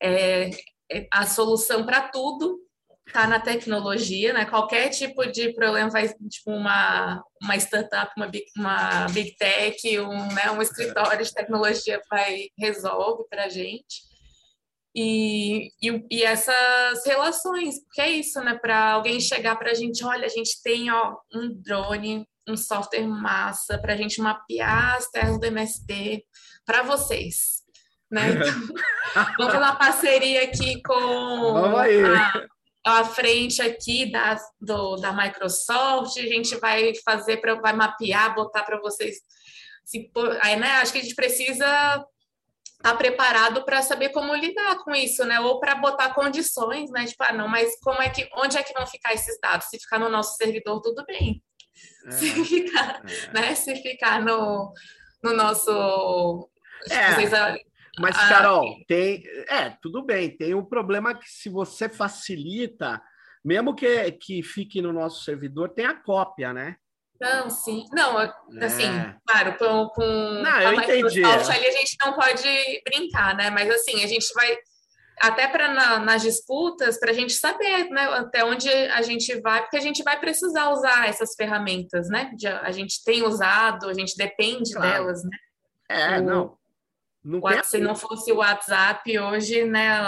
é, 0.00 0.50
é 0.90 1.06
a 1.10 1.26
solução 1.26 1.84
para 1.84 2.08
tudo 2.08 2.60
tá 3.12 3.26
na 3.26 3.40
tecnologia, 3.40 4.32
né? 4.32 4.44
Qualquer 4.44 4.88
tipo 4.88 5.26
de 5.26 5.52
problema 5.52 5.90
vai, 5.90 6.08
tipo, 6.08 6.50
uma, 6.50 7.22
uma 7.42 7.56
startup, 7.56 8.12
uma 8.16 8.26
big, 8.28 8.44
uma 8.56 9.06
big 9.06 9.36
tech, 9.36 9.98
um, 9.98 10.32
né, 10.32 10.50
um 10.50 10.62
escritório 10.62 11.24
de 11.24 11.34
tecnologia 11.34 12.00
vai 12.08 12.48
resolve 12.58 13.24
para 13.28 13.44
a 13.44 13.48
gente. 13.48 14.11
E, 14.94 15.70
e, 15.80 16.06
e, 16.10 16.22
essas 16.22 17.06
relações, 17.06 17.82
porque 17.84 18.00
é 18.02 18.10
isso, 18.10 18.40
né? 18.42 18.58
Para 18.60 18.92
alguém 18.92 19.18
chegar 19.20 19.56
para 19.56 19.70
a 19.70 19.74
gente, 19.74 20.04
olha, 20.04 20.26
a 20.26 20.28
gente 20.28 20.62
tem 20.62 20.90
ó, 20.90 21.16
um 21.32 21.50
drone, 21.62 22.26
um 22.46 22.56
software 22.56 23.06
massa 23.06 23.78
para 23.78 23.94
a 23.94 23.96
gente 23.96 24.20
mapear 24.20 24.96
as 24.96 25.08
terras 25.08 25.40
do 25.40 25.46
MST 25.46 26.24
para 26.66 26.82
vocês. 26.82 27.62
Né? 28.10 28.22
Então, 29.12 29.26
vamos 29.36 29.52
fazer 29.52 29.64
uma 29.64 29.76
parceria 29.76 30.44
aqui 30.44 30.80
com 30.80 31.76
a, 31.76 33.00
a, 33.00 33.04
frente 33.04 33.60
aqui 33.60 34.10
da, 34.10 34.38
do, 34.58 34.96
da 34.96 35.12
Microsoft, 35.12 36.16
a 36.16 36.22
gente 36.22 36.56
vai 36.56 36.94
fazer 37.04 37.36
para 37.38 37.56
vai 37.56 37.74
mapear, 37.74 38.34
botar 38.34 38.62
para 38.62 38.80
vocês. 38.80 39.16
Se, 39.84 40.10
aí, 40.40 40.56
né, 40.56 40.68
acho 40.76 40.92
que 40.94 41.00
a 41.00 41.02
gente 41.02 41.14
precisa 41.14 42.02
estar 42.82 42.92
tá 42.92 42.96
preparado 42.96 43.64
para 43.64 43.80
saber 43.80 44.08
como 44.08 44.34
lidar 44.34 44.76
com 44.78 44.90
isso, 44.92 45.24
né? 45.24 45.38
Ou 45.40 45.60
para 45.60 45.76
botar 45.76 46.12
condições, 46.12 46.90
né? 46.90 47.06
Tipo, 47.06 47.22
ah, 47.22 47.32
não, 47.32 47.48
mas 47.48 47.78
como 47.80 48.02
é 48.02 48.10
que, 48.10 48.28
onde 48.36 48.58
é 48.58 48.62
que 48.62 48.74
vão 48.74 48.86
ficar 48.86 49.14
esses 49.14 49.38
dados? 49.40 49.68
Se 49.68 49.78
ficar 49.78 50.00
no 50.00 50.08
nosso 50.08 50.36
servidor, 50.36 50.80
tudo 50.80 51.04
bem. 51.06 51.42
É, 52.06 52.10
se 52.10 52.44
ficar, 52.44 53.02
é. 53.04 53.32
né? 53.32 53.54
Se 53.54 53.76
ficar 53.76 54.20
no, 54.20 54.72
no 55.22 55.32
nosso. 55.32 56.50
É, 56.90 57.14
vocês, 57.14 57.30
mas, 57.98 58.16
ah, 58.16 58.28
Carol, 58.28 58.76
tem. 58.88 59.22
É, 59.48 59.70
tudo 59.82 60.02
bem, 60.02 60.36
tem 60.36 60.54
um 60.54 60.64
problema 60.64 61.14
que 61.14 61.28
se 61.28 61.48
você 61.48 61.88
facilita, 61.88 63.00
mesmo 63.44 63.74
que, 63.74 64.12
que 64.12 64.42
fique 64.42 64.80
no 64.80 64.92
nosso 64.92 65.24
servidor, 65.24 65.68
tem 65.68 65.84
a 65.84 65.94
cópia, 65.94 66.52
né? 66.52 66.76
Não, 67.22 67.48
sim. 67.48 67.84
Não, 67.92 68.18
assim, 68.60 68.82
é. 68.82 69.14
claro, 69.24 69.56
com, 69.56 69.88
com 69.90 70.02
não, 70.42 70.60
eu 70.60 70.74
entendi. 70.74 71.24
ali 71.24 71.66
a 71.68 71.70
gente 71.70 71.96
não 72.00 72.14
pode 72.14 72.82
brincar, 72.84 73.36
né? 73.36 73.48
Mas 73.48 73.70
assim, 73.70 74.02
a 74.02 74.08
gente 74.08 74.26
vai 74.34 74.58
até 75.20 75.46
para 75.46 75.72
na, 75.72 76.00
nas 76.00 76.20
disputas, 76.20 76.98
para 76.98 77.12
a 77.12 77.14
gente 77.14 77.34
saber 77.34 77.88
né, 77.90 78.02
até 78.14 78.44
onde 78.44 78.68
a 78.68 79.02
gente 79.02 79.40
vai, 79.40 79.62
porque 79.62 79.76
a 79.76 79.80
gente 79.80 80.02
vai 80.02 80.18
precisar 80.18 80.70
usar 80.70 81.08
essas 81.08 81.36
ferramentas, 81.36 82.08
né? 82.08 82.32
De, 82.34 82.48
a 82.48 82.72
gente 82.72 83.04
tem 83.04 83.22
usado, 83.22 83.88
a 83.88 83.94
gente 83.94 84.16
depende 84.16 84.72
claro. 84.72 84.90
delas, 84.90 85.22
né? 85.22 85.38
É, 85.88 86.18
o, 86.18 86.22
não. 86.24 86.58
não 87.22 87.38
o, 87.38 87.62
se 87.62 87.78
não 87.78 87.94
fosse 87.94 88.32
o 88.32 88.38
WhatsApp 88.38 89.16
hoje, 89.16 89.64
né? 89.64 90.00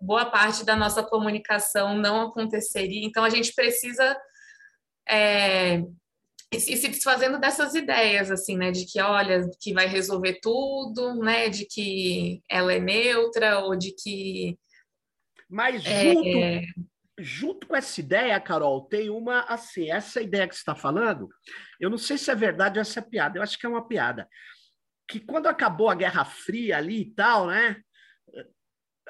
Boa 0.00 0.24
parte 0.24 0.64
da 0.64 0.74
nossa 0.74 1.02
comunicação 1.02 1.98
não 1.98 2.22
aconteceria. 2.22 3.04
Então 3.04 3.22
a 3.22 3.28
gente 3.28 3.54
precisa 3.54 4.16
é, 5.06 5.82
e 6.52 6.58
se 6.58 6.88
desfazendo 6.88 7.38
dessas 7.38 7.74
ideias, 7.74 8.30
assim, 8.30 8.56
né, 8.56 8.72
de 8.72 8.84
que, 8.84 9.00
olha, 9.00 9.48
que 9.60 9.72
vai 9.72 9.86
resolver 9.86 10.40
tudo, 10.42 11.14
né, 11.14 11.48
de 11.48 11.64
que 11.64 12.42
ela 12.48 12.72
é 12.72 12.80
neutra, 12.80 13.60
ou 13.60 13.76
de 13.76 13.92
que... 13.92 14.58
Mas 15.48 15.82
junto, 15.82 16.28
é... 16.28 16.62
junto 17.18 17.66
com 17.68 17.76
essa 17.76 18.00
ideia, 18.00 18.40
Carol, 18.40 18.82
tem 18.86 19.10
uma, 19.10 19.42
assim, 19.42 19.90
essa 19.90 20.20
ideia 20.20 20.48
que 20.48 20.54
você 20.54 20.60
está 20.60 20.74
falando, 20.74 21.28
eu 21.78 21.88
não 21.88 21.98
sei 21.98 22.18
se 22.18 22.30
é 22.32 22.34
verdade 22.34 22.80
ou 22.80 22.84
se 22.84 22.98
é 22.98 23.02
piada, 23.02 23.38
eu 23.38 23.42
acho 23.42 23.56
que 23.56 23.66
é 23.66 23.68
uma 23.68 23.86
piada, 23.86 24.28
que 25.08 25.20
quando 25.20 25.46
acabou 25.46 25.88
a 25.88 25.94
Guerra 25.94 26.24
Fria 26.24 26.78
ali 26.78 27.02
e 27.02 27.14
tal, 27.14 27.46
né, 27.46 27.80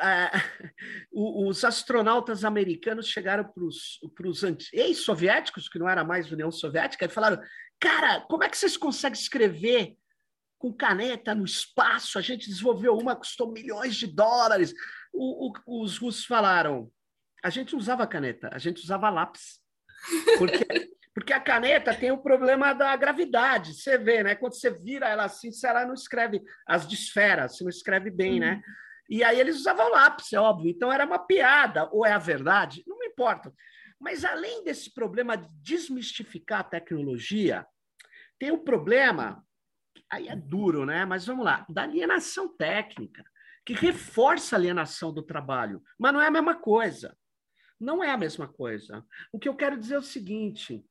os 1.13 1.65
astronautas 1.65 2.45
americanos 2.45 3.09
chegaram 3.09 3.45
para 3.45 3.65
os 3.65 4.43
ex-soviéticos, 4.73 5.69
que 5.69 5.79
não 5.79 5.89
era 5.89 6.05
mais 6.05 6.31
União 6.31 6.51
Soviética, 6.51 7.05
e 7.05 7.09
falaram: 7.09 7.41
Cara, 7.79 8.21
como 8.23 8.45
é 8.45 8.49
que 8.49 8.57
vocês 8.57 8.77
conseguem 8.77 9.19
escrever 9.19 9.97
com 10.59 10.73
caneta 10.73 11.35
no 11.35 11.45
espaço? 11.45 12.19
A 12.19 12.23
gente 12.23 12.49
desenvolveu 12.49 12.97
uma, 12.97 13.17
custou 13.17 13.53
milhões 13.53 13.97
de 13.97 14.07
dólares. 14.07 14.75
O, 15.13 15.49
o, 15.49 15.83
os 15.83 15.99
russos 15.99 16.25
falaram: 16.25 16.91
A 17.43 17.51
gente 17.51 17.77
usava 17.77 18.07
caneta, 18.07 18.51
a 18.53 18.59
gente 18.59 18.83
usava 18.83 19.11
lápis. 19.11 19.61
Porque, 20.39 20.65
porque 21.15 21.33
a 21.33 21.41
caneta 21.41 21.95
tem 21.95 22.11
o 22.11 22.23
problema 22.23 22.73
da 22.73 22.97
gravidade. 22.97 23.75
Você 23.75 23.99
vê, 23.99 24.23
né? 24.23 24.35
Quando 24.35 24.55
você 24.55 24.71
vira 24.71 25.09
ela 25.09 25.25
assim, 25.25 25.51
ela 25.65 25.85
não 25.85 25.95
escreve 25.95 26.43
as 26.67 26.89
de 26.89 26.95
esfera, 26.95 27.49
você 27.49 27.63
não 27.63 27.71
escreve 27.71 28.11
bem, 28.11 28.41
né? 28.41 28.63
E 29.11 29.25
aí 29.25 29.41
eles 29.41 29.57
usavam 29.57 29.91
lápis, 29.91 30.33
é 30.33 30.39
óbvio. 30.39 30.71
Então 30.71 30.93
era 30.93 31.05
uma 31.05 31.19
piada, 31.19 31.89
ou 31.93 32.07
é 32.07 32.13
a 32.13 32.19
verdade, 32.19 32.85
não 32.87 32.97
me 32.99 33.09
importa. 33.09 33.53
Mas 33.99 34.25
além 34.25 34.63
desse 34.63 34.95
problema 34.95 35.37
de 35.37 35.49
desmistificar 35.61 36.61
a 36.61 36.65
tecnologia, 36.65 37.67
tem 38.39 38.53
o 38.53 38.63
problema, 38.63 39.45
aí 40.09 40.29
é 40.29 40.37
duro, 40.37 40.87
né? 40.87 41.05
Mas 41.05 41.27
vamos 41.27 41.45
lá, 41.45 41.67
da 41.69 41.83
alienação 41.83 42.57
técnica, 42.57 43.25
que 43.67 43.75
reforça 43.75 44.55
a 44.55 44.59
alienação 44.59 45.13
do 45.13 45.23
trabalho, 45.23 45.83
mas 45.99 46.13
não 46.13 46.21
é 46.21 46.29
a 46.29 46.31
mesma 46.31 46.55
coisa. 46.55 47.17
Não 47.79 48.05
é 48.05 48.11
a 48.11 48.17
mesma 48.17 48.47
coisa. 48.47 49.05
O 49.33 49.39
que 49.39 49.49
eu 49.49 49.57
quero 49.57 49.79
dizer 49.79 49.95
é 49.95 49.99
o 49.99 50.03
seguinte: 50.03 50.85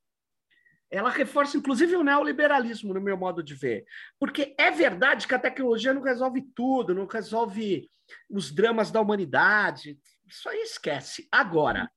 ela 0.91 1.09
reforça, 1.09 1.57
inclusive, 1.57 1.95
o 1.95 2.03
neoliberalismo, 2.03 2.93
no 2.93 3.01
meu 3.01 3.17
modo 3.17 3.43
de 3.43 3.53
ver. 3.53 3.85
Porque 4.19 4.55
é 4.57 4.71
verdade 4.71 5.27
que 5.27 5.35
a 5.35 5.39
tecnologia 5.39 5.93
não 5.93 6.01
resolve 6.01 6.41
tudo, 6.55 6.95
não 6.95 7.05
resolve 7.05 7.89
os 8.29 8.51
dramas 8.51 8.89
da 8.89 8.99
humanidade. 8.99 9.99
Isso 10.27 10.49
aí 10.49 10.61
esquece. 10.61 11.27
Agora, 11.31 11.91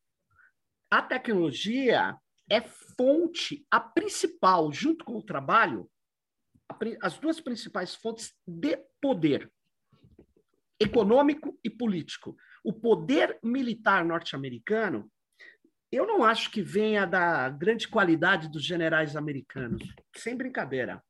a 0.90 1.01
tecnologia 1.01 2.16
é 2.51 2.61
fonte, 2.61 3.66
a 3.70 3.80
principal, 3.80 4.70
junto 4.70 5.05
com 5.05 5.16
o 5.16 5.22
trabalho, 5.22 5.90
as 7.01 7.18
duas 7.18 7.40
principais 7.40 7.95
fontes 7.95 8.34
de 8.47 8.78
poder 9.01 9.51
econômico 10.80 11.59
e 11.62 11.70
político. 11.70 12.36
O 12.64 12.72
poder 12.72 13.38
militar 13.43 14.05
norte-americano 14.05 15.11
eu 15.93 16.07
não 16.07 16.24
acho 16.24 16.51
que 16.51 16.62
venha 16.62 17.05
da 17.05 17.51
grande 17.51 17.86
qualidade 17.86 18.49
dos 18.49 18.64
generais 18.64 19.14
americanos, 19.14 19.82
sem 20.16 20.34
brincadeira. 20.34 21.05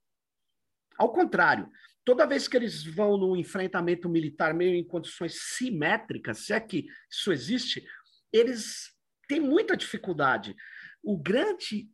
Ao 0.99 1.13
contrário, 1.13 1.71
toda 2.05 2.27
vez 2.27 2.49
que 2.49 2.57
eles 2.57 2.83
vão 2.83 3.17
no 3.17 3.37
enfrentamento 3.37 4.09
militar 4.09 4.53
meio 4.53 4.75
em 4.75 4.85
condições 4.85 5.41
simétricas, 5.41 6.39
se 6.39 6.53
é 6.53 6.59
que 6.59 6.87
isso 7.09 7.33
existe, 7.33 7.87
eles 8.33 8.93
têm 9.29 9.39
muita 9.39 9.77
dificuldade. 9.77 10.57
O 11.01 11.17
grande 11.17 11.89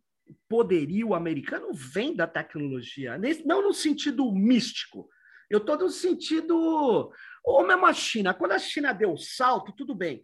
poderio 0.49 1.15
americano 1.15 1.73
vem 1.75 2.17
da 2.17 2.27
tecnologia, 2.27 3.19
não 3.45 3.63
no 3.63 3.75
sentido 3.75 4.33
místico, 4.33 5.09
eu 5.51 5.59
estou 5.59 5.79
no 5.79 5.89
sentido. 5.89 7.11
Ou 7.45 7.67
mesmo 7.67 7.87
a 7.87 7.93
China. 7.93 8.35
Quando 8.35 8.53
a 8.53 8.59
China 8.59 8.93
deu 8.93 9.13
o 9.13 9.17
salto, 9.17 9.73
tudo 9.73 9.95
bem 9.95 10.23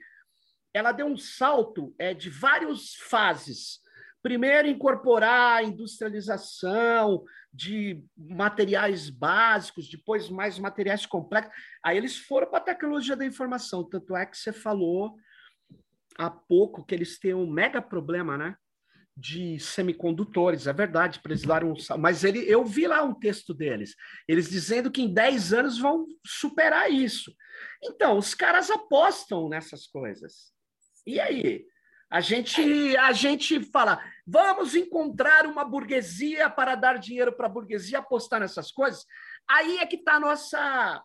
ela 0.75 0.91
deu 0.91 1.07
um 1.07 1.17
salto 1.17 1.95
é, 1.99 2.13
de 2.13 2.29
várias 2.29 2.95
fases. 2.95 3.79
Primeiro, 4.21 4.67
incorporar 4.69 5.59
a 5.59 5.63
industrialização 5.63 7.25
de 7.53 8.03
materiais 8.17 9.09
básicos, 9.09 9.89
depois 9.89 10.29
mais 10.29 10.59
materiais 10.59 11.07
complexos. 11.07 11.55
Aí 11.85 11.97
eles 11.97 12.19
foram 12.19 12.49
para 12.49 12.59
a 12.59 12.63
tecnologia 12.63 13.15
da 13.15 13.25
informação. 13.25 13.89
Tanto 13.89 14.17
é 14.17 14.27
que 14.27 14.37
você 14.37 14.53
falou 14.53 15.15
há 16.19 16.29
pouco 16.29 16.85
que 16.85 16.95
eles 16.95 17.19
têm 17.19 17.35
um 17.35 17.49
mega 17.49 17.81
problema, 17.81 18.37
né? 18.37 18.57
de 19.17 19.61
semicondutores, 19.61 20.67
é 20.67 20.73
verdade, 20.73 21.21
precisaram, 21.21 21.73
mas 21.99 22.25
ele, 22.25 22.41
eu 22.51 22.65
vi 22.65 22.87
lá 22.89 23.03
um 23.05 23.15
texto 23.15 23.55
deles, 23.55 23.95
eles 24.27 24.51
dizendo 24.51 24.91
que 24.91 25.03
em 25.03 25.13
10 25.13 25.53
anos 25.53 25.79
vão 25.79 26.07
superar 26.27 26.91
isso. 26.91 27.33
Então, 27.83 28.19
os 28.19 28.35
caras 28.35 28.71
apostam 28.71 29.49
nessas 29.49 29.87
coisas. 29.87 30.53
E 31.07 31.21
aí? 31.21 31.67
A 32.11 32.21
gente, 32.21 32.97
a 32.97 33.13
gente 33.13 33.61
fala, 33.65 34.01
vamos 34.27 34.75
encontrar 34.75 35.47
uma 35.47 35.65
burguesia 35.65 36.49
para 36.49 36.75
dar 36.77 36.99
dinheiro 36.99 37.33
para 37.33 37.47
a 37.47 37.51
burguesia 37.51 37.99
apostar 37.99 38.41
nessas 38.41 38.71
coisas. 38.71 39.05
Aí 39.49 39.79
é 39.79 39.87
que 39.87 39.97
está 39.97 40.15
a 40.15 40.21
nossa 40.21 41.03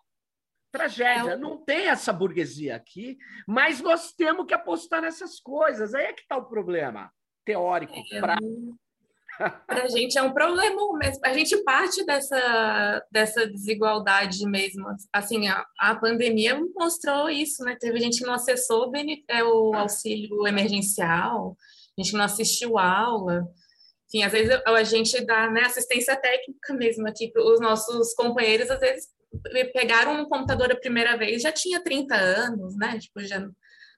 tragédia. 0.72 1.32
É 1.32 1.38
Não 1.38 1.58
tem 1.64 1.88
essa 1.88 2.14
burguesia 2.14 2.76
aqui, 2.76 3.18
mas 3.47 3.82
nós 3.82 4.14
temos 4.14 4.45
que 4.45 4.54
apostar 4.54 5.02
nessas 5.02 5.39
coisas. 5.39 5.95
Aí 5.95 6.06
é 6.06 6.14
que 6.14 6.22
está 6.22 6.38
o 6.38 6.47
problema 6.47 7.12
teórico. 7.43 7.93
É, 8.12 8.20
pra... 8.20 8.38
Para 9.66 9.84
a 9.84 9.88
gente 9.88 10.18
é 10.18 10.22
um 10.22 10.34
problema 10.34 10.82
mesmo. 10.98 11.22
A 11.24 11.34
gente 11.34 11.56
parte 11.64 12.06
dessa, 12.06 13.06
dessa 13.10 13.48
desigualdade 13.48 14.46
mesmo. 14.46 14.86
Assim, 15.14 15.48
a, 15.48 15.66
a 15.80 15.96
pandemia 15.96 16.60
mostrou 16.76 17.30
isso, 17.30 17.64
né? 17.64 17.78
Teve 17.80 18.00
gente 18.00 18.20
que 18.20 18.26
não 18.26 18.34
acessou 18.34 18.90
o, 18.90 18.92
é, 19.30 19.44
o 19.44 19.74
auxílio 19.74 20.46
emergencial, 20.46 21.56
gente 21.98 22.12
que 22.12 22.18
não 22.18 22.26
assistiu 22.26 22.78
aula. 22.78 23.48
Enfim, 24.08 24.24
às 24.24 24.32
vezes 24.32 24.60
a 24.66 24.84
gente 24.84 25.26
dá 25.26 25.50
né, 25.50 25.62
assistência 25.62 26.16
técnica 26.16 26.74
mesmo 26.74 27.08
aqui 27.08 27.32
os 27.36 27.62
nossos 27.62 28.14
companheiros, 28.16 28.70
às 28.70 28.80
vezes 28.80 29.08
pegaram 29.72 30.22
um 30.22 30.26
computador 30.28 30.72
a 30.72 30.76
primeira 30.76 31.16
vez, 31.16 31.44
já 31.44 31.52
tinha 31.52 31.82
30 31.82 32.16
anos, 32.16 32.76
né? 32.76 32.98
Tipo, 33.00 33.22
já 33.22 33.48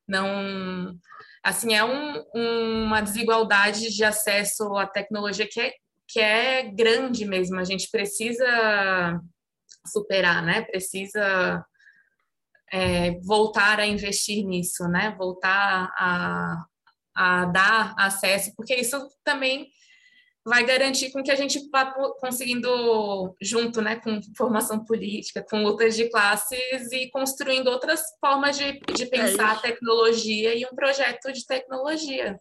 Não, 0.07 0.93
assim, 1.43 1.73
é 1.73 1.83
um, 1.83 2.23
uma 2.85 3.01
desigualdade 3.01 3.93
de 3.93 4.03
acesso 4.03 4.75
à 4.77 4.85
tecnologia 4.85 5.47
que 5.49 5.59
é, 5.59 5.73
que 6.07 6.19
é 6.19 6.63
grande 6.63 7.25
mesmo. 7.25 7.59
A 7.59 7.63
gente 7.63 7.89
precisa 7.89 9.19
superar, 9.87 10.43
né? 10.43 10.61
Precisa 10.63 11.65
é, 12.71 13.19
voltar 13.21 13.79
a 13.79 13.85
investir 13.85 14.45
nisso, 14.45 14.87
né? 14.87 15.15
Voltar 15.17 15.91
a, 15.97 16.65
a 17.15 17.45
dar 17.45 17.95
acesso, 17.97 18.53
porque 18.55 18.75
isso 18.75 18.97
também 19.23 19.67
vai 20.45 20.65
garantir 20.65 21.11
com 21.11 21.21
que 21.21 21.31
a 21.31 21.35
gente 21.35 21.69
vá 21.69 21.93
conseguindo, 22.19 23.35
junto 23.41 23.81
né, 23.81 23.97
com 23.97 24.19
formação 24.35 24.83
política, 24.83 25.45
com 25.47 25.63
lutas 25.63 25.95
de 25.95 26.09
classes 26.09 26.91
e 26.91 27.09
construindo 27.11 27.67
outras 27.67 28.01
formas 28.19 28.57
de, 28.57 28.79
de 28.79 29.03
é 29.03 29.09
pensar 29.09 29.55
é 29.55 29.57
a 29.57 29.59
tecnologia 29.59 30.55
e 30.55 30.65
um 30.65 30.75
projeto 30.75 31.31
de 31.31 31.45
tecnologia 31.45 32.37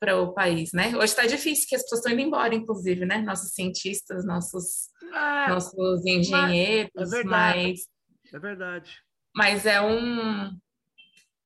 para 0.00 0.16
o 0.16 0.32
país, 0.32 0.72
né? 0.72 0.96
Hoje 0.96 1.04
está 1.04 1.26
difícil, 1.26 1.66
que 1.68 1.76
as 1.76 1.82
pessoas 1.82 2.00
estão 2.00 2.12
indo 2.12 2.22
embora, 2.22 2.54
inclusive, 2.54 3.04
né? 3.04 3.18
Nossos 3.18 3.52
cientistas, 3.52 4.24
nossos, 4.24 4.88
ah, 5.12 5.46
nossos 5.50 6.06
engenheiros, 6.06 7.12
é 7.12 7.16
verdade, 7.16 7.58
mas... 7.58 7.80
É 8.32 8.38
verdade. 8.38 8.98
Mas 9.36 9.66
é 9.66 9.78
um, 9.78 10.56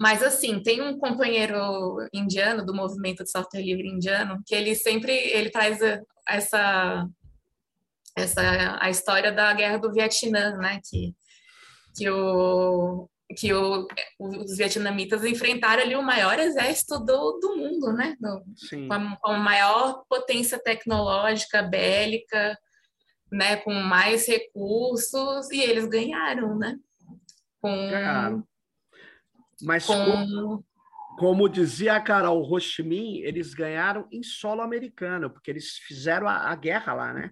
mas, 0.00 0.22
assim, 0.22 0.62
tem 0.62 0.80
um 0.80 0.96
companheiro 0.96 1.96
indiano 2.12 2.64
do 2.64 2.72
movimento 2.72 3.24
de 3.24 3.30
software 3.30 3.62
livre 3.62 3.88
indiano 3.88 4.40
que 4.46 4.54
ele 4.54 4.76
sempre 4.76 5.12
ele 5.12 5.50
traz 5.50 5.80
essa, 6.26 7.04
essa 8.16 8.78
a 8.80 8.88
história 8.88 9.32
da 9.32 9.52
guerra 9.52 9.78
do 9.78 9.92
Vietnã, 9.92 10.56
né? 10.56 10.80
Que, 10.88 11.16
que, 11.96 12.08
o, 12.08 13.08
que 13.36 13.52
o, 13.52 13.88
os 14.20 14.56
vietnamitas 14.56 15.24
enfrentaram 15.24 15.82
ali 15.82 15.96
o 15.96 16.02
maior 16.02 16.38
exército 16.38 17.00
do, 17.00 17.40
do 17.40 17.56
mundo, 17.56 17.92
né? 17.92 18.16
Do, 18.20 18.44
com, 18.86 18.92
a, 18.92 19.16
com 19.16 19.30
a 19.32 19.38
maior 19.38 20.04
potência 20.08 20.60
tecnológica, 20.60 21.60
bélica, 21.60 22.56
né? 23.32 23.56
Com 23.56 23.74
mais 23.74 24.28
recursos, 24.28 25.50
e 25.50 25.60
eles 25.60 25.88
ganharam, 25.88 26.56
né? 26.56 26.78
Com, 27.60 27.74
ganharam 27.90 28.46
mas 29.62 29.86
com... 29.86 29.94
como, 29.94 30.64
como, 31.18 31.48
dizia 31.48 31.94
a 31.94 32.00
Carol 32.00 32.42
Rochimin, 32.42 33.20
eles 33.20 33.54
ganharam 33.54 34.06
em 34.12 34.22
solo 34.22 34.60
americano, 34.60 35.30
porque 35.30 35.50
eles 35.50 35.78
fizeram 35.86 36.28
a, 36.28 36.50
a 36.50 36.54
guerra 36.54 36.94
lá, 36.94 37.12
né? 37.12 37.30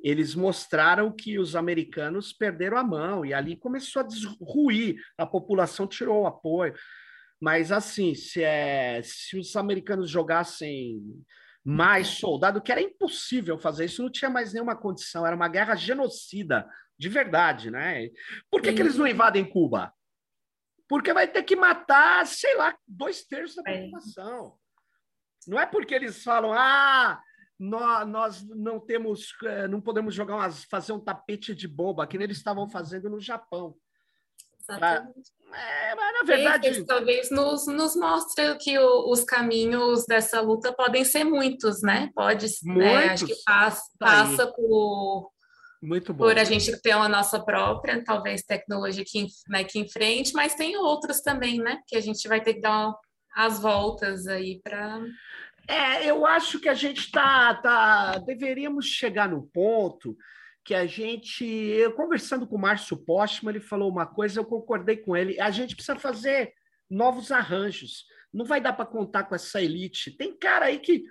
Eles 0.00 0.34
mostraram 0.34 1.10
que 1.10 1.38
os 1.38 1.56
americanos 1.56 2.32
perderam 2.32 2.78
a 2.78 2.84
mão 2.84 3.26
e 3.26 3.34
ali 3.34 3.56
começou 3.56 4.00
a 4.00 4.06
desruir, 4.06 4.96
a 5.16 5.26
população 5.26 5.86
tirou 5.86 6.22
o 6.22 6.26
apoio. 6.26 6.72
Mas 7.40 7.72
assim, 7.72 8.14
se, 8.14 8.42
é, 8.42 9.00
se 9.02 9.36
os 9.36 9.54
americanos 9.56 10.08
jogassem 10.08 11.00
mais 11.64 12.06
soldado, 12.08 12.62
que 12.62 12.72
era 12.72 12.80
impossível 12.80 13.58
fazer 13.58 13.84
isso, 13.84 14.02
não 14.02 14.10
tinha 14.10 14.30
mais 14.30 14.52
nenhuma 14.52 14.76
condição, 14.76 15.26
era 15.26 15.36
uma 15.36 15.48
guerra 15.48 15.74
genocida, 15.74 16.66
de 16.98 17.08
verdade, 17.08 17.70
né? 17.70 18.08
Por 18.50 18.62
que, 18.62 18.72
que 18.72 18.80
eles 18.80 18.96
não 18.96 19.06
invadem 19.06 19.44
Cuba? 19.44 19.92
Porque 20.88 21.12
vai 21.12 21.28
ter 21.28 21.42
que 21.42 21.54
matar, 21.54 22.26
sei 22.26 22.56
lá, 22.56 22.76
dois 22.86 23.22
terços 23.24 23.56
da 23.56 23.62
população. 23.62 24.56
Não 25.46 25.60
é 25.60 25.66
porque 25.66 25.94
eles 25.94 26.22
falam, 26.22 26.52
ah, 26.52 27.20
nós, 27.58 28.06
nós 28.06 28.42
não 28.48 28.80
temos, 28.80 29.34
eh, 29.44 29.68
não 29.68 29.80
podemos 29.80 30.14
jogar 30.14 30.36
umas, 30.36 30.64
fazer 30.64 30.92
um 30.92 31.00
tapete 31.00 31.54
de 31.54 31.66
bomba, 31.68 32.06
que 32.06 32.16
eles 32.16 32.36
estavam 32.36 32.68
fazendo 32.68 33.10
no 33.10 33.20
Japão. 33.20 33.76
Exatamente. 34.60 35.32
É, 35.52 35.94
mas 35.94 36.14
na 36.14 36.22
verdade. 36.24 36.68
Isso, 36.68 36.84
talvez 36.84 37.30
nos, 37.30 37.66
nos 37.66 37.96
mostre 37.96 38.54
que 38.56 38.78
o, 38.78 39.10
os 39.10 39.24
caminhos 39.24 40.04
dessa 40.06 40.40
luta 40.40 40.72
podem 40.72 41.04
ser 41.04 41.24
muitos, 41.24 41.82
né? 41.82 42.10
Pode, 42.14 42.46
muitos. 42.62 42.92
Né? 42.92 43.08
Acho 43.08 43.26
que 43.26 43.36
passa, 43.44 43.82
tá 43.98 44.06
passa 44.06 44.46
por 44.52 45.32
muito 45.82 46.12
bom. 46.12 46.24
Por 46.24 46.38
a 46.38 46.44
gente 46.44 46.76
ter 46.80 46.94
uma 46.94 47.08
nossa 47.08 47.40
própria, 47.40 48.02
talvez, 48.02 48.42
tecnologia 48.42 49.04
que, 49.06 49.26
né, 49.48 49.64
que 49.64 49.78
em 49.78 49.88
frente, 49.88 50.32
mas 50.34 50.54
tem 50.54 50.76
outros 50.76 51.20
também, 51.20 51.58
né? 51.58 51.80
Que 51.86 51.96
a 51.96 52.00
gente 52.00 52.26
vai 52.26 52.40
ter 52.40 52.54
que 52.54 52.60
dar 52.60 52.92
as 53.34 53.60
voltas 53.60 54.26
aí 54.26 54.60
para. 54.62 55.00
É, 55.68 56.10
eu 56.10 56.26
acho 56.26 56.58
que 56.58 56.68
a 56.68 56.74
gente 56.74 57.10
tá, 57.10 57.54
tá. 57.54 58.18
Deveríamos 58.18 58.86
chegar 58.86 59.28
no 59.28 59.46
ponto 59.46 60.16
que 60.64 60.74
a 60.74 60.86
gente. 60.86 61.44
Eu 61.44 61.92
conversando 61.92 62.46
com 62.46 62.56
o 62.56 62.60
Márcio 62.60 62.96
Postman, 62.96 63.54
ele 63.54 63.60
falou 63.60 63.90
uma 63.90 64.06
coisa, 64.06 64.40
eu 64.40 64.44
concordei 64.44 64.96
com 64.96 65.16
ele. 65.16 65.40
A 65.40 65.50
gente 65.50 65.76
precisa 65.76 65.98
fazer 65.98 66.52
novos 66.90 67.30
arranjos. 67.30 68.04
Não 68.32 68.44
vai 68.44 68.60
dar 68.60 68.72
para 68.72 68.84
contar 68.84 69.24
com 69.24 69.34
essa 69.34 69.62
elite. 69.62 70.16
Tem 70.16 70.36
cara 70.36 70.66
aí 70.66 70.78
que 70.78 71.04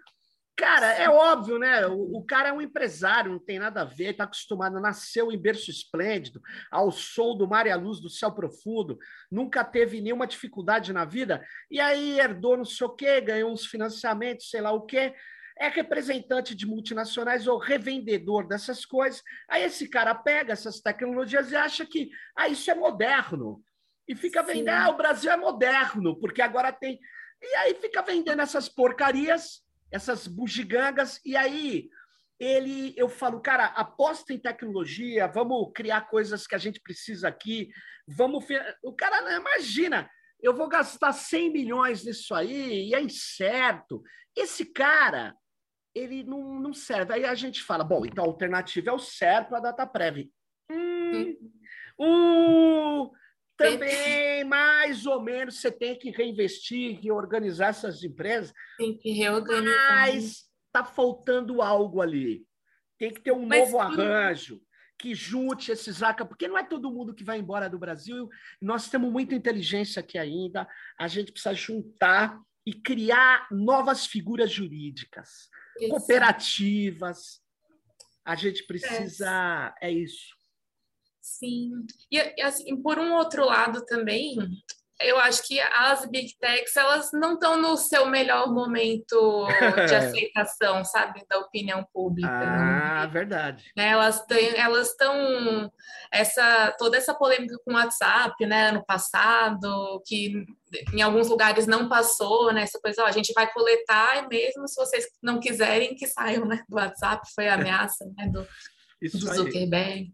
Cara, 0.57 0.91
é 0.93 1.07
óbvio, 1.07 1.59
né? 1.59 1.85
O, 1.85 2.17
o, 2.17 2.25
cara 2.25 2.49
é 2.49 2.51
um 2.51 2.59
empresário, 2.59 3.31
não 3.31 3.37
tem 3.37 3.59
nada 3.59 3.81
a 3.81 3.85
ver, 3.85 4.09
está 4.09 4.23
acostumado, 4.23 4.79
nasceu 4.79 5.31
em 5.31 5.39
berço 5.39 5.69
esplêndido, 5.69 6.41
ao 6.71 6.91
sol 6.91 7.37
do 7.37 7.47
mar 7.47 7.67
e 7.67 7.71
à 7.71 7.75
luz 7.75 7.99
do 7.99 8.09
céu 8.09 8.31
profundo, 8.31 8.97
nunca 9.29 9.63
teve 9.63 10.01
nenhuma 10.01 10.25
dificuldade 10.25 10.91
na 10.91 11.05
vida, 11.05 11.45
e 11.69 11.79
aí 11.79 12.19
herdou 12.19 12.57
não 12.57 12.65
sei 12.65 12.87
o 12.87 12.89
quê, 12.89 13.21
ganhou 13.21 13.51
uns 13.51 13.67
financiamentos, 13.67 14.49
sei 14.49 14.59
lá 14.59 14.71
o 14.71 14.81
quê, 14.81 15.13
é 15.59 15.67
representante 15.67 16.55
de 16.55 16.65
multinacionais 16.65 17.45
ou 17.45 17.59
revendedor 17.59 18.47
dessas 18.47 18.83
coisas. 18.83 19.21
Aí 19.47 19.63
esse 19.63 19.87
cara 19.87 20.15
pega 20.15 20.53
essas 20.53 20.79
tecnologias 20.79 21.51
e 21.51 21.55
acha 21.55 21.85
que 21.85 22.09
ah, 22.35 22.47
isso 22.47 22.69
é 22.71 22.75
moderno. 22.75 23.63
E 24.07 24.15
fica 24.15 24.41
vendendo, 24.41 24.69
ah, 24.69 24.89
o 24.89 24.97
Brasil 24.97 25.31
é 25.31 25.37
moderno, 25.37 26.17
porque 26.19 26.41
agora 26.41 26.71
tem. 26.71 26.99
E 27.41 27.55
aí 27.57 27.75
fica 27.75 28.01
vendendo 28.01 28.41
essas 28.41 28.69
porcarias 28.69 29.66
essas 29.91 30.27
bugigangas, 30.27 31.19
e 31.25 31.35
aí 31.35 31.89
ele, 32.39 32.93
eu 32.95 33.09
falo, 33.09 33.41
cara, 33.41 33.65
aposta 33.65 34.33
em 34.33 34.39
tecnologia, 34.39 35.27
vamos 35.27 35.71
criar 35.73 36.01
coisas 36.01 36.45
que 36.45 36.55
a 36.55 36.59
gente 36.59 36.79
precisa 36.79 37.27
aqui, 37.27 37.69
vamos... 38.07 38.45
O 38.83 38.93
cara 38.93 39.21
não 39.21 39.41
imagina, 39.41 40.09
eu 40.39 40.53
vou 40.53 40.67
gastar 40.67 41.13
100 41.13 41.51
milhões 41.51 42.05
nisso 42.05 42.33
aí, 42.35 42.89
e 42.89 42.95
é 42.95 43.01
incerto. 43.01 44.03
Esse 44.35 44.65
cara, 44.65 45.35
ele 45.95 46.23
não, 46.23 46.59
não 46.59 46.73
serve. 46.73 47.13
Aí 47.13 47.25
a 47.25 47.33
gente 47.33 47.63
fala, 47.63 47.83
bom, 47.83 48.05
então 48.05 48.23
a 48.23 48.27
alternativa 48.27 48.91
é 48.91 48.93
o 48.93 48.99
certo 48.99 49.55
a 49.55 49.59
data 49.59 49.85
prévia. 49.87 50.27
Hum, 50.69 51.35
uh, 51.99 53.11
também, 53.57 54.43
mais 54.43 55.05
ou 55.05 55.21
menos, 55.21 55.59
você 55.59 55.71
tem 55.71 55.97
que 55.97 56.11
reinvestir, 56.11 56.99
reorganizar 57.01 57.69
essas 57.69 58.03
empresas. 58.03 58.53
Tem 58.77 58.97
que 58.97 59.11
reorganizar. 59.11 59.91
Mas 59.91 60.45
está 60.67 60.83
faltando 60.83 61.61
algo 61.61 62.01
ali. 62.01 62.45
Tem 62.99 63.11
que 63.11 63.21
ter 63.21 63.31
um 63.31 63.45
mas 63.45 63.71
novo 63.71 63.79
arranjo 63.79 64.61
que 64.99 65.13
junte 65.13 65.71
esses 65.71 66.01
ACA, 66.01 66.25
porque 66.25 66.47
não 66.47 66.57
é 66.57 66.63
todo 66.63 66.91
mundo 66.91 67.13
que 67.13 67.23
vai 67.23 67.37
embora 67.37 67.69
do 67.69 67.77
Brasil. 67.77 68.27
Nós 68.59 68.89
temos 68.89 69.11
muita 69.11 69.35
inteligência 69.35 69.99
aqui 69.99 70.17
ainda. 70.17 70.67
A 70.99 71.07
gente 71.07 71.31
precisa 71.31 71.53
juntar 71.53 72.39
e 72.65 72.73
criar 72.73 73.47
novas 73.51 74.05
figuras 74.05 74.51
jurídicas, 74.51 75.49
isso. 75.79 75.89
cooperativas. 75.89 77.41
A 78.25 78.35
gente 78.35 78.65
precisa. 78.65 79.73
É, 79.79 79.87
é 79.87 79.91
isso. 79.91 80.36
Sim. 81.27 81.85
E, 82.11 82.41
assim, 82.41 82.81
por 82.81 82.97
um 82.97 83.13
outro 83.13 83.45
lado 83.45 83.85
também, 83.85 84.37
eu 84.99 85.19
acho 85.19 85.45
que 85.45 85.59
as 85.59 86.05
big 86.05 86.35
techs 86.39 86.75
elas 86.75 87.09
não 87.13 87.33
estão 87.33 87.61
no 87.61 87.77
seu 87.77 88.07
melhor 88.07 88.51
momento 88.51 89.45
de 89.87 89.93
aceitação, 89.93 90.83
sabe, 90.83 91.23
da 91.29 91.37
opinião 91.37 91.85
pública. 91.93 92.31
Ah, 92.31 93.05
né? 93.05 93.07
verdade. 93.07 93.71
Elas 93.75 94.25
têm, 94.25 94.57
elas 94.57 94.89
estão 94.89 95.71
essa 96.11 96.73
toda 96.79 96.97
essa 96.97 97.13
polêmica 97.13 97.57
com 97.63 97.73
o 97.73 97.75
WhatsApp, 97.75 98.43
né, 98.45 98.69
ano 98.69 98.83
passado, 98.85 100.01
que 100.05 100.45
em 100.93 101.01
alguns 101.01 101.27
lugares 101.27 101.67
não 101.67 101.87
passou, 101.87 102.51
né, 102.53 102.63
essa 102.63 102.79
coisa, 102.79 103.03
ó, 103.03 103.05
a 103.05 103.11
gente 103.11 103.33
vai 103.33 103.51
coletar 103.51 104.23
e 104.23 104.27
mesmo 104.27 104.67
se 104.67 104.75
vocês 104.75 105.05
não 105.21 105.39
quiserem 105.39 105.93
que 105.93 106.07
saiam, 106.07 106.45
né, 106.45 106.63
do 106.67 106.77
WhatsApp, 106.77 107.21
foi 107.35 107.47
a 107.47 107.53
ameaça, 107.53 108.05
né, 108.17 108.29
do, 108.29 108.47
do 109.11 109.35
Zuckerberg. 109.35 110.07
Aí 110.09 110.11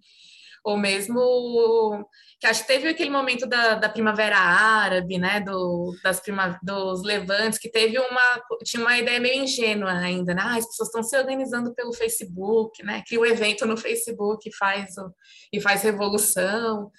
ou 0.63 0.77
mesmo 0.77 2.07
que 2.39 2.47
acho 2.47 2.61
que 2.61 2.67
teve 2.67 2.87
aquele 2.87 3.09
momento 3.09 3.45
da, 3.47 3.75
da 3.75 3.89
primavera 3.89 4.37
árabe, 4.37 5.17
né, 5.17 5.39
do, 5.41 5.95
das 6.03 6.19
prima, 6.19 6.59
dos 6.63 7.03
levantes, 7.03 7.59
que 7.59 7.69
teve 7.69 7.97
uma 7.99 8.41
tinha 8.63 8.81
uma 8.81 8.97
ideia 8.97 9.19
meio 9.19 9.43
ingênua 9.43 9.91
ainda, 9.91 10.33
né? 10.33 10.41
Ah, 10.43 10.57
as 10.57 10.65
pessoas 10.65 10.89
estão 10.89 11.03
se 11.03 11.17
organizando 11.17 11.73
pelo 11.73 11.93
Facebook, 11.93 12.83
né? 12.83 13.03
Que 13.05 13.17
o 13.17 13.25
evento 13.25 13.65
no 13.65 13.77
Facebook 13.77 14.49
faz 14.57 14.97
o, 14.97 15.13
e 15.51 15.59
faz 15.59 15.83
revolução. 15.83 16.91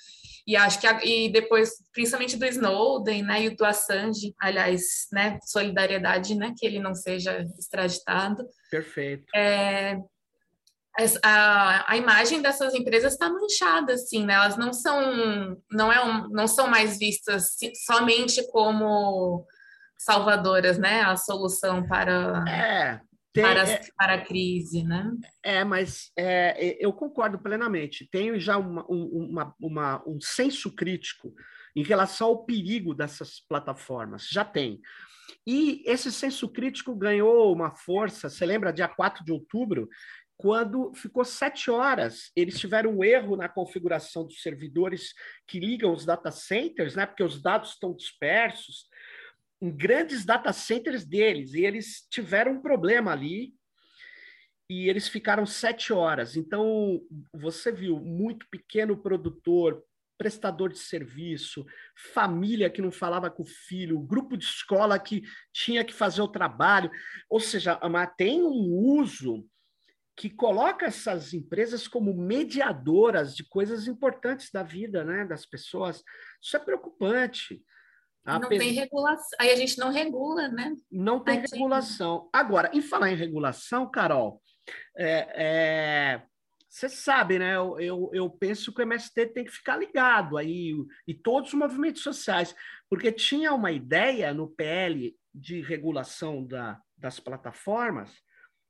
E 0.46 0.56
acho 0.56 0.78
que 0.78 0.86
e 1.06 1.32
depois, 1.32 1.70
principalmente 1.92 2.36
do 2.36 2.44
Snowden, 2.44 3.22
né, 3.22 3.44
e 3.44 3.50
do 3.56 3.64
Assange, 3.64 4.34
aliás, 4.38 4.82
né, 5.10 5.38
solidariedade, 5.42 6.34
né, 6.34 6.52
que 6.56 6.66
ele 6.66 6.78
não 6.78 6.94
seja 6.94 7.46
extraditado. 7.58 8.46
Perfeito. 8.70 9.24
É, 9.34 9.96
a, 11.22 11.92
a 11.92 11.96
imagem 11.96 12.40
dessas 12.40 12.74
empresas 12.74 13.14
está 13.14 13.28
manchada, 13.28 13.94
assim, 13.94 14.24
né? 14.24 14.34
Elas 14.34 14.56
não 14.56 14.72
são, 14.72 15.56
não, 15.70 15.92
é 15.92 16.04
um, 16.04 16.28
não 16.28 16.46
são 16.46 16.68
mais 16.68 16.98
vistas 16.98 17.56
somente 17.84 18.46
como 18.50 19.44
salvadoras, 19.98 20.78
né? 20.78 21.02
A 21.02 21.16
solução 21.16 21.86
para, 21.86 22.44
é, 22.48 23.00
tem, 23.32 23.42
para, 23.42 23.68
é, 23.68 23.80
para, 23.96 24.14
a 24.14 24.24
crise, 24.24 24.84
né? 24.84 25.10
É, 25.42 25.64
mas 25.64 26.12
é, 26.16 26.76
eu 26.78 26.92
concordo 26.92 27.38
plenamente. 27.38 28.08
Tenho 28.10 28.38
já 28.38 28.56
uma, 28.56 28.84
uma, 28.88 29.54
uma, 29.60 30.02
um 30.06 30.20
senso 30.20 30.72
crítico 30.72 31.34
em 31.74 31.82
relação 31.82 32.28
ao 32.28 32.44
perigo 32.44 32.94
dessas 32.94 33.40
plataformas. 33.48 34.28
Já 34.30 34.44
tem. 34.44 34.80
E 35.46 35.82
esse 35.86 36.12
senso 36.12 36.48
crítico 36.48 36.94
ganhou 36.94 37.52
uma 37.52 37.74
força. 37.74 38.28
Você 38.28 38.46
lembra, 38.46 38.72
dia 38.72 38.88
4 38.88 39.24
de 39.24 39.32
outubro, 39.32 39.88
quando 40.36 40.92
ficou 40.94 41.24
sete 41.24 41.70
horas. 41.70 42.30
Eles 42.34 42.58
tiveram 42.58 42.98
um 42.98 43.04
erro 43.04 43.36
na 43.36 43.48
configuração 43.48 44.26
dos 44.26 44.42
servidores 44.42 45.12
que 45.46 45.60
ligam 45.60 45.92
os 45.92 46.04
data 46.04 46.30
centers, 46.30 46.94
né? 46.94 47.06
Porque 47.06 47.22
os 47.22 47.40
dados 47.40 47.70
estão 47.70 47.94
dispersos 47.94 48.86
em 49.62 49.74
grandes 49.74 50.24
data 50.24 50.52
centers 50.52 51.04
deles, 51.04 51.54
e 51.54 51.64
eles 51.64 52.06
tiveram 52.10 52.52
um 52.52 52.60
problema 52.60 53.12
ali. 53.12 53.54
E 54.68 54.88
eles 54.88 55.08
ficaram 55.08 55.44
sete 55.44 55.92
horas. 55.92 56.36
Então, 56.36 57.00
você 57.32 57.70
viu 57.70 58.00
muito 58.00 58.46
pequeno 58.50 58.96
produtor, 58.96 59.84
prestador 60.16 60.70
de 60.70 60.78
serviço, 60.78 61.66
família 61.94 62.70
que 62.70 62.80
não 62.80 62.90
falava 62.90 63.30
com 63.30 63.42
o 63.42 63.46
filho, 63.46 64.00
grupo 64.00 64.36
de 64.36 64.44
escola 64.44 64.98
que 64.98 65.22
tinha 65.52 65.84
que 65.84 65.92
fazer 65.92 66.22
o 66.22 66.28
trabalho. 66.28 66.90
Ou 67.28 67.40
seja, 67.40 67.78
tem 68.16 68.42
um 68.42 68.72
uso 68.74 69.46
que 70.16 70.30
coloca 70.30 70.86
essas 70.86 71.34
empresas 71.34 71.88
como 71.88 72.14
mediadoras 72.14 73.34
de 73.34 73.44
coisas 73.44 73.86
importantes 73.86 74.50
da 74.50 74.62
vida 74.62 75.04
né, 75.04 75.24
das 75.24 75.44
pessoas. 75.44 76.02
Isso 76.40 76.56
é 76.56 76.60
preocupante. 76.60 77.62
Não 78.24 78.40
tem 78.48 78.72
regulação. 78.72 79.38
Aí 79.38 79.50
a 79.50 79.56
gente 79.56 79.76
não 79.78 79.90
regula, 79.90 80.48
né? 80.48 80.74
Não 80.90 81.22
tem 81.22 81.40
regulação. 81.40 82.30
Agora, 82.32 82.70
em 82.72 82.80
falar 82.80 83.10
em 83.10 83.16
regulação, 83.16 83.90
Carol, 83.90 84.40
é, 84.96 85.28
é, 85.36 86.22
você 86.70 86.88
sabe, 86.88 87.38
né? 87.38 87.56
Eu, 87.56 87.78
eu, 87.78 88.10
eu, 88.14 88.30
penso 88.30 88.72
que 88.72 88.80
o 88.80 88.82
MST 88.82 89.26
tem 89.26 89.44
que 89.44 89.52
ficar 89.52 89.76
ligado 89.76 90.38
aí, 90.38 90.74
e 91.06 91.12
todos 91.12 91.52
os 91.52 91.58
movimentos 91.58 92.02
sociais, 92.02 92.54
porque 92.88 93.12
tinha 93.12 93.52
uma 93.52 93.72
ideia 93.72 94.32
no 94.32 94.48
PL 94.48 95.14
de 95.34 95.60
regulação 95.60 96.46
da, 96.46 96.80
das 96.96 97.20
plataformas 97.20 98.10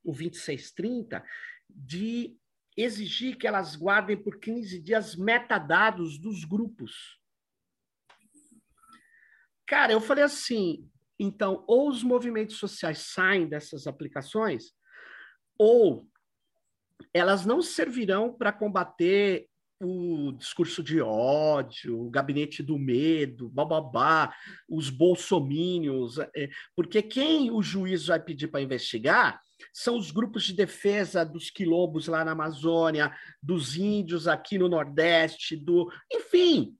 o 0.04 0.12
2630, 0.12 1.24
de 1.68 2.36
exigir 2.76 3.36
que 3.36 3.46
elas 3.46 3.76
guardem 3.76 4.16
por 4.16 4.38
15 4.38 4.80
dias 4.80 5.16
metadados 5.16 6.18
dos 6.18 6.44
grupos. 6.44 7.18
Cara, 9.66 9.92
eu 9.92 10.00
falei 10.00 10.24
assim, 10.24 10.88
então, 11.18 11.64
ou 11.66 11.88
os 11.88 12.02
movimentos 12.02 12.56
sociais 12.56 12.98
saem 12.98 13.48
dessas 13.48 13.86
aplicações, 13.86 14.72
ou 15.58 16.06
elas 17.12 17.46
não 17.46 17.62
servirão 17.62 18.32
para 18.32 18.52
combater 18.52 19.48
o 19.80 20.32
discurso 20.32 20.82
de 20.82 21.00
ódio, 21.00 22.00
o 22.00 22.10
gabinete 22.10 22.62
do 22.62 22.78
medo, 22.78 23.48
bababá, 23.48 24.34
os 24.68 24.88
bolsomínios, 24.88 26.18
é, 26.18 26.48
porque 26.74 27.02
quem 27.02 27.50
o 27.50 27.62
juiz 27.62 28.06
vai 28.06 28.20
pedir 28.20 28.48
para 28.48 28.62
investigar 28.62 29.40
são 29.72 29.96
os 29.96 30.10
grupos 30.10 30.44
de 30.44 30.52
defesa 30.52 31.24
dos 31.24 31.50
quilombos 31.50 32.06
lá 32.06 32.24
na 32.24 32.32
Amazônia, 32.32 33.14
dos 33.42 33.76
índios 33.76 34.26
aqui 34.28 34.58
no 34.58 34.68
Nordeste, 34.68 35.56
do, 35.56 35.90
enfim, 36.12 36.76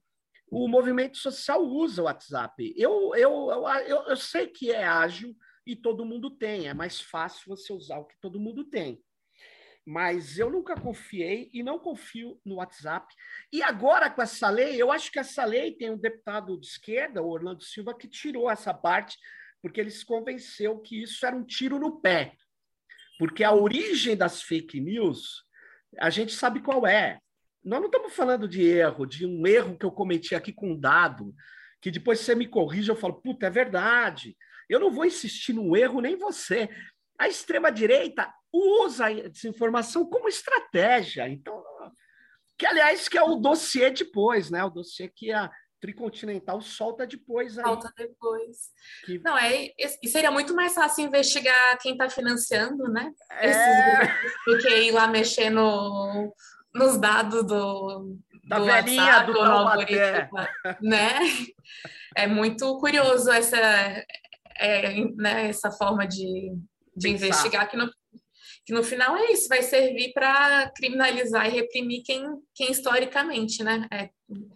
o 0.49 0.67
movimento 0.67 1.17
social 1.17 1.63
usa 1.65 2.01
o 2.01 2.05
WhatsApp. 2.05 2.73
Eu, 2.77 3.13
eu, 3.15 3.49
eu, 3.87 4.03
eu, 4.07 4.15
sei 4.15 4.47
que 4.47 4.71
é 4.71 4.83
ágil 4.83 5.35
e 5.65 5.75
todo 5.75 6.05
mundo 6.05 6.29
tem, 6.29 6.67
é 6.67 6.73
mais 6.73 7.01
fácil 7.01 7.43
você 7.47 7.73
usar 7.73 7.97
o 7.97 8.05
que 8.05 8.15
todo 8.21 8.39
mundo 8.39 8.63
tem. 8.63 9.03
Mas 9.85 10.39
eu 10.39 10.49
nunca 10.49 10.79
confiei 10.79 11.49
e 11.53 11.61
não 11.61 11.77
confio 11.77 12.39
no 12.43 12.55
WhatsApp. 12.55 13.13
E 13.51 13.61
agora, 13.61 14.09
com 14.09 14.21
essa 14.21 14.49
lei, 14.49 14.81
eu 14.81 14.91
acho 14.91 15.11
que 15.11 15.19
essa 15.19 15.45
lei 15.45 15.73
tem 15.73 15.91
um 15.91 15.97
deputado 15.97 16.59
de 16.59 16.65
esquerda, 16.65 17.21
o 17.21 17.29
Orlando 17.29 17.63
Silva, 17.63 17.95
que 17.95 18.07
tirou 18.07 18.49
essa 18.49 18.73
parte, 18.73 19.17
porque 19.61 19.79
ele 19.79 19.91
se 19.91 20.05
convenceu 20.05 20.79
que 20.79 21.03
isso 21.03 21.25
era 21.25 21.35
um 21.35 21.43
tiro 21.43 21.77
no 21.77 21.99
pé. 21.99 22.35
Porque 23.17 23.43
a 23.43 23.53
origem 23.53 24.15
das 24.15 24.41
fake 24.41 24.79
news, 24.79 25.43
a 25.99 26.09
gente 26.09 26.33
sabe 26.33 26.61
qual 26.61 26.85
é. 26.85 27.19
Nós 27.63 27.79
não 27.79 27.87
estamos 27.87 28.13
falando 28.13 28.47
de 28.47 28.63
erro, 28.63 29.05
de 29.05 29.25
um 29.25 29.47
erro 29.47 29.77
que 29.77 29.85
eu 29.85 29.91
cometi 29.91 30.35
aqui 30.35 30.53
com 30.53 30.71
um 30.71 30.79
dado, 30.79 31.33
que 31.81 31.89
depois 31.89 32.19
você 32.19 32.35
me 32.35 32.47
corrige, 32.47 32.89
eu 32.89 32.95
falo, 32.95 33.21
puta, 33.21 33.47
é 33.47 33.49
verdade. 33.49 34.35
Eu 34.69 34.79
não 34.79 34.91
vou 34.91 35.05
insistir 35.05 35.53
no 35.53 35.75
erro, 35.75 36.01
nem 36.01 36.15
você. 36.15 36.69
A 37.17 37.27
extrema-direita 37.27 38.31
usa 38.51 39.11
essa 39.11 39.47
informação 39.47 40.05
como 40.09 40.27
estratégia. 40.27 41.27
Então, 41.29 41.63
que 42.57 42.65
aliás 42.65 43.07
que 43.07 43.17
é 43.17 43.23
o 43.23 43.35
dossiê 43.35 43.89
depois, 43.89 44.49
né? 44.49 44.63
O 44.63 44.69
dossiê 44.69 45.09
que 45.09 45.31
a 45.31 45.51
Tricontinental 45.85 46.59
solta 46.61 47.05
depois. 47.05 47.59
Aí. 47.59 47.63
Solta 47.63 47.93
depois. 47.95 48.71
Que... 49.05 49.19
Não, 49.19 49.37
é, 49.37 49.71
e 49.77 50.07
seria 50.07 50.31
muito 50.31 50.55
mais 50.55 50.73
fácil 50.73 51.05
investigar 51.05 51.77
quem 51.79 51.91
está 51.91 52.09
financiando, 52.09 52.85
né? 52.91 53.11
É... 53.29 53.49
Esses 53.49 54.13
do 54.47 54.57
que 54.57 54.75
ir 54.75 54.91
lá 54.91 55.07
mexer 55.07 55.51
no, 55.51 56.33
nos 56.73 56.97
dados 56.97 57.45
do, 57.45 58.17
da 58.45 58.57
do 58.57 58.65
velhinha 58.65 59.03
WhatsApp, 59.03 59.31
do 59.31 59.39
algoritmo, 59.39 60.37
né? 60.81 61.19
É 62.15 62.25
muito 62.25 62.79
curioso 62.79 63.31
essa, 63.31 63.57
é, 64.57 65.05
né, 65.17 65.49
essa 65.49 65.69
forma 65.69 66.07
de, 66.07 66.57
de 66.95 67.09
investigar 67.09 67.69
que 67.69 67.77
no, 67.77 67.91
que 68.65 68.73
no 68.73 68.83
final 68.83 69.15
é 69.15 69.31
isso, 69.31 69.47
vai 69.47 69.61
servir 69.61 70.11
para 70.11 70.71
criminalizar 70.71 71.45
e 71.47 71.51
reprimir 71.51 72.01
quem, 72.03 72.25
quem 72.53 72.71
historicamente 72.71 73.63
né, 73.63 73.87
é, 73.91 74.09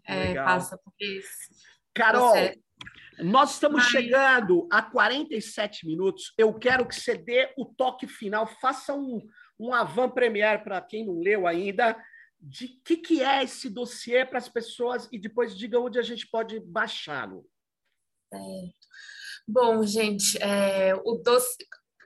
é, 0.07 0.33
passa 0.33 0.77
por 0.77 0.93
isso. 0.99 1.29
Carol, 1.93 2.33
nós 3.19 3.53
estamos 3.53 3.83
Mas... 3.83 3.91
chegando 3.91 4.67
a 4.71 4.81
47 4.81 5.85
minutos. 5.85 6.33
Eu 6.37 6.53
quero 6.53 6.87
que 6.87 6.95
você 6.95 7.15
dê 7.15 7.53
o 7.55 7.65
toque 7.65 8.07
final, 8.07 8.47
faça 8.47 8.95
um, 8.95 9.21
um 9.59 9.73
avant 9.73 10.09
premiere 10.11 10.63
para 10.63 10.81
quem 10.81 11.05
não 11.05 11.19
leu 11.19 11.45
ainda, 11.45 11.95
de 12.39 12.67
que, 12.83 12.97
que 12.97 13.21
é 13.21 13.43
esse 13.43 13.69
dossiê 13.69 14.25
para 14.25 14.39
as 14.39 14.49
pessoas 14.49 15.07
e 15.11 15.19
depois 15.19 15.55
diga 15.55 15.79
onde 15.79 15.99
a 15.99 16.03
gente 16.03 16.27
pode 16.27 16.59
baixá-lo. 16.61 17.45
É. 18.33 18.37
Bom, 19.47 19.83
gente, 19.83 20.41
é, 20.41 20.95
o 21.03 21.15
doce, 21.15 21.57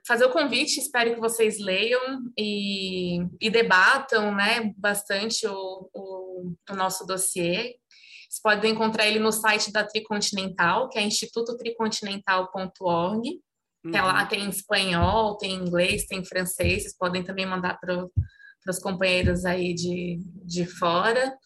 fazer 0.06 0.26
o 0.26 0.30
convite, 0.30 0.80
espero 0.80 1.14
que 1.14 1.20
vocês 1.20 1.58
leiam 1.58 2.30
e, 2.38 3.20
e 3.40 3.50
debatam 3.50 4.34
né, 4.34 4.70
bastante 4.76 5.46
o, 5.46 5.88
o, 5.94 6.52
o, 6.70 6.74
nosso 6.74 7.06
dossiê. 7.06 7.76
Vocês 8.28 8.42
podem 8.42 8.72
encontrar 8.72 9.06
ele 9.06 9.18
no 9.18 9.32
site 9.32 9.72
da 9.72 9.82
Tricontinental, 9.84 10.90
que 10.90 10.98
é 10.98 11.02
institutotricontinental.org. 11.02 13.40
Uhum. 13.84 13.90
Que 13.90 14.00
lá 14.00 14.24
tem 14.26 14.48
espanhol, 14.48 15.36
tem 15.38 15.52
inglês, 15.52 16.06
tem 16.06 16.24
francês. 16.24 16.82
Vocês 16.82 16.96
podem 16.96 17.22
também 17.22 17.46
mandar 17.46 17.78
para 17.78 18.08
os 18.68 18.78
companheiros 18.78 19.44
aí 19.44 19.74
de, 19.74 20.20
de 20.44 20.66
fora. 20.66 21.36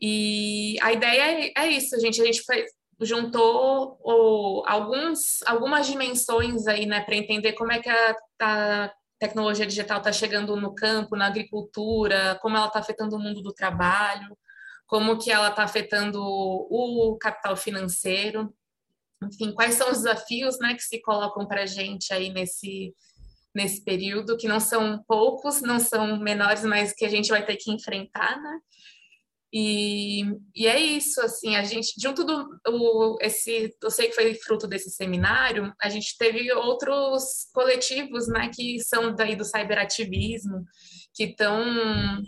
E 0.00 0.76
a 0.80 0.92
ideia 0.92 1.46
é, 1.46 1.52
é 1.64 1.68
isso, 1.68 1.98
gente. 2.00 2.22
A 2.22 2.24
gente 2.24 2.42
faz, 2.44 2.70
juntou 3.00 3.98
o, 4.02 4.64
alguns, 4.66 5.42
algumas 5.46 5.86
dimensões 5.86 6.66
aí, 6.66 6.86
né, 6.86 7.00
para 7.00 7.16
entender 7.16 7.52
como 7.52 7.72
é 7.72 7.80
que 7.80 7.88
a, 7.88 8.16
a 8.40 8.92
tecnologia 9.18 9.66
digital 9.66 9.98
está 9.98 10.12
chegando 10.12 10.56
no 10.56 10.74
campo, 10.74 11.16
na 11.16 11.26
agricultura, 11.26 12.38
como 12.40 12.56
ela 12.56 12.66
está 12.66 12.80
afetando 12.80 13.16
o 13.16 13.18
mundo 13.18 13.42
do 13.42 13.52
trabalho, 13.52 14.36
como 14.86 15.18
que 15.18 15.30
ela 15.30 15.48
está 15.48 15.64
afetando 15.64 16.20
o 16.20 17.16
capital 17.20 17.56
financeiro, 17.56 18.52
enfim, 19.22 19.52
quais 19.52 19.74
são 19.74 19.90
os 19.90 19.98
desafios, 19.98 20.58
né, 20.58 20.74
que 20.74 20.82
se 20.82 21.00
colocam 21.00 21.46
para 21.46 21.62
a 21.62 21.66
gente 21.66 22.12
aí 22.12 22.30
nesse 22.30 22.94
nesse 23.54 23.82
período, 23.82 24.36
que 24.36 24.46
não 24.46 24.60
são 24.60 25.02
poucos, 25.08 25.60
não 25.60 25.80
são 25.80 26.18
menores, 26.18 26.62
mas 26.64 26.92
que 26.92 27.04
a 27.04 27.08
gente 27.08 27.28
vai 27.28 27.44
ter 27.44 27.56
que 27.56 27.72
enfrentar, 27.72 28.40
né? 28.40 28.60
E, 29.52 30.24
e 30.54 30.66
é 30.66 30.78
isso, 30.78 31.22
assim, 31.22 31.56
a 31.56 31.62
gente, 31.62 31.94
junto 31.98 32.22
do 32.22 32.46
o, 32.68 33.16
esse, 33.22 33.74
eu 33.82 33.90
sei 33.90 34.08
que 34.08 34.14
foi 34.14 34.34
fruto 34.34 34.66
desse 34.66 34.90
seminário, 34.90 35.72
a 35.80 35.88
gente 35.88 36.18
teve 36.18 36.52
outros 36.52 37.48
coletivos, 37.54 38.28
né, 38.28 38.50
que 38.54 38.78
são 38.80 39.14
daí 39.14 39.34
do 39.34 39.46
cyberativismo, 39.46 40.64
que 41.14 41.24
estão 41.24 41.64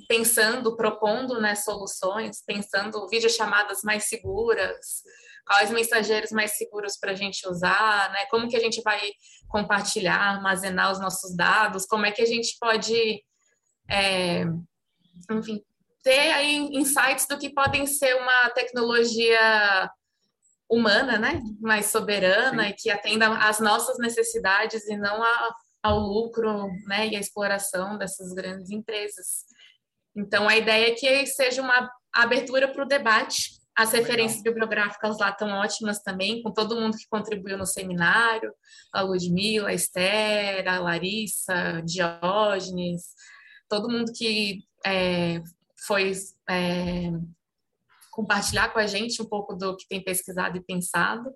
pensando, 0.08 0.74
propondo, 0.76 1.38
né, 1.40 1.54
soluções, 1.54 2.42
pensando 2.46 3.06
videochamadas 3.08 3.82
mais 3.82 4.08
seguras, 4.08 5.02
quais 5.46 5.70
mensageiros 5.70 6.30
mais 6.30 6.56
seguros 6.56 6.96
para 6.98 7.12
a 7.12 7.16
gente 7.16 7.46
usar, 7.46 8.10
né, 8.12 8.24
como 8.30 8.48
que 8.48 8.56
a 8.56 8.60
gente 8.60 8.80
vai 8.80 9.00
compartilhar, 9.46 10.36
armazenar 10.36 10.90
os 10.90 10.98
nossos 10.98 11.36
dados, 11.36 11.84
como 11.84 12.06
é 12.06 12.12
que 12.12 12.22
a 12.22 12.26
gente 12.26 12.56
pode 12.58 13.22
é, 13.90 14.44
enfim, 15.30 15.60
ter 16.03 16.32
aí 16.32 16.57
insights 16.72 17.26
do 17.28 17.38
que 17.38 17.51
podem 17.51 17.86
ser 17.86 18.14
uma 18.16 18.51
tecnologia 18.51 19.90
humana, 20.70 21.18
né? 21.18 21.40
Mais 21.61 21.86
soberana 21.86 22.64
Sim. 22.64 22.70
e 22.70 22.74
que 22.74 22.90
atenda 22.90 23.28
às 23.38 23.59
nossas 23.59 23.98
necessidades 23.98 24.86
e 24.86 24.96
não 24.96 25.22
a, 25.22 25.55
ao 25.82 25.98
lucro, 25.98 26.68
né? 26.86 27.09
E 27.09 27.16
à 27.16 27.20
exploração 27.20 27.98
dessas 27.98 28.32
grandes 28.32 28.70
empresas. 28.70 29.44
Então, 30.16 30.48
a 30.48 30.57
ideia 30.57 30.88
é 30.88 30.94
que 30.94 31.26
seja 31.26 31.61
uma 31.61 31.90
abertura 32.12 32.68
para 32.68 32.84
o 32.84 32.88
debate. 32.88 33.61
As 33.76 33.92
referências 33.92 34.38
Legal. 34.38 34.55
bibliográficas 34.55 35.18
lá 35.18 35.30
estão 35.30 35.48
ótimas 35.48 36.03
também, 36.03 36.42
com 36.42 36.53
todo 36.53 36.78
mundo 36.78 36.96
que 36.96 37.09
contribuiu 37.09 37.57
no 37.57 37.66
seminário, 37.66 38.53
a 38.92 39.01
Ludmila, 39.01 39.70
a 39.70 39.74
Esther, 39.74 40.68
a 40.68 40.78
Larissa, 40.80 41.80
Diógenes, 41.84 43.14
todo 43.68 43.88
mundo 43.88 44.12
que 44.12 44.64
é, 44.84 45.40
foi 45.86 46.12
é, 46.48 47.10
compartilhar 48.10 48.68
com 48.70 48.78
a 48.78 48.86
gente 48.86 49.22
um 49.22 49.26
pouco 49.26 49.54
do 49.54 49.76
que 49.76 49.88
tem 49.88 50.02
pesquisado 50.02 50.56
e 50.56 50.64
pensado. 50.64 51.30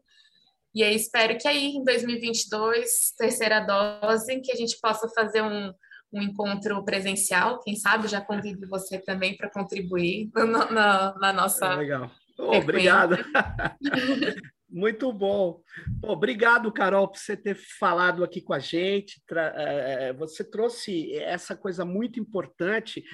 E 0.74 0.82
aí 0.82 0.94
espero 0.94 1.38
que 1.38 1.46
aí 1.46 1.76
em 1.76 1.84
2022, 1.84 3.14
terceira 3.16 3.60
dose, 3.60 4.40
que 4.40 4.50
a 4.50 4.56
gente 4.56 4.78
possa 4.80 5.08
fazer 5.08 5.42
um, 5.42 5.72
um 6.12 6.22
encontro 6.22 6.84
presencial, 6.84 7.60
quem 7.60 7.76
sabe 7.76 8.08
já 8.08 8.20
convido 8.20 8.68
você 8.68 8.98
também 8.98 9.36
para 9.36 9.50
contribuir 9.50 10.30
na, 10.34 10.70
na, 10.70 11.14
na 11.18 11.32
nossa. 11.32 11.66
É 11.66 11.76
legal. 11.76 12.10
Oh, 12.38 12.56
obrigado. 12.56 13.16
Muito 14.74 15.12
bom. 15.12 15.62
Obrigado, 16.02 16.72
Carol, 16.72 17.06
por 17.06 17.16
você 17.16 17.36
ter 17.36 17.54
falado 17.54 18.24
aqui 18.24 18.40
com 18.40 18.52
a 18.52 18.58
gente. 18.58 19.22
É, 19.30 20.12
você 20.14 20.42
trouxe 20.42 21.14
essa 21.14 21.56
coisa 21.56 21.84
muito 21.84 22.18
importante 22.18 23.04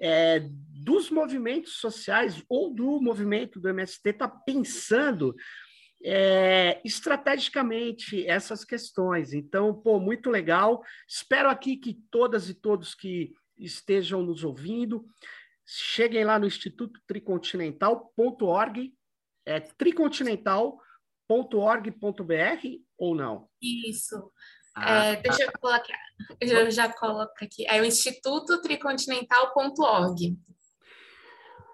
é, 0.00 0.46
dos 0.48 1.10
movimentos 1.10 1.72
sociais 1.78 2.40
ou 2.48 2.72
do 2.72 3.00
movimento 3.00 3.58
do 3.58 3.68
MST 3.68 4.10
está 4.10 4.28
pensando 4.28 5.34
é, 6.04 6.80
estrategicamente 6.84 8.24
essas 8.24 8.64
questões. 8.64 9.32
Então, 9.32 9.74
pô, 9.74 9.98
muito 9.98 10.30
legal. 10.30 10.84
Espero 11.08 11.48
aqui 11.50 11.78
que 11.78 11.98
todas 12.12 12.48
e 12.48 12.54
todos 12.54 12.94
que 12.94 13.32
estejam 13.58 14.22
nos 14.22 14.44
ouvindo 14.44 15.04
cheguem 15.66 16.22
lá 16.22 16.38
no 16.38 16.46
Instituto 16.46 17.00
Tricontinental.org, 17.08 18.94
é 19.44 19.58
tricontinental.org.br 21.32 22.66
ou 22.98 23.14
não? 23.14 23.48
Isso. 23.60 24.30
Ah, 24.74 25.04
é, 25.04 25.16
deixa 25.16 25.42
eu 25.44 25.52
colocar, 25.60 25.98
eu 26.40 26.70
já 26.70 26.90
coloco 26.92 27.32
aqui. 27.42 27.66
É 27.66 27.80
o 27.80 27.84
Instituto 27.84 28.62
Tricontinental.org. 28.62 30.38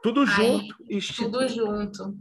Tudo 0.03 0.27
junto. 0.27 0.75
Aí, 0.83 0.97
Instituto... 0.97 1.31
Tudo 1.31 1.49
junto. 1.49 2.19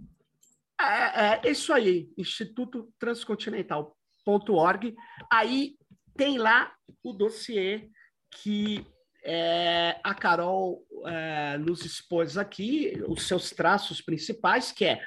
É, 0.80 1.48
é 1.48 1.52
isso 1.52 1.74
aí, 1.74 2.12
Instituto 2.16 2.94
Transcontinental.org. 3.00 4.96
Aí 5.32 5.76
tem 6.16 6.38
lá 6.38 6.72
o 7.04 7.12
dossiê 7.14 7.90
que 8.30 8.86
é, 9.30 10.00
a 10.02 10.14
Carol 10.14 10.82
é, 11.06 11.58
nos 11.58 11.84
expôs 11.84 12.38
aqui, 12.38 12.94
os 13.10 13.28
seus 13.28 13.52
traços 13.52 14.00
principais, 14.00 14.72
que 14.72 14.86
é 14.86 15.02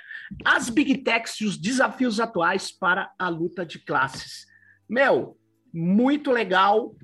as 0.45 0.69
Big 0.69 0.99
Techs 0.99 1.41
e 1.41 1.47
os 1.47 1.57
desafios 1.57 2.21
atuais 2.21 2.71
para 2.71 3.11
a 3.19 3.31
luta 3.31 3.65
de 3.65 3.79
classes. 3.79 4.47
Meu, 4.87 5.39
muito 5.73 6.31
legal 6.31 6.95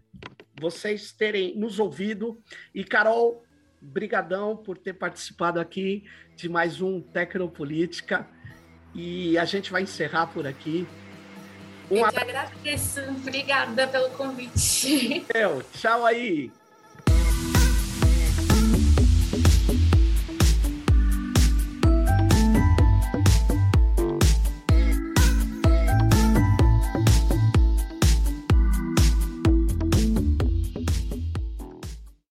vocês 0.61 1.11
terem 1.11 1.57
nos 1.57 1.79
ouvido. 1.79 2.39
E, 2.75 2.85
Carol, 2.85 3.43
brigadão 3.81 4.55
por 4.55 4.77
ter 4.77 4.93
participado 4.93 5.59
aqui 5.59 6.05
de 6.37 6.51
mais 6.51 6.83
um 6.83 7.01
Tecnopolítica. 7.01 8.29
E 8.95 9.39
a 9.39 9.47
gente 9.47 9.73
vai 9.73 9.83
encerrar 9.83 10.27
por 10.27 10.47
aqui. 10.47 10.87
Um 11.91 12.05
Eu 12.05 12.13
te 12.13 12.19
agradeço. 12.19 13.01
Obrigada 13.01 13.89
pelo 13.89 14.11
convite. 14.11 15.25
Meu, 15.33 15.63
tchau 15.73 16.05
aí. 16.05 16.51